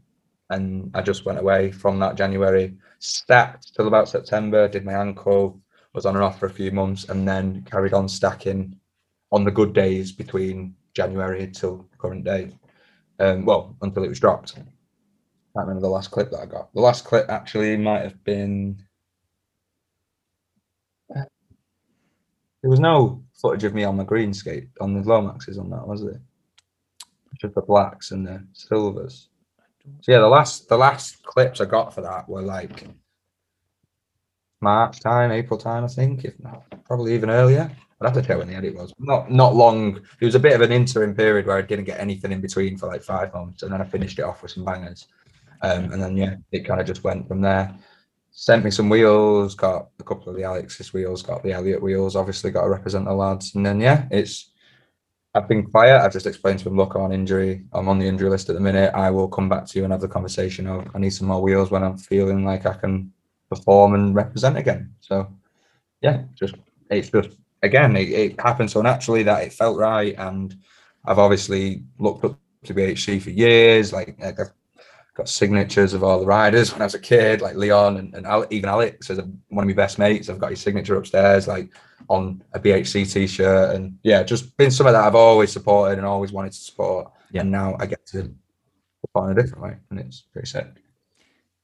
[0.49, 4.67] And I just went away from that January, stacked till about September.
[4.67, 5.59] Did my ankle,
[5.93, 8.79] was on and off for a few months, and then carried on stacking
[9.31, 12.51] on the good days between January till current day.
[13.19, 14.53] Um, well, until it was dropped.
[14.57, 16.73] I can't remember the last clip that I got.
[16.73, 18.83] The last clip actually might have been.
[21.09, 25.87] There was no footage of me on the green skate on the Lomaxes on that,
[25.87, 26.21] was there?
[27.39, 29.29] Just the blacks and the silvers.
[30.01, 32.87] So yeah, the last the last clips I got for that were like
[34.61, 37.69] March time, April time, I think, if not probably even earlier.
[38.01, 38.93] I'd have to check when the edit was.
[38.99, 39.97] Not not long.
[40.19, 42.77] It was a bit of an interim period where I didn't get anything in between
[42.77, 45.07] for like five months, and then I finished it off with some bangers.
[45.61, 47.73] Um, and then yeah, it kind of just went from there.
[48.31, 52.15] Sent me some wheels, got a couple of the Alexis wheels, got the Elliott wheels.
[52.15, 53.55] Obviously, got to represent the lads.
[53.55, 54.51] And then yeah, it's.
[55.35, 55.99] I've been quiet.
[55.99, 57.63] I've just explained to him, look, I'm on injury.
[57.73, 58.91] I'm on the injury list at the minute.
[58.93, 61.41] I will come back to you and have the conversation of I need some more
[61.41, 63.11] wheels when I'm feeling like I can
[63.49, 64.93] perform and represent again.
[64.99, 65.27] So
[66.01, 66.55] yeah, just
[66.91, 67.29] it's just
[67.63, 70.13] again, it, it, happened so naturally that it felt right.
[70.19, 70.55] And
[71.05, 73.91] I've obviously looked up to BHC for years.
[73.91, 74.37] Like I've
[75.15, 78.47] got signatures of all the riders when I was a kid, like Leon and, and
[78.51, 79.17] even Alex is
[79.49, 80.29] one of my best mates.
[80.29, 81.69] I've got his signature upstairs, like
[82.09, 83.75] on a BHC t-shirt.
[83.75, 87.11] And yeah, just been something that I've always supported and always wanted to support.
[87.31, 87.41] Yeah.
[87.41, 88.33] And now I get to
[89.01, 89.77] support in a different way.
[89.89, 90.67] And it's pretty sick.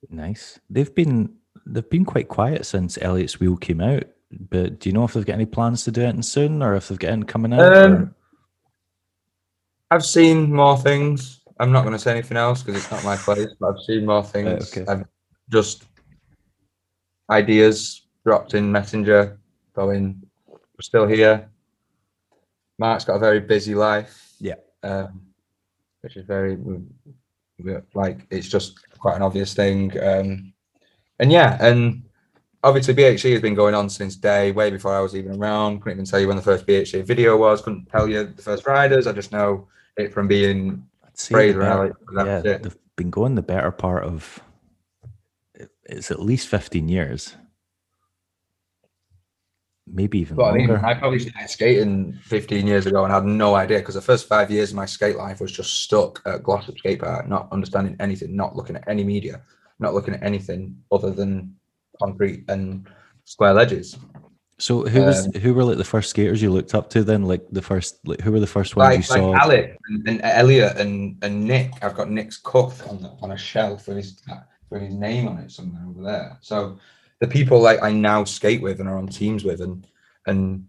[0.10, 0.60] Nice.
[0.70, 1.36] They've been
[1.66, 4.04] they've been quite quiet since Elliott's Wheel came out.
[4.32, 6.88] But do you know if they've got any plans to do it soon, or if
[6.88, 7.76] they've got anything coming out?
[7.76, 8.16] Um,
[9.92, 11.42] I've seen more things.
[11.60, 13.50] I'm not going to say anything else because it's not my place.
[13.60, 14.78] But I've seen more things.
[14.78, 14.90] okay.
[14.90, 15.06] I've
[15.50, 15.86] just
[17.30, 19.40] ideas dropped in Messenger,
[19.74, 20.22] going,
[20.80, 21.50] "We're still here."
[22.78, 24.32] Mark's got a very busy life.
[24.40, 24.56] Yeah.
[24.82, 25.22] Um,
[26.00, 26.58] which is very
[27.94, 29.92] like it's just quite an obvious thing.
[30.02, 30.54] Um,
[31.20, 32.04] and yeah, and
[32.64, 35.82] obviously BHC has been going on since day way before I was even around.
[35.82, 37.62] Couldn't even tell you when the first BHC video was.
[37.62, 39.08] Couldn't tell you the first riders.
[39.08, 40.86] I just know it from being
[41.16, 41.98] Fraser Alex.
[42.16, 44.42] Yeah, they've been going the better part of
[45.84, 47.36] it's at least fifteen years,
[49.92, 50.78] maybe even well, longer.
[50.78, 54.02] I, mean, I probably started skating fifteen years ago and had no idea because the
[54.02, 57.48] first five years of my skate life was just stuck at Glossop Skate Park, not
[57.52, 59.42] understanding anything, not looking at any media,
[59.80, 61.56] not looking at anything other than
[62.02, 62.88] concrete and
[63.26, 63.98] square ledges.
[64.60, 67.24] So who was um, who were like the first skaters you looked up to then?
[67.24, 69.30] Like the first, like who were the first ones like, you saw?
[69.30, 71.72] Like Alec and, and Elliot and, and Nick.
[71.82, 74.22] I've got Nick's cuff on the, on a shelf with his
[74.70, 76.38] with his name on it somewhere over there.
[76.42, 76.78] So
[77.20, 79.86] the people like I now skate with and are on teams with and
[80.26, 80.66] and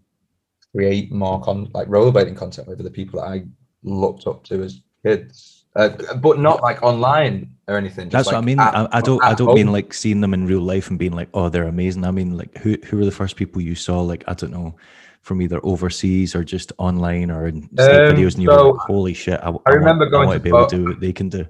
[0.74, 3.44] create more con like rollerblading content with are the people that I
[3.82, 8.08] looked up to as kids uh, but not like online or anything.
[8.08, 8.58] That's like what I mean.
[8.58, 9.22] At, I, I, don't.
[9.22, 9.56] I don't home.
[9.56, 12.04] mean like seeing them in real life and being like, oh, they're amazing.
[12.04, 14.00] I mean, like, who who were the first people you saw?
[14.00, 14.74] Like, I don't know,
[15.22, 18.80] from either overseas or just online or in um, videos, and you so were like,
[18.80, 19.38] holy shit!
[19.40, 21.46] I, I remember want, going I to be able to do what they can do.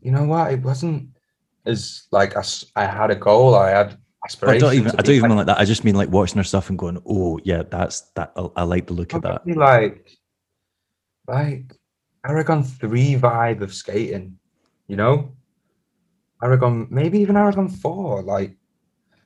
[0.00, 0.52] you know what?
[0.52, 1.10] It wasn't
[1.66, 2.42] as like I,
[2.76, 3.54] I had a goal.
[3.54, 4.62] I had aspirations.
[4.62, 4.92] I don't even.
[4.98, 5.58] I don't even mean like that.
[5.58, 8.32] I just mean like watching her stuff and going, oh yeah, that's that.
[8.36, 9.46] I, I like the look of that.
[9.46, 10.18] Like,
[11.26, 11.76] like
[12.26, 14.38] Aragon 3 vibe of skating,
[14.86, 15.32] you know?
[16.42, 18.22] Aragon, maybe even Aragon 4.
[18.22, 18.56] Like,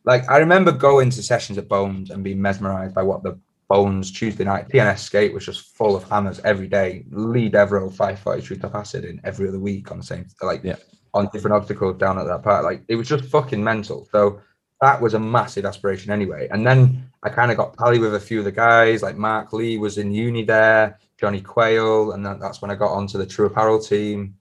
[0.04, 3.38] like I remember going to sessions at Bones and being mesmerized by what the
[3.68, 7.04] Bones Tuesday night TNS skate was just full of hammers every day.
[7.10, 10.76] Lee Devereaux 543 top acid in every other week on the same, like, yeah.
[11.14, 12.64] On different obstacles down at that part.
[12.64, 14.08] Like, it was just fucking mental.
[14.12, 14.40] So,
[14.80, 16.48] that was a massive aspiration anyway.
[16.50, 19.52] And then I kind of got pally with a few of the guys, like Mark
[19.52, 20.98] Lee was in uni there.
[21.18, 24.34] Johnny Quayle, and that, that's when I got onto the True Apparel team.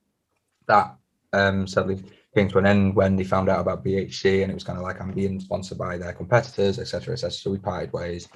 [0.68, 0.96] That
[1.32, 4.64] um, sadly came to an end when they found out about BHC, and it was
[4.64, 7.32] kind of like I'm being sponsored by their competitors, etc., etc.
[7.32, 8.28] So we parted ways.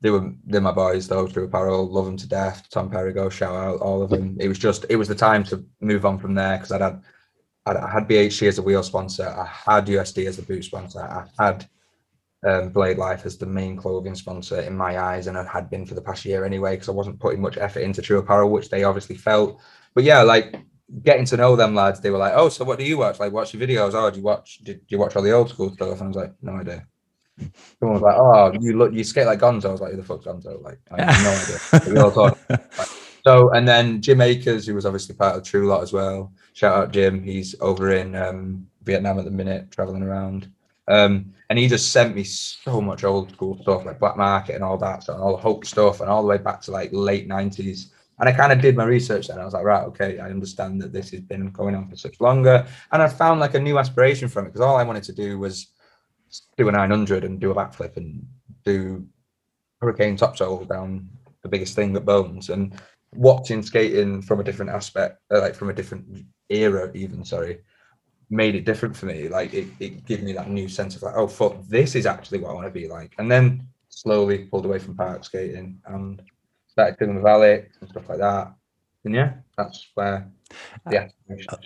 [0.00, 1.26] They were they're my boys though.
[1.26, 2.68] True Apparel, love them to death.
[2.68, 4.36] Tom Perigo, shout out all of them.
[4.38, 7.02] It was just it was the time to move on from there because I'd had
[7.66, 9.26] I had BHC as a wheel sponsor.
[9.26, 11.00] I had USD as a boot sponsor.
[11.00, 11.66] I had
[12.46, 15.86] um, Blade Life as the main clothing sponsor in my eyes, and I had been
[15.86, 18.68] for the past year anyway, because I wasn't putting much effort into True Apparel, which
[18.68, 19.60] they obviously felt.
[19.94, 20.56] But yeah, like
[21.02, 23.18] getting to know them lads, they were like, "Oh, so what do you watch?
[23.18, 23.94] Like, watch your videos?
[23.94, 24.58] Oh, do you watch?
[24.58, 26.86] Did you watch all the old school stuff?" And I was like, "No idea."
[27.80, 30.04] Someone was like, "Oh, you look, you skate like Gonzo." I was like, "Who the
[30.04, 31.94] fuck's Gonzo?" Like, I have no idea.
[33.26, 36.32] So, and then Jim Akers, who was obviously part of True Lot as well.
[36.52, 37.22] Shout out Jim.
[37.22, 40.50] He's over in um, Vietnam at the minute, traveling around.
[40.88, 44.64] Um, and he just sent me so much old school stuff like Black Market and
[44.64, 47.26] all that, so all the Hope stuff, and all the way back to like late
[47.26, 47.92] nineties.
[48.18, 49.40] And I kind of did my research then.
[49.40, 52.20] I was like, right, okay, I understand that this has been going on for such
[52.20, 55.12] longer, and I found like a new aspiration from it because all I wanted to
[55.12, 55.68] do was
[56.56, 58.26] do a 900 and do a backflip and
[58.64, 59.06] do
[59.80, 61.08] hurricane topsoul down
[61.42, 62.80] the biggest thing that bones and
[63.16, 67.60] watching skating from a different aspect, uh, like from a different era, even sorry,
[68.30, 69.28] made it different for me.
[69.28, 72.38] Like it, it gave me that new sense of like, oh fuck, this is actually
[72.38, 73.14] what I want to be like.
[73.18, 76.22] And then slowly pulled away from park skating and
[76.66, 78.52] started doing the valley and stuff like that.
[79.04, 80.28] And yeah, that's where
[80.90, 81.08] yeah.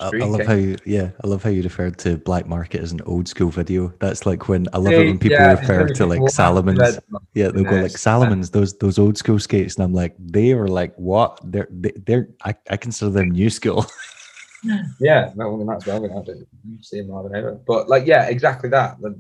[0.01, 2.93] I, I, love how you, yeah, I love how you referred to Black Market as
[2.93, 3.93] an old school video.
[3.99, 6.99] That's like when I love it when people yeah, refer to like Salomons.
[7.35, 10.69] Yeah, they'll go like Salomons, those those old school skates, and I'm like, they are
[10.69, 11.41] like what?
[11.45, 13.87] They're they, they're I, I consider them new school.
[15.01, 16.05] yeah, no, well, that's well.
[16.05, 16.47] I do
[16.81, 17.61] see them more than ever.
[17.67, 19.01] But like, yeah, exactly that.
[19.01, 19.19] The,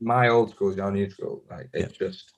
[0.00, 1.42] my old school is your new school.
[1.50, 2.08] Like, it's yeah.
[2.08, 2.32] just.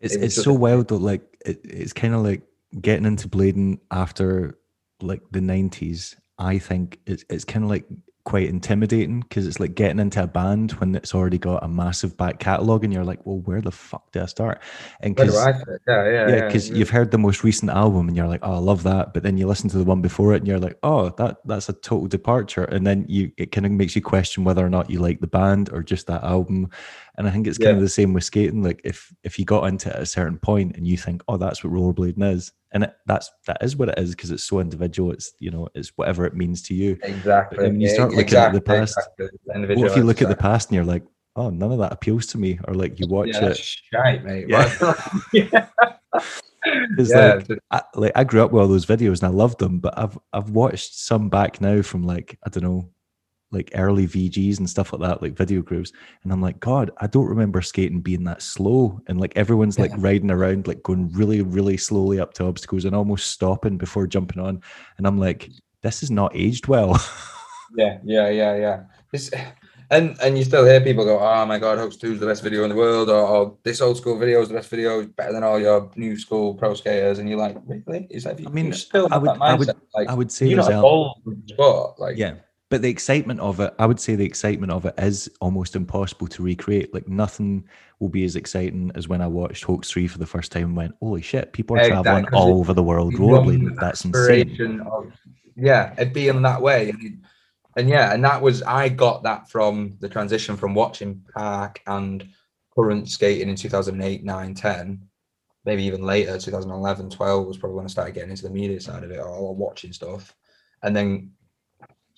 [0.00, 0.96] It's it it's just so wild though.
[0.96, 2.42] Like, it, it's kind of like
[2.80, 4.58] getting into blading after
[5.02, 7.86] like the 90s i think it's, it's kind of like
[8.24, 12.16] quite intimidating because it's like getting into a band when it's already got a massive
[12.18, 14.62] back catalog and you're like well where the fuck do i start
[15.00, 15.54] and because yeah
[15.88, 18.58] yeah yeah because yeah, you've heard the most recent album and you're like oh i
[18.58, 21.08] love that but then you listen to the one before it and you're like oh
[21.16, 24.64] that that's a total departure and then you it kind of makes you question whether
[24.64, 26.68] or not you like the band or just that album
[27.20, 27.76] and I think it's kind yeah.
[27.76, 28.62] of the same with skating.
[28.62, 31.36] Like if if you got into it at a certain point and you think, oh,
[31.36, 34.60] that's what rollerblading is, and it, that's that is what it is because it's so
[34.60, 35.12] individual.
[35.12, 36.98] It's you know it's whatever it means to you.
[37.02, 37.58] Exactly.
[37.58, 38.98] But you start looking exactly, at the past.
[39.18, 39.76] Exactly.
[39.76, 41.02] What if you look at the past and you're like,
[41.36, 43.56] oh, none of that appeals to me, or like you watch yeah, it.
[43.56, 44.46] Shite, mate.
[44.48, 44.72] Yeah.
[45.32, 45.66] yeah.
[46.96, 47.40] yeah.
[47.48, 49.98] like, I, like I grew up with all those videos and I loved them, but
[49.98, 52.88] I've I've watched some back now from like I don't know
[53.52, 55.92] like early VGs and stuff like that, like video grooves.
[56.22, 59.00] And I'm like, God, I don't remember skating being that slow.
[59.08, 62.94] And like everyone's like riding around, like going really, really slowly up to obstacles and
[62.94, 64.62] almost stopping before jumping on.
[64.98, 65.50] And I'm like,
[65.82, 66.92] this is not aged well.
[67.76, 68.82] yeah, yeah, yeah, yeah.
[69.12, 69.30] It's,
[69.92, 72.44] and and you still hear people go, oh my God, Hoax 2 is the best
[72.44, 75.32] video in the world, or, or, this old school video is the best video, better
[75.32, 77.18] than all your new school pro skaters.
[77.18, 78.06] And you're like, really?
[78.08, 80.72] Is that, I mean, still I would, I would, like, I would say, you're not
[80.72, 81.98] old sport.
[81.98, 82.34] Like, yeah
[82.70, 86.28] but the excitement of it, I would say the excitement of it is almost impossible
[86.28, 86.94] to recreate.
[86.94, 87.64] Like nothing
[87.98, 90.76] will be as exciting as when I watched Hoax 3 for the first time and
[90.76, 92.04] went, holy shit, people are exactly.
[92.04, 93.74] traveling all over the world rollerblading.
[93.80, 94.80] That's insane.
[94.82, 95.12] Of,
[95.56, 96.90] yeah, it being that way.
[96.90, 97.24] And,
[97.76, 102.24] and yeah, and that was, I got that from the transition from watching Park and
[102.76, 105.06] current skating in 2008, 9, 10
[105.66, 109.04] maybe even later 2011 12 was probably when i started getting into the media side
[109.04, 110.34] of it or watching stuff
[110.82, 111.30] and then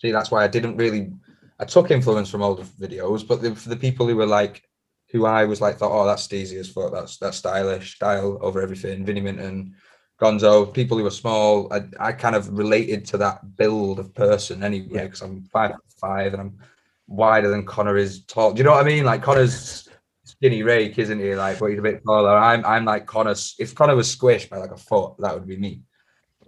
[0.02, 1.12] See, that's why I didn't really.
[1.60, 4.68] I took influence from older videos, but the, for the people who were like,
[5.12, 6.92] who I was like, thought, oh, that's steezy as fuck.
[6.92, 9.04] That's that's stylish, style over everything.
[9.04, 9.76] Vinnie Minton,
[10.20, 11.72] Gonzo, people who were small.
[11.72, 16.32] I, I kind of related to that build of person anyway, because I'm five five
[16.32, 16.58] and I'm
[17.06, 18.52] wider than Connor is tall.
[18.52, 19.04] Do you know what I mean?
[19.04, 19.88] Like Connor's
[20.24, 21.36] skinny rake, isn't he?
[21.36, 22.36] Like, but he's a bit taller.
[22.36, 23.36] I'm I'm like Connor.
[23.60, 25.82] If Connor was squished by like a foot, that would be me.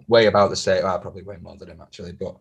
[0.09, 0.83] Way about the same.
[0.83, 2.35] Well, probably way more than him actually, but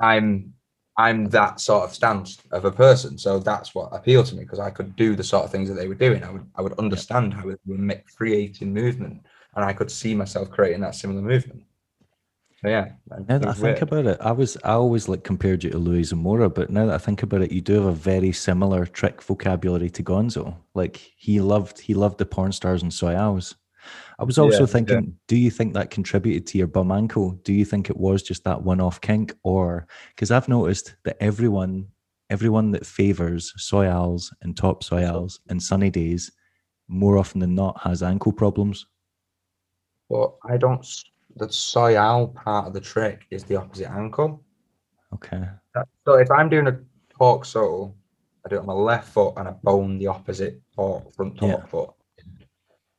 [0.00, 0.54] I'm
[0.96, 3.18] I'm that sort of stance of a person.
[3.18, 5.74] So that's what appealed to me because I could do the sort of things that
[5.74, 6.22] they were doing.
[6.22, 9.24] I would I would understand how they were creating movement,
[9.56, 11.64] and I could see myself creating that similar movement.
[12.64, 12.92] So yeah.
[13.28, 16.04] Now that I think about it, I was I always like compared you to Louis
[16.04, 19.20] Zamora, but now that I think about it, you do have a very similar trick
[19.20, 20.56] vocabulary to Gonzo.
[20.74, 23.54] Like he loved he loved the porn stars and soyales.
[24.18, 25.12] I was also yeah, thinking, yeah.
[25.26, 27.32] do you think that contributed to your bum ankle?
[27.42, 31.88] Do you think it was just that one-off kink, or because I've noticed that everyone,
[32.30, 36.30] everyone that favors soyales and top soyales and sunny days,
[36.86, 38.86] more often than not, has ankle problems.
[40.08, 40.86] Well, I don't.
[41.36, 44.44] The soyale part of the trick is the opposite ankle.
[45.12, 45.42] Okay.
[45.74, 46.78] Uh, so if I'm doing a
[47.18, 47.96] torque sole,
[48.44, 51.62] I do it on my left foot and I bone the opposite torque, front torque
[51.62, 51.66] yeah.
[51.66, 51.90] foot.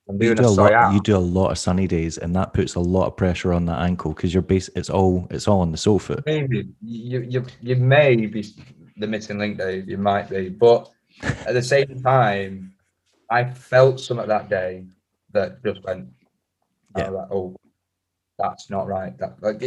[0.07, 0.93] I'm doing you do a, a lot.
[0.93, 3.65] You do a lot of sunny days, and that puts a lot of pressure on
[3.65, 4.69] that ankle because you're base.
[4.75, 6.21] It's all it's all on the sofa.
[6.25, 8.45] Maybe you you you may be
[8.97, 9.89] the missing link, Dave.
[9.89, 10.91] You might be, but
[11.23, 12.73] at the same time,
[13.31, 14.85] I felt some of that day
[15.31, 16.07] that just went.
[16.95, 17.09] Oh, yeah.
[17.09, 17.55] Like, oh,
[18.37, 19.17] that's not right.
[19.17, 19.59] That like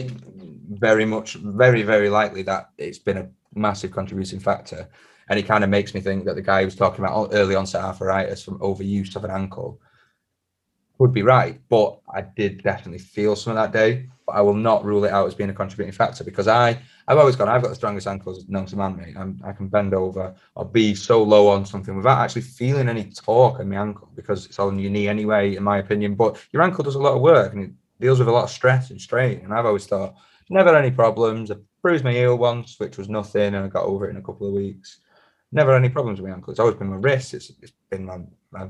[0.70, 4.88] very much, very very likely that it's been a massive contributing factor,
[5.30, 7.28] and it kind of makes me think that the guy who was talking about oh,
[7.32, 9.80] early onset arthritis from overuse of an ankle
[10.98, 11.60] would be right.
[11.68, 14.08] But I did definitely feel some of that day.
[14.26, 17.18] but I will not rule it out as being a contributing factor because I I've
[17.18, 19.16] always gone I've got the strongest ankles known to man, mate.
[19.16, 23.04] I'm, I can bend over or be so low on something without actually feeling any
[23.04, 26.14] torque in my ankle because it's on your knee anyway, in my opinion.
[26.14, 27.70] But your ankle does a lot of work and it
[28.00, 29.40] deals with a lot of stress and strain.
[29.44, 30.14] And I've always thought
[30.50, 31.50] never had any problems.
[31.50, 34.22] I bruised my heel once, which was nothing, and I got over it in a
[34.22, 34.98] couple of weeks.
[35.52, 36.50] Never had any problems with my ankle.
[36.50, 37.34] It's always been my wrist.
[37.34, 38.18] It's, it's been my,
[38.50, 38.68] my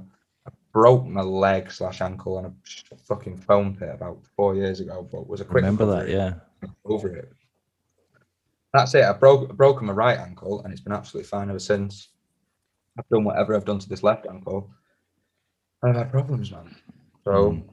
[0.79, 5.27] broke my leg slash ankle on a fucking foam pit about four years ago, but
[5.27, 6.35] was a quick Remember that, yeah.
[6.85, 7.33] over it.
[8.73, 9.03] That's it.
[9.05, 12.11] I broke broken my right ankle, and it's been absolutely fine ever since.
[12.97, 14.71] I've done whatever I've done to this left ankle.
[15.83, 16.77] I've had problems, man.
[17.25, 17.65] So Mm.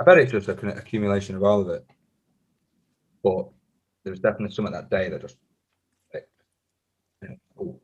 [0.00, 1.84] I bet it's just an accumulation of all of it.
[3.24, 3.48] But
[4.04, 5.38] there's definitely some at that day that just
[6.14, 6.20] you
[7.30, 7.80] know, "Oh,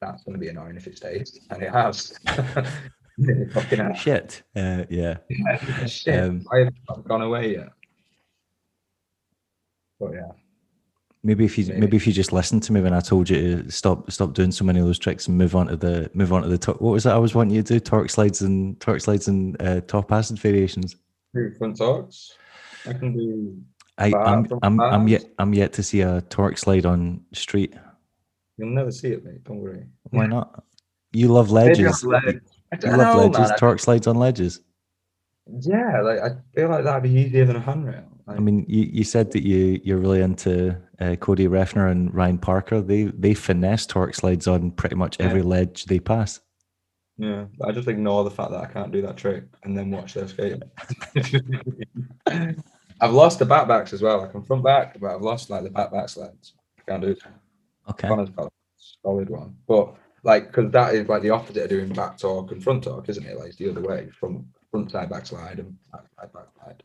[0.00, 2.16] that's going to be annoying if it stays, and it has.
[3.52, 3.98] Fucking has.
[3.98, 4.42] Shit.
[4.54, 5.18] Uh, yeah.
[5.86, 7.68] Shit, Um, I have not gone away yet.
[9.98, 10.32] But yeah.
[11.22, 11.80] Maybe if you Maybe.
[11.80, 14.52] maybe if you just listened to me when I told you to stop stop doing
[14.52, 16.80] so many of those tricks and move on to the move on to the top.
[16.80, 17.80] What was that I was wanting you to do?
[17.80, 20.94] Torque slides and torque slides and uh, top acid variations.
[21.58, 22.36] Front talks.
[22.86, 23.60] I can do.
[23.98, 27.74] I, Bar I'm I'm I'm yet I'm yet to see a torque slide on street.
[28.56, 29.42] You'll never see it, mate.
[29.42, 29.86] Don't worry.
[30.10, 30.62] Why not?
[31.12, 32.04] You love ledges.
[32.04, 32.40] ledge.
[32.72, 33.50] I love ledges.
[33.50, 33.58] man.
[33.58, 34.60] Torque slides on ledges.
[35.60, 38.04] Yeah, like I feel like that'd be easier than a handrail.
[38.26, 42.12] Like, I mean, you, you said that you you're really into uh, Cody Refner and
[42.12, 42.80] Ryan Parker.
[42.80, 46.40] They they finesse torque slides on pretty much every ledge they pass.
[47.16, 49.92] yeah, but I just ignore the fact that I can't do that trick and then
[49.92, 50.62] watch their skating.
[53.00, 54.22] I've lost the back backs as well.
[54.22, 56.54] I can front back, but I've lost like the back back slides.
[56.78, 57.18] I can't do it.
[57.90, 58.08] Okay.
[59.02, 59.94] Solid one, but
[60.26, 63.24] like because that is like the opposite of doing back talk and front talk, isn't
[63.24, 63.38] it?
[63.38, 66.82] Like it's the other way from front side back slide and back side back slide.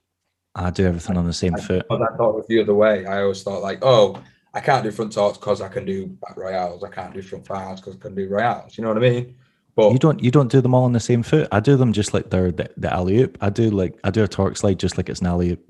[0.53, 1.85] I do everything on the same foot.
[1.89, 3.05] But I thought it was the other way.
[3.05, 4.21] I always thought like, oh,
[4.53, 6.83] I can't do front talks because I can do back royales.
[6.83, 8.77] I can't do front fives because I can do royales.
[8.77, 9.35] You know what I mean?
[9.75, 11.47] But You don't you don't do them all on the same foot.
[11.51, 13.37] I do them just like they're the, the alley oop.
[13.41, 15.63] I do like I do a torque slide just like it's an alley oop.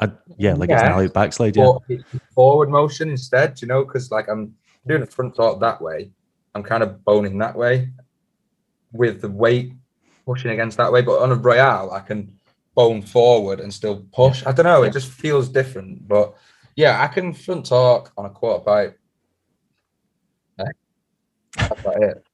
[0.00, 0.94] I, yeah, like it's an Yeah.
[0.94, 1.56] alley backslide.
[1.56, 1.72] Yeah.
[2.34, 4.54] forward motion instead, you know, because like I'm
[4.86, 6.10] doing a front talk that way,
[6.54, 7.90] I'm kind of boning that way
[8.92, 9.72] with the weight
[10.26, 11.02] pushing against that way.
[11.02, 12.38] But on a royale, I can
[12.74, 14.44] bone forward and still push.
[14.46, 16.06] I don't know, it just feels different.
[16.06, 16.34] But
[16.76, 18.98] yeah, I can front talk on a quarter pipe.
[20.56, 22.24] That's about it.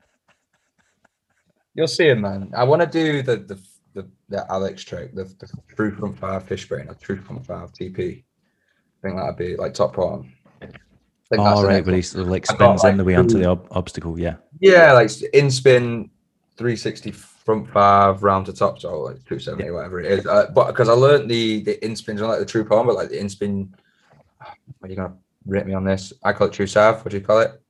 [1.74, 2.52] You'll see him, man.
[2.56, 3.58] I want to do the the
[3.94, 7.72] the, the Alex trick, the, the true front five fish brain, or true front five
[7.72, 8.22] TP.
[8.22, 10.32] I think that'd be like top form.
[11.36, 13.04] Think that's All right, but he sort of like I've got, spins in like, the
[13.04, 14.18] way onto the ob- obstacle.
[14.18, 14.36] Yeah.
[14.60, 16.10] Yeah, like in spin,
[16.56, 20.26] 360 front five round to top, so like 270, whatever it is.
[20.26, 22.96] Uh, but because I learned the the in spins, not like the true palm, but
[22.96, 23.74] like the in spin.
[24.82, 25.14] Are you gonna
[25.46, 26.12] rate me on this?
[26.22, 27.04] I call it true sav.
[27.04, 27.60] What do you call it?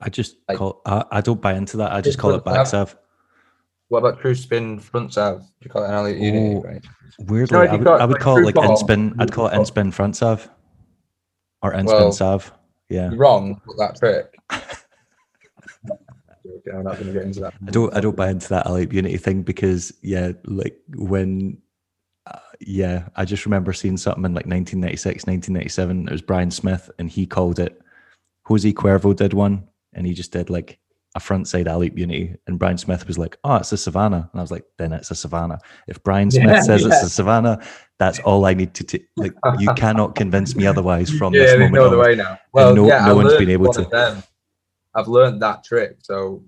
[0.00, 0.80] I just Like- call.
[0.86, 1.92] I, I don't buy into that.
[1.92, 2.96] I just call it back sav.
[3.88, 5.40] What about true spin front sav?
[5.40, 6.54] Do you call it an alley unity?
[6.56, 6.84] Oh, Right.
[7.26, 9.14] Weirdly, No, I would, I would like, call it like in spin.
[9.18, 10.48] I'd call it in spin front sav,
[11.62, 12.52] or in spin Well, sav.
[12.88, 13.10] Yeah.
[13.14, 14.34] Wrong with that trick.
[16.66, 17.54] Okay, I'm not going to get into that.
[17.66, 21.58] I don't I don't buy into that alley unity thing because yeah, like when
[22.26, 26.08] uh, yeah, I just remember seeing something in like 1996, 1997.
[26.08, 27.80] It was Brian Smith, and he called it.
[28.44, 30.78] Jose Cuervo did one, and he just did like
[31.14, 34.40] a front side alley unity, and Brian Smith was like, "Oh, it's a Savannah," and
[34.40, 35.58] I was like, "Then it's a Savannah."
[35.88, 37.60] If Brian Smith Yeah, says it's a Savannah,
[37.98, 39.32] that's all I need to t- like.
[39.58, 41.98] You cannot convince me otherwise from yeah, this moment no on.
[41.98, 42.38] way now.
[42.52, 44.22] Well, no- yeah, no one's been able to.
[44.94, 45.98] I've learned that trick.
[46.02, 46.42] So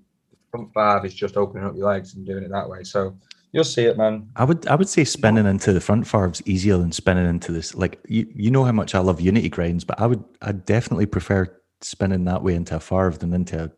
[0.51, 2.83] front five is just opening up your legs and doing it that way.
[2.83, 3.17] So
[3.51, 4.29] you'll see it, man.
[4.35, 7.73] I would I would say spinning into the front farv's easier than spinning into this.
[7.75, 11.05] Like you you know how much I love Unity grinds, but I would I definitely
[11.05, 13.71] prefer spinning that way into a farv than into a,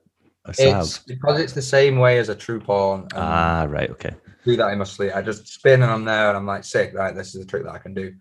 [0.46, 0.84] a salve.
[0.86, 3.08] It's because it's the same way as a true pawn.
[3.16, 4.12] Ah, right, okay.
[4.44, 5.16] do that in my sleep.
[5.16, 6.94] I just spin and I'm there and I'm like sick.
[6.94, 8.14] Right, this is a trick that I can do.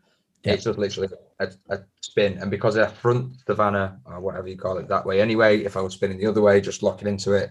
[0.45, 0.53] Yeah.
[0.55, 1.09] It's just literally
[1.41, 5.21] a, a spin, and because I front Savannah or whatever you call it that way
[5.21, 5.61] anyway.
[5.65, 7.51] If I was spinning the other way, just locking into it,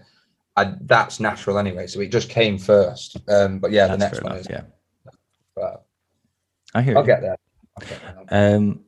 [0.56, 1.88] I, that's natural anyway.
[1.88, 3.16] So it just came first.
[3.28, 4.50] Um, but yeah, That's the next one enough, is.
[4.50, 4.62] yeah.
[5.56, 5.84] But
[6.74, 7.06] I hear I'll you.
[7.06, 7.36] get there.
[7.80, 8.54] I'll get there.
[8.56, 8.83] Um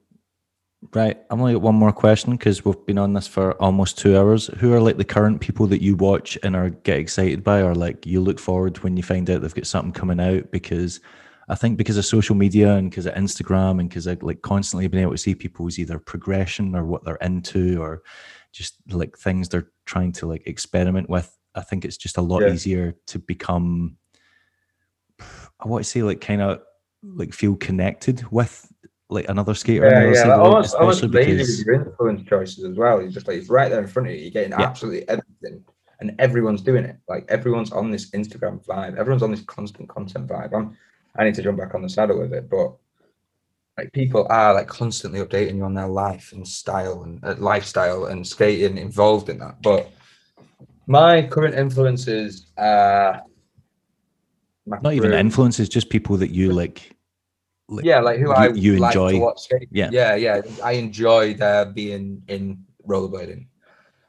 [0.95, 4.17] right, I'm only got one more question because we've been on this for almost two
[4.17, 4.47] hours.
[4.59, 7.75] Who are like the current people that you watch and are get excited by or
[7.75, 11.01] like you look forward when you find out they've got something coming out because
[11.49, 14.87] I think because of social media and because of Instagram and because I like constantly
[14.89, 18.03] been able to see people's either progression or what they're into or
[18.53, 21.37] just like things they're trying to like experiment with.
[21.55, 22.53] I think it's just a lot Yeah.
[22.53, 23.97] easier to become
[25.61, 26.61] I want to say like kind of
[27.03, 28.71] like feel connected with
[29.09, 29.87] like another skater.
[29.87, 30.07] Yeah, yeah.
[30.07, 33.01] Like, side of the road, almost, almost lazy because with your influence choices as well.
[33.01, 34.21] You're just like it's right there in front of you.
[34.23, 34.63] You're getting Yeah.
[34.63, 35.65] absolutely everything,
[36.01, 36.97] and everyone's doing it.
[37.09, 38.97] Like everyone's on this Instagram vibe.
[38.97, 40.55] Everyone's on this constant content vibe.
[40.55, 40.77] I'm,
[41.17, 42.75] I need to jump back on the saddle with it, but
[43.79, 48.07] like people are like constantly updating you on their life and style and uh, lifestyle
[48.07, 49.63] and skating involved in that.
[49.63, 49.91] But
[50.87, 53.23] my current influences are
[54.67, 56.96] not even influences, just people that you like.
[57.69, 59.13] Like yeah, like who you- I you like enjoy.
[59.13, 59.69] to watch skate.
[59.71, 59.91] Yeah.
[59.93, 60.41] yeah, yeah.
[60.63, 63.47] I enjoy their being in rollerblading.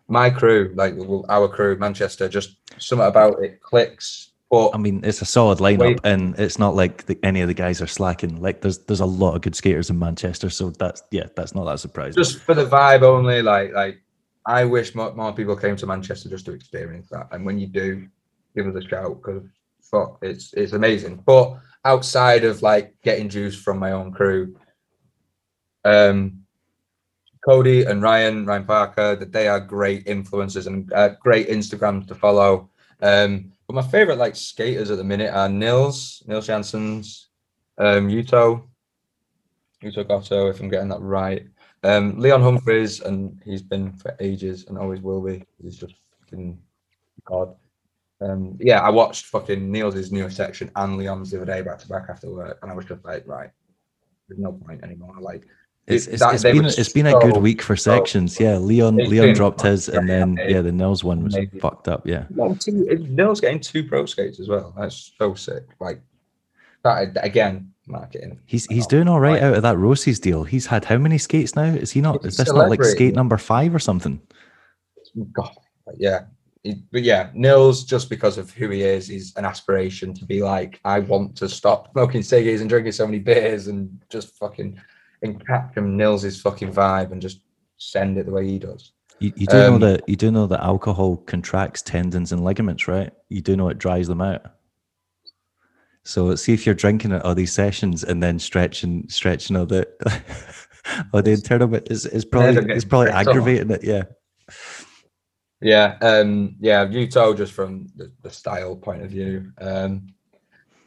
[0.07, 4.31] My crew, like well, our crew, Manchester, just something about it clicks.
[4.49, 5.99] But I mean, it's a solid lineup, Wait.
[6.05, 8.41] and it's not like the, any of the guys are slacking.
[8.41, 11.65] Like, there's there's a lot of good skaters in Manchester, so that's yeah, that's not
[11.65, 12.23] that surprising.
[12.23, 14.01] just for the vibe only, like like
[14.45, 17.27] I wish more, more people came to Manchester just to experience that.
[17.33, 18.07] And when you do,
[18.55, 19.43] give us a shout because
[19.81, 21.21] fuck, it's it's amazing.
[21.25, 21.57] But
[21.87, 24.55] outside of like getting juice from my own crew,
[25.85, 26.43] um,
[27.47, 32.15] Cody and Ryan, Ryan Parker, that they are great influencers and uh, great Instagrams to
[32.15, 32.69] follow.
[33.01, 37.27] Um, but my favorite like skaters at the minute are Nils, Nils Jansons,
[37.77, 38.63] um, Yuto
[39.81, 41.47] Goto, if I'm getting that right.
[41.83, 45.45] Um, Leon Humphreys, and he's been for ages and always will be.
[45.61, 46.59] He's just fucking
[47.23, 47.55] god.
[48.19, 51.87] Um, yeah, I watched fucking Nils' newest section and Leon's the other day back to
[51.87, 53.49] back after work, and I was just like, right,
[54.27, 55.13] there's no point anymore.
[55.19, 55.45] Like,
[55.85, 58.39] It's, it- it's, that- it's been it's been a good week for so- sections.
[58.39, 61.59] Yeah, Leon Leon dropped his, and then yeah, the Nils one was Amazing.
[61.59, 62.07] fucked up.
[62.07, 62.25] Yeah,
[62.59, 64.73] two, Nils getting two pro skates as well.
[64.77, 65.63] That's so sick.
[65.79, 66.01] Like,
[66.83, 68.39] that again, marketing.
[68.47, 69.43] he's he's Oh, doing all right right.
[69.43, 70.43] out of that Roces deal.
[70.43, 71.65] He's had how many skates now?
[71.65, 72.25] Is he not?
[72.25, 74.19] Is this not like skate number five or something?
[75.33, 75.51] God,
[75.97, 76.25] yeah.
[76.91, 80.79] But yeah, Nils, just because of who he is, is an aspiration to be like,
[80.85, 84.79] I want to stop smoking ciggies and drinking so many beers and just fucking
[85.23, 87.41] encapture Nils's fucking vibe and just
[87.77, 88.91] send it the way he does.
[89.19, 92.87] You, you do know Um, that you do know that alcohol contracts tendons and ligaments,
[92.87, 93.11] right?
[93.29, 94.53] You do know it dries them out.
[96.03, 99.87] So see if you're drinking at all these sessions and then stretching stretching all the
[101.13, 103.83] all the internal bit is is probably it's probably aggravating it.
[103.83, 104.03] Yeah.
[105.61, 109.51] Yeah, um, yeah, Yuto just from the, the style point of view.
[109.59, 110.07] Um,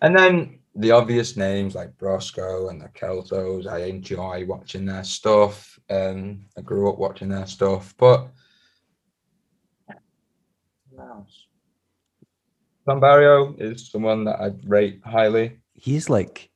[0.02, 5.78] and then the obvious names like Brosco and the Keltos, I enjoy watching their stuff.
[5.90, 8.28] Um, I grew up watching their stuff, but?
[12.86, 15.59] Tom Barrio is someone that I rate highly.
[15.74, 16.49] He's like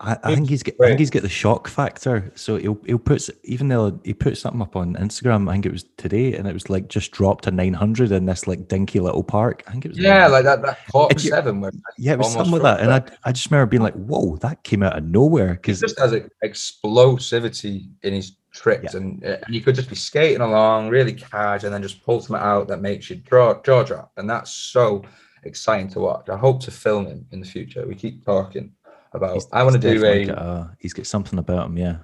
[0.00, 2.30] I, I think he's get, I think he's got the shock factor.
[2.34, 5.72] So he'll he'll put even though he put something up on Instagram, I think it
[5.72, 9.00] was today, and it was like just dropped a nine hundred in this like dinky
[9.00, 9.62] little park.
[9.66, 12.18] I think it was Yeah, like that that Cork And you- Seven where yeah, it
[12.18, 12.80] was something like that.
[12.80, 15.98] And I I just remember being like, whoa, that came out of nowhere because just
[15.98, 20.88] has a explosivity in his tricks, and, uh, and you could just be skating along
[20.88, 24.28] really cash, and then just pull something out that makes you draw jaw drop, and
[24.30, 25.02] that's so
[25.44, 26.28] exciting to watch.
[26.28, 27.86] I hope to film him in the future.
[27.86, 28.72] We keep talking
[29.14, 29.32] about.
[29.34, 31.96] He's- I want to do a got a- he's got something about him, yeah.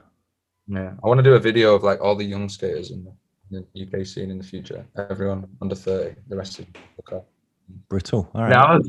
[0.68, 0.92] yeah.
[1.02, 3.04] I want to do a video of like all the young skaters in
[3.50, 4.84] the, the UK scene in the future.
[4.96, 6.66] Everyone under thirty, the rest of
[7.00, 7.24] okay.
[7.88, 8.28] Brutal.
[8.34, 8.50] All right.
[8.50, 8.80] No,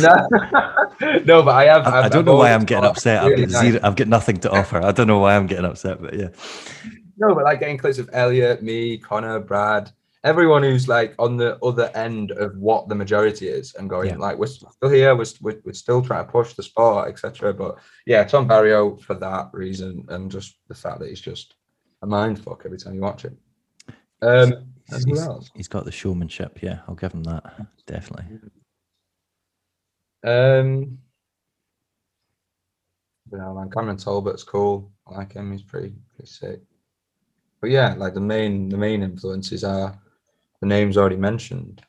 [0.00, 1.86] no, no, but I have.
[1.86, 3.22] I, I I've- don't know why I'm getting upset.
[3.22, 3.60] I've got, nice.
[3.60, 4.82] zero, I've got nothing to offer.
[4.82, 6.28] I don't know why I'm getting upset, but yeah.
[7.18, 9.90] No, but like getting clips of Elliot, me, Connor, Brad,
[10.26, 14.16] everyone who's like on the other end of what the majority is and going Yeah.
[14.16, 17.54] like we're still here, we're, we're, we're still trying to push the sport, etc.
[17.54, 21.54] But yeah, Tom Barrio for that reason and just the fact that he's just
[22.02, 23.36] a mind fuck every time you watch it.
[24.20, 24.50] Um,
[24.90, 26.58] who He's, he's got the showmanship.
[26.62, 27.66] Yeah, I'll give him that.
[27.86, 28.38] Definitely.
[30.24, 30.98] Um,
[33.30, 34.90] you know, man, Cameron Talbot's cool.
[35.06, 35.52] I like him.
[35.52, 36.60] He's pretty pretty sick.
[37.60, 39.98] But yeah, like the main the main influences are
[40.68, 41.82] the names already mentioned.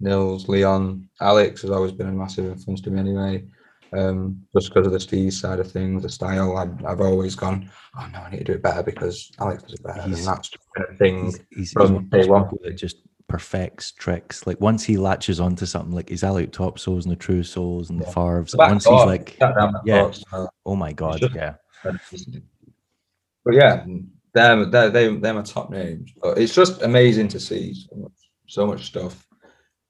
[0.00, 3.44] Nils, Leon, Alex has always been a massive influence to me anyway.
[3.92, 7.70] Um, just because of the Steve side of things, the style, I've, I've always gone,
[7.98, 10.02] oh no, I need to do it better because Alex does it better.
[10.02, 11.24] He's- and that's just a thing.
[11.26, 12.48] He's, he's, he's from those day one.
[12.62, 12.98] that just
[13.28, 14.46] perfects tricks.
[14.46, 17.90] Like once he latches onto something, like his Alec top souls and the true souls
[17.90, 18.56] and the farves.
[18.56, 20.10] Once he's like, the yeah.
[20.32, 21.54] uh, oh my god, yeah.
[21.82, 23.84] But yeah,
[24.38, 26.12] they're, they're, they, they're my top names.
[26.22, 28.12] But it's just amazing to see so much,
[28.46, 29.26] so much stuff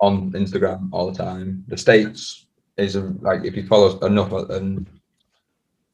[0.00, 1.64] on Instagram all the time.
[1.68, 2.46] The States
[2.76, 4.88] is a, like, if you follow enough and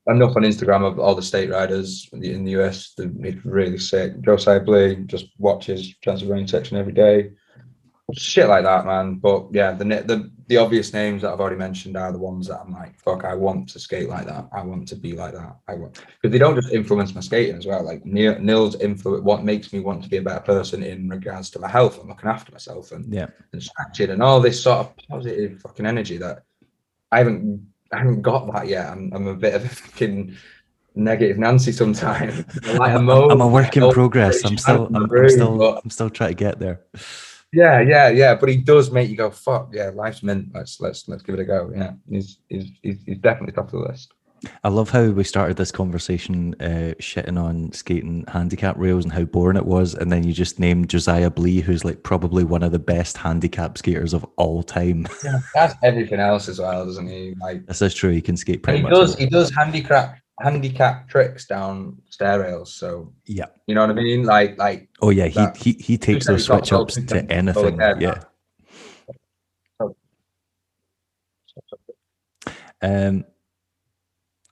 [0.06, 3.78] enough on Instagram of all the state riders in the, in the US, it's really
[3.78, 4.20] sick.
[4.20, 7.30] Josiah Blee just watches Transylvania section every day.
[8.12, 9.14] Shit like that, man.
[9.16, 12.60] But yeah, the the the obvious names that I've already mentioned are the ones that
[12.60, 14.46] I'm like, fuck, I want to skate like that.
[14.52, 15.56] I want to be like that.
[15.68, 17.82] I want because they don't just influence my skating as well.
[17.82, 21.58] Like Nils influence what makes me want to be a better person in regards to
[21.58, 23.28] my health and looking after myself and Yeah.
[23.52, 26.42] and stretching and all this sort of positive fucking energy that
[27.10, 28.86] I haven't I haven't got that yet.
[28.90, 30.36] I'm I'm a bit of a fucking
[30.96, 32.44] negative Nancy sometimes.
[32.66, 34.44] Like I'm, mo- I'm a work in progress.
[34.44, 36.80] I'm still, I'm, I'm still, but- I'm still trying to get there.
[37.54, 38.34] Yeah, yeah, yeah.
[38.34, 40.48] But he does make you go, fuck, yeah, life's mint.
[40.52, 41.72] Let's let's let's give it a go.
[41.74, 41.92] Yeah.
[42.08, 44.12] He's he's he's, definitely top of the list.
[44.62, 49.24] I love how we started this conversation uh, shitting on skating handicap rails and how
[49.24, 52.72] boring it was, and then you just named Josiah Blee, who's like probably one of
[52.72, 55.06] the best handicap skaters of all time.
[55.24, 55.38] Yeah.
[55.54, 57.34] That's everything else as well, doesn't he?
[57.40, 58.10] Like this is true.
[58.10, 58.92] He can skate pretty he much.
[58.92, 62.74] does he does handicap handicap tricks down stair rails.
[62.74, 63.46] So Yeah.
[63.66, 64.24] you know what I mean?
[64.24, 65.26] Like like Oh yeah.
[65.26, 67.76] He that- he he takes those switch ups to anything.
[67.78, 67.94] yeah.
[68.00, 68.22] Yeah.
[72.82, 73.24] Um,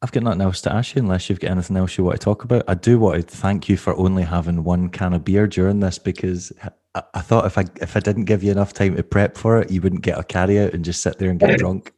[0.01, 2.25] I've got nothing else to ask you unless you've got anything else you want to
[2.25, 2.65] talk about.
[2.67, 5.99] I do want to thank you for only having one can of beer during this
[5.99, 6.53] because
[6.95, 9.59] I, I thought if I if I didn't give you enough time to prep for
[9.61, 11.93] it, you wouldn't get a carry out and just sit there and get drunk.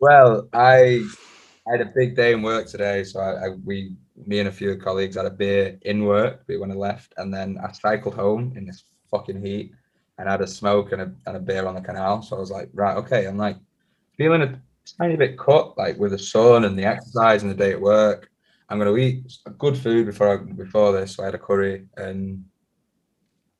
[0.00, 1.02] Well, I
[1.66, 3.92] I had a big day in work today, so I, I we
[4.26, 7.58] me and a few colleagues had a beer in work when I left, and then
[7.62, 9.72] I cycled home in this fucking heat
[10.18, 12.22] and had a smoke and a, and a beer on the canal.
[12.22, 13.56] So I was like, right, okay, I'm like
[14.16, 14.60] feeling a
[14.98, 18.30] tiny bit cut, like with the sun and the exercise and the day at work.
[18.68, 21.14] I'm gonna eat good food before I, before this.
[21.16, 22.44] So I had a curry and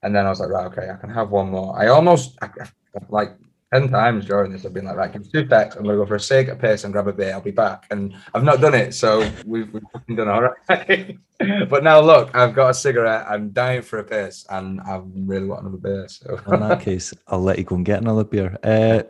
[0.02, 1.76] and then I was like, right, okay, I can have one more.
[1.78, 2.70] I almost I, I-
[3.10, 3.36] like
[3.72, 5.76] 10 times during this, I've been like, right, give me two seconds.
[5.76, 7.32] I'm going to go for a cig, a piss, and grab a beer.
[7.32, 7.86] I'll be back.
[7.90, 8.94] And I've not done it.
[8.94, 11.18] So we've, we've fucking done all right.
[11.68, 13.26] but now, look, I've got a cigarette.
[13.28, 14.46] I'm dying for a piss.
[14.50, 16.06] And I really want another beer.
[16.08, 18.56] So In that case, I'll let you go and get another beer.
[18.62, 19.02] Uh,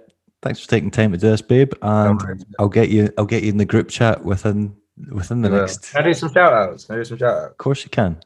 [0.43, 1.75] thanks for taking time to do this, babe.
[1.83, 2.45] And.
[2.59, 3.13] I'll get you.
[3.19, 4.75] I'll get you in the group chat within
[5.11, 5.93] within the next.
[5.93, 6.85] Can I do some shout outs?
[6.85, 7.51] Can I do some shout outs?
[7.53, 8.21] Of course, you can.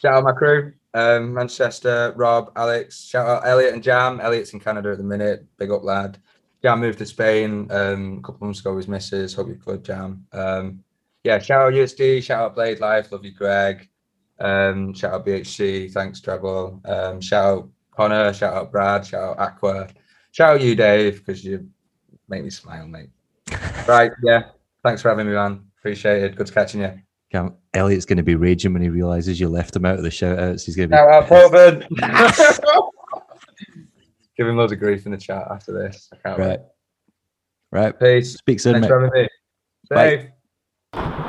[0.00, 3.04] Shout out my crew, um, Manchester, Rob, Alex.
[3.04, 4.20] Shout out Elliot and Jam.
[4.20, 5.44] Elliot's in Canada at the minute.
[5.58, 6.18] Big up, lad.
[6.62, 9.34] Jam moved to Spain um, a couple of months ago with his missus.
[9.34, 10.24] Hope you're good, Jam.
[10.32, 10.82] Um,
[11.24, 12.22] yeah, shout out USD.
[12.22, 13.12] Shout out Blade Life.
[13.12, 13.88] Love you, Greg.
[14.38, 15.92] Um, shout out BHC.
[15.92, 16.80] Thanks, Treble.
[16.88, 18.32] Um, shout out Connor.
[18.32, 19.06] Shout out Brad.
[19.06, 19.88] Shout out Aqua.
[20.30, 21.68] Shout out you, Dave, because you
[22.28, 23.10] make me smile, mate.
[23.88, 24.44] right, yeah.
[24.82, 25.64] Thanks for having me, man.
[25.78, 26.36] Appreciate it.
[26.36, 27.00] Good to catching you.
[27.32, 30.10] Yeah, Elliot's going to be raging when he realizes you left him out of the
[30.10, 30.64] shout outs.
[30.64, 31.84] He's going to be Shout out Portman.
[34.36, 36.08] Give him loads of grief in the chat after this.
[36.12, 36.60] I can't right.
[37.72, 37.98] Right.
[37.98, 38.34] Peace.
[38.34, 38.88] Speak soon, Thanks mate.
[38.88, 39.28] for having me.
[39.90, 39.96] Bye.
[39.96, 40.28] Safe.
[40.92, 41.20] Breakfast.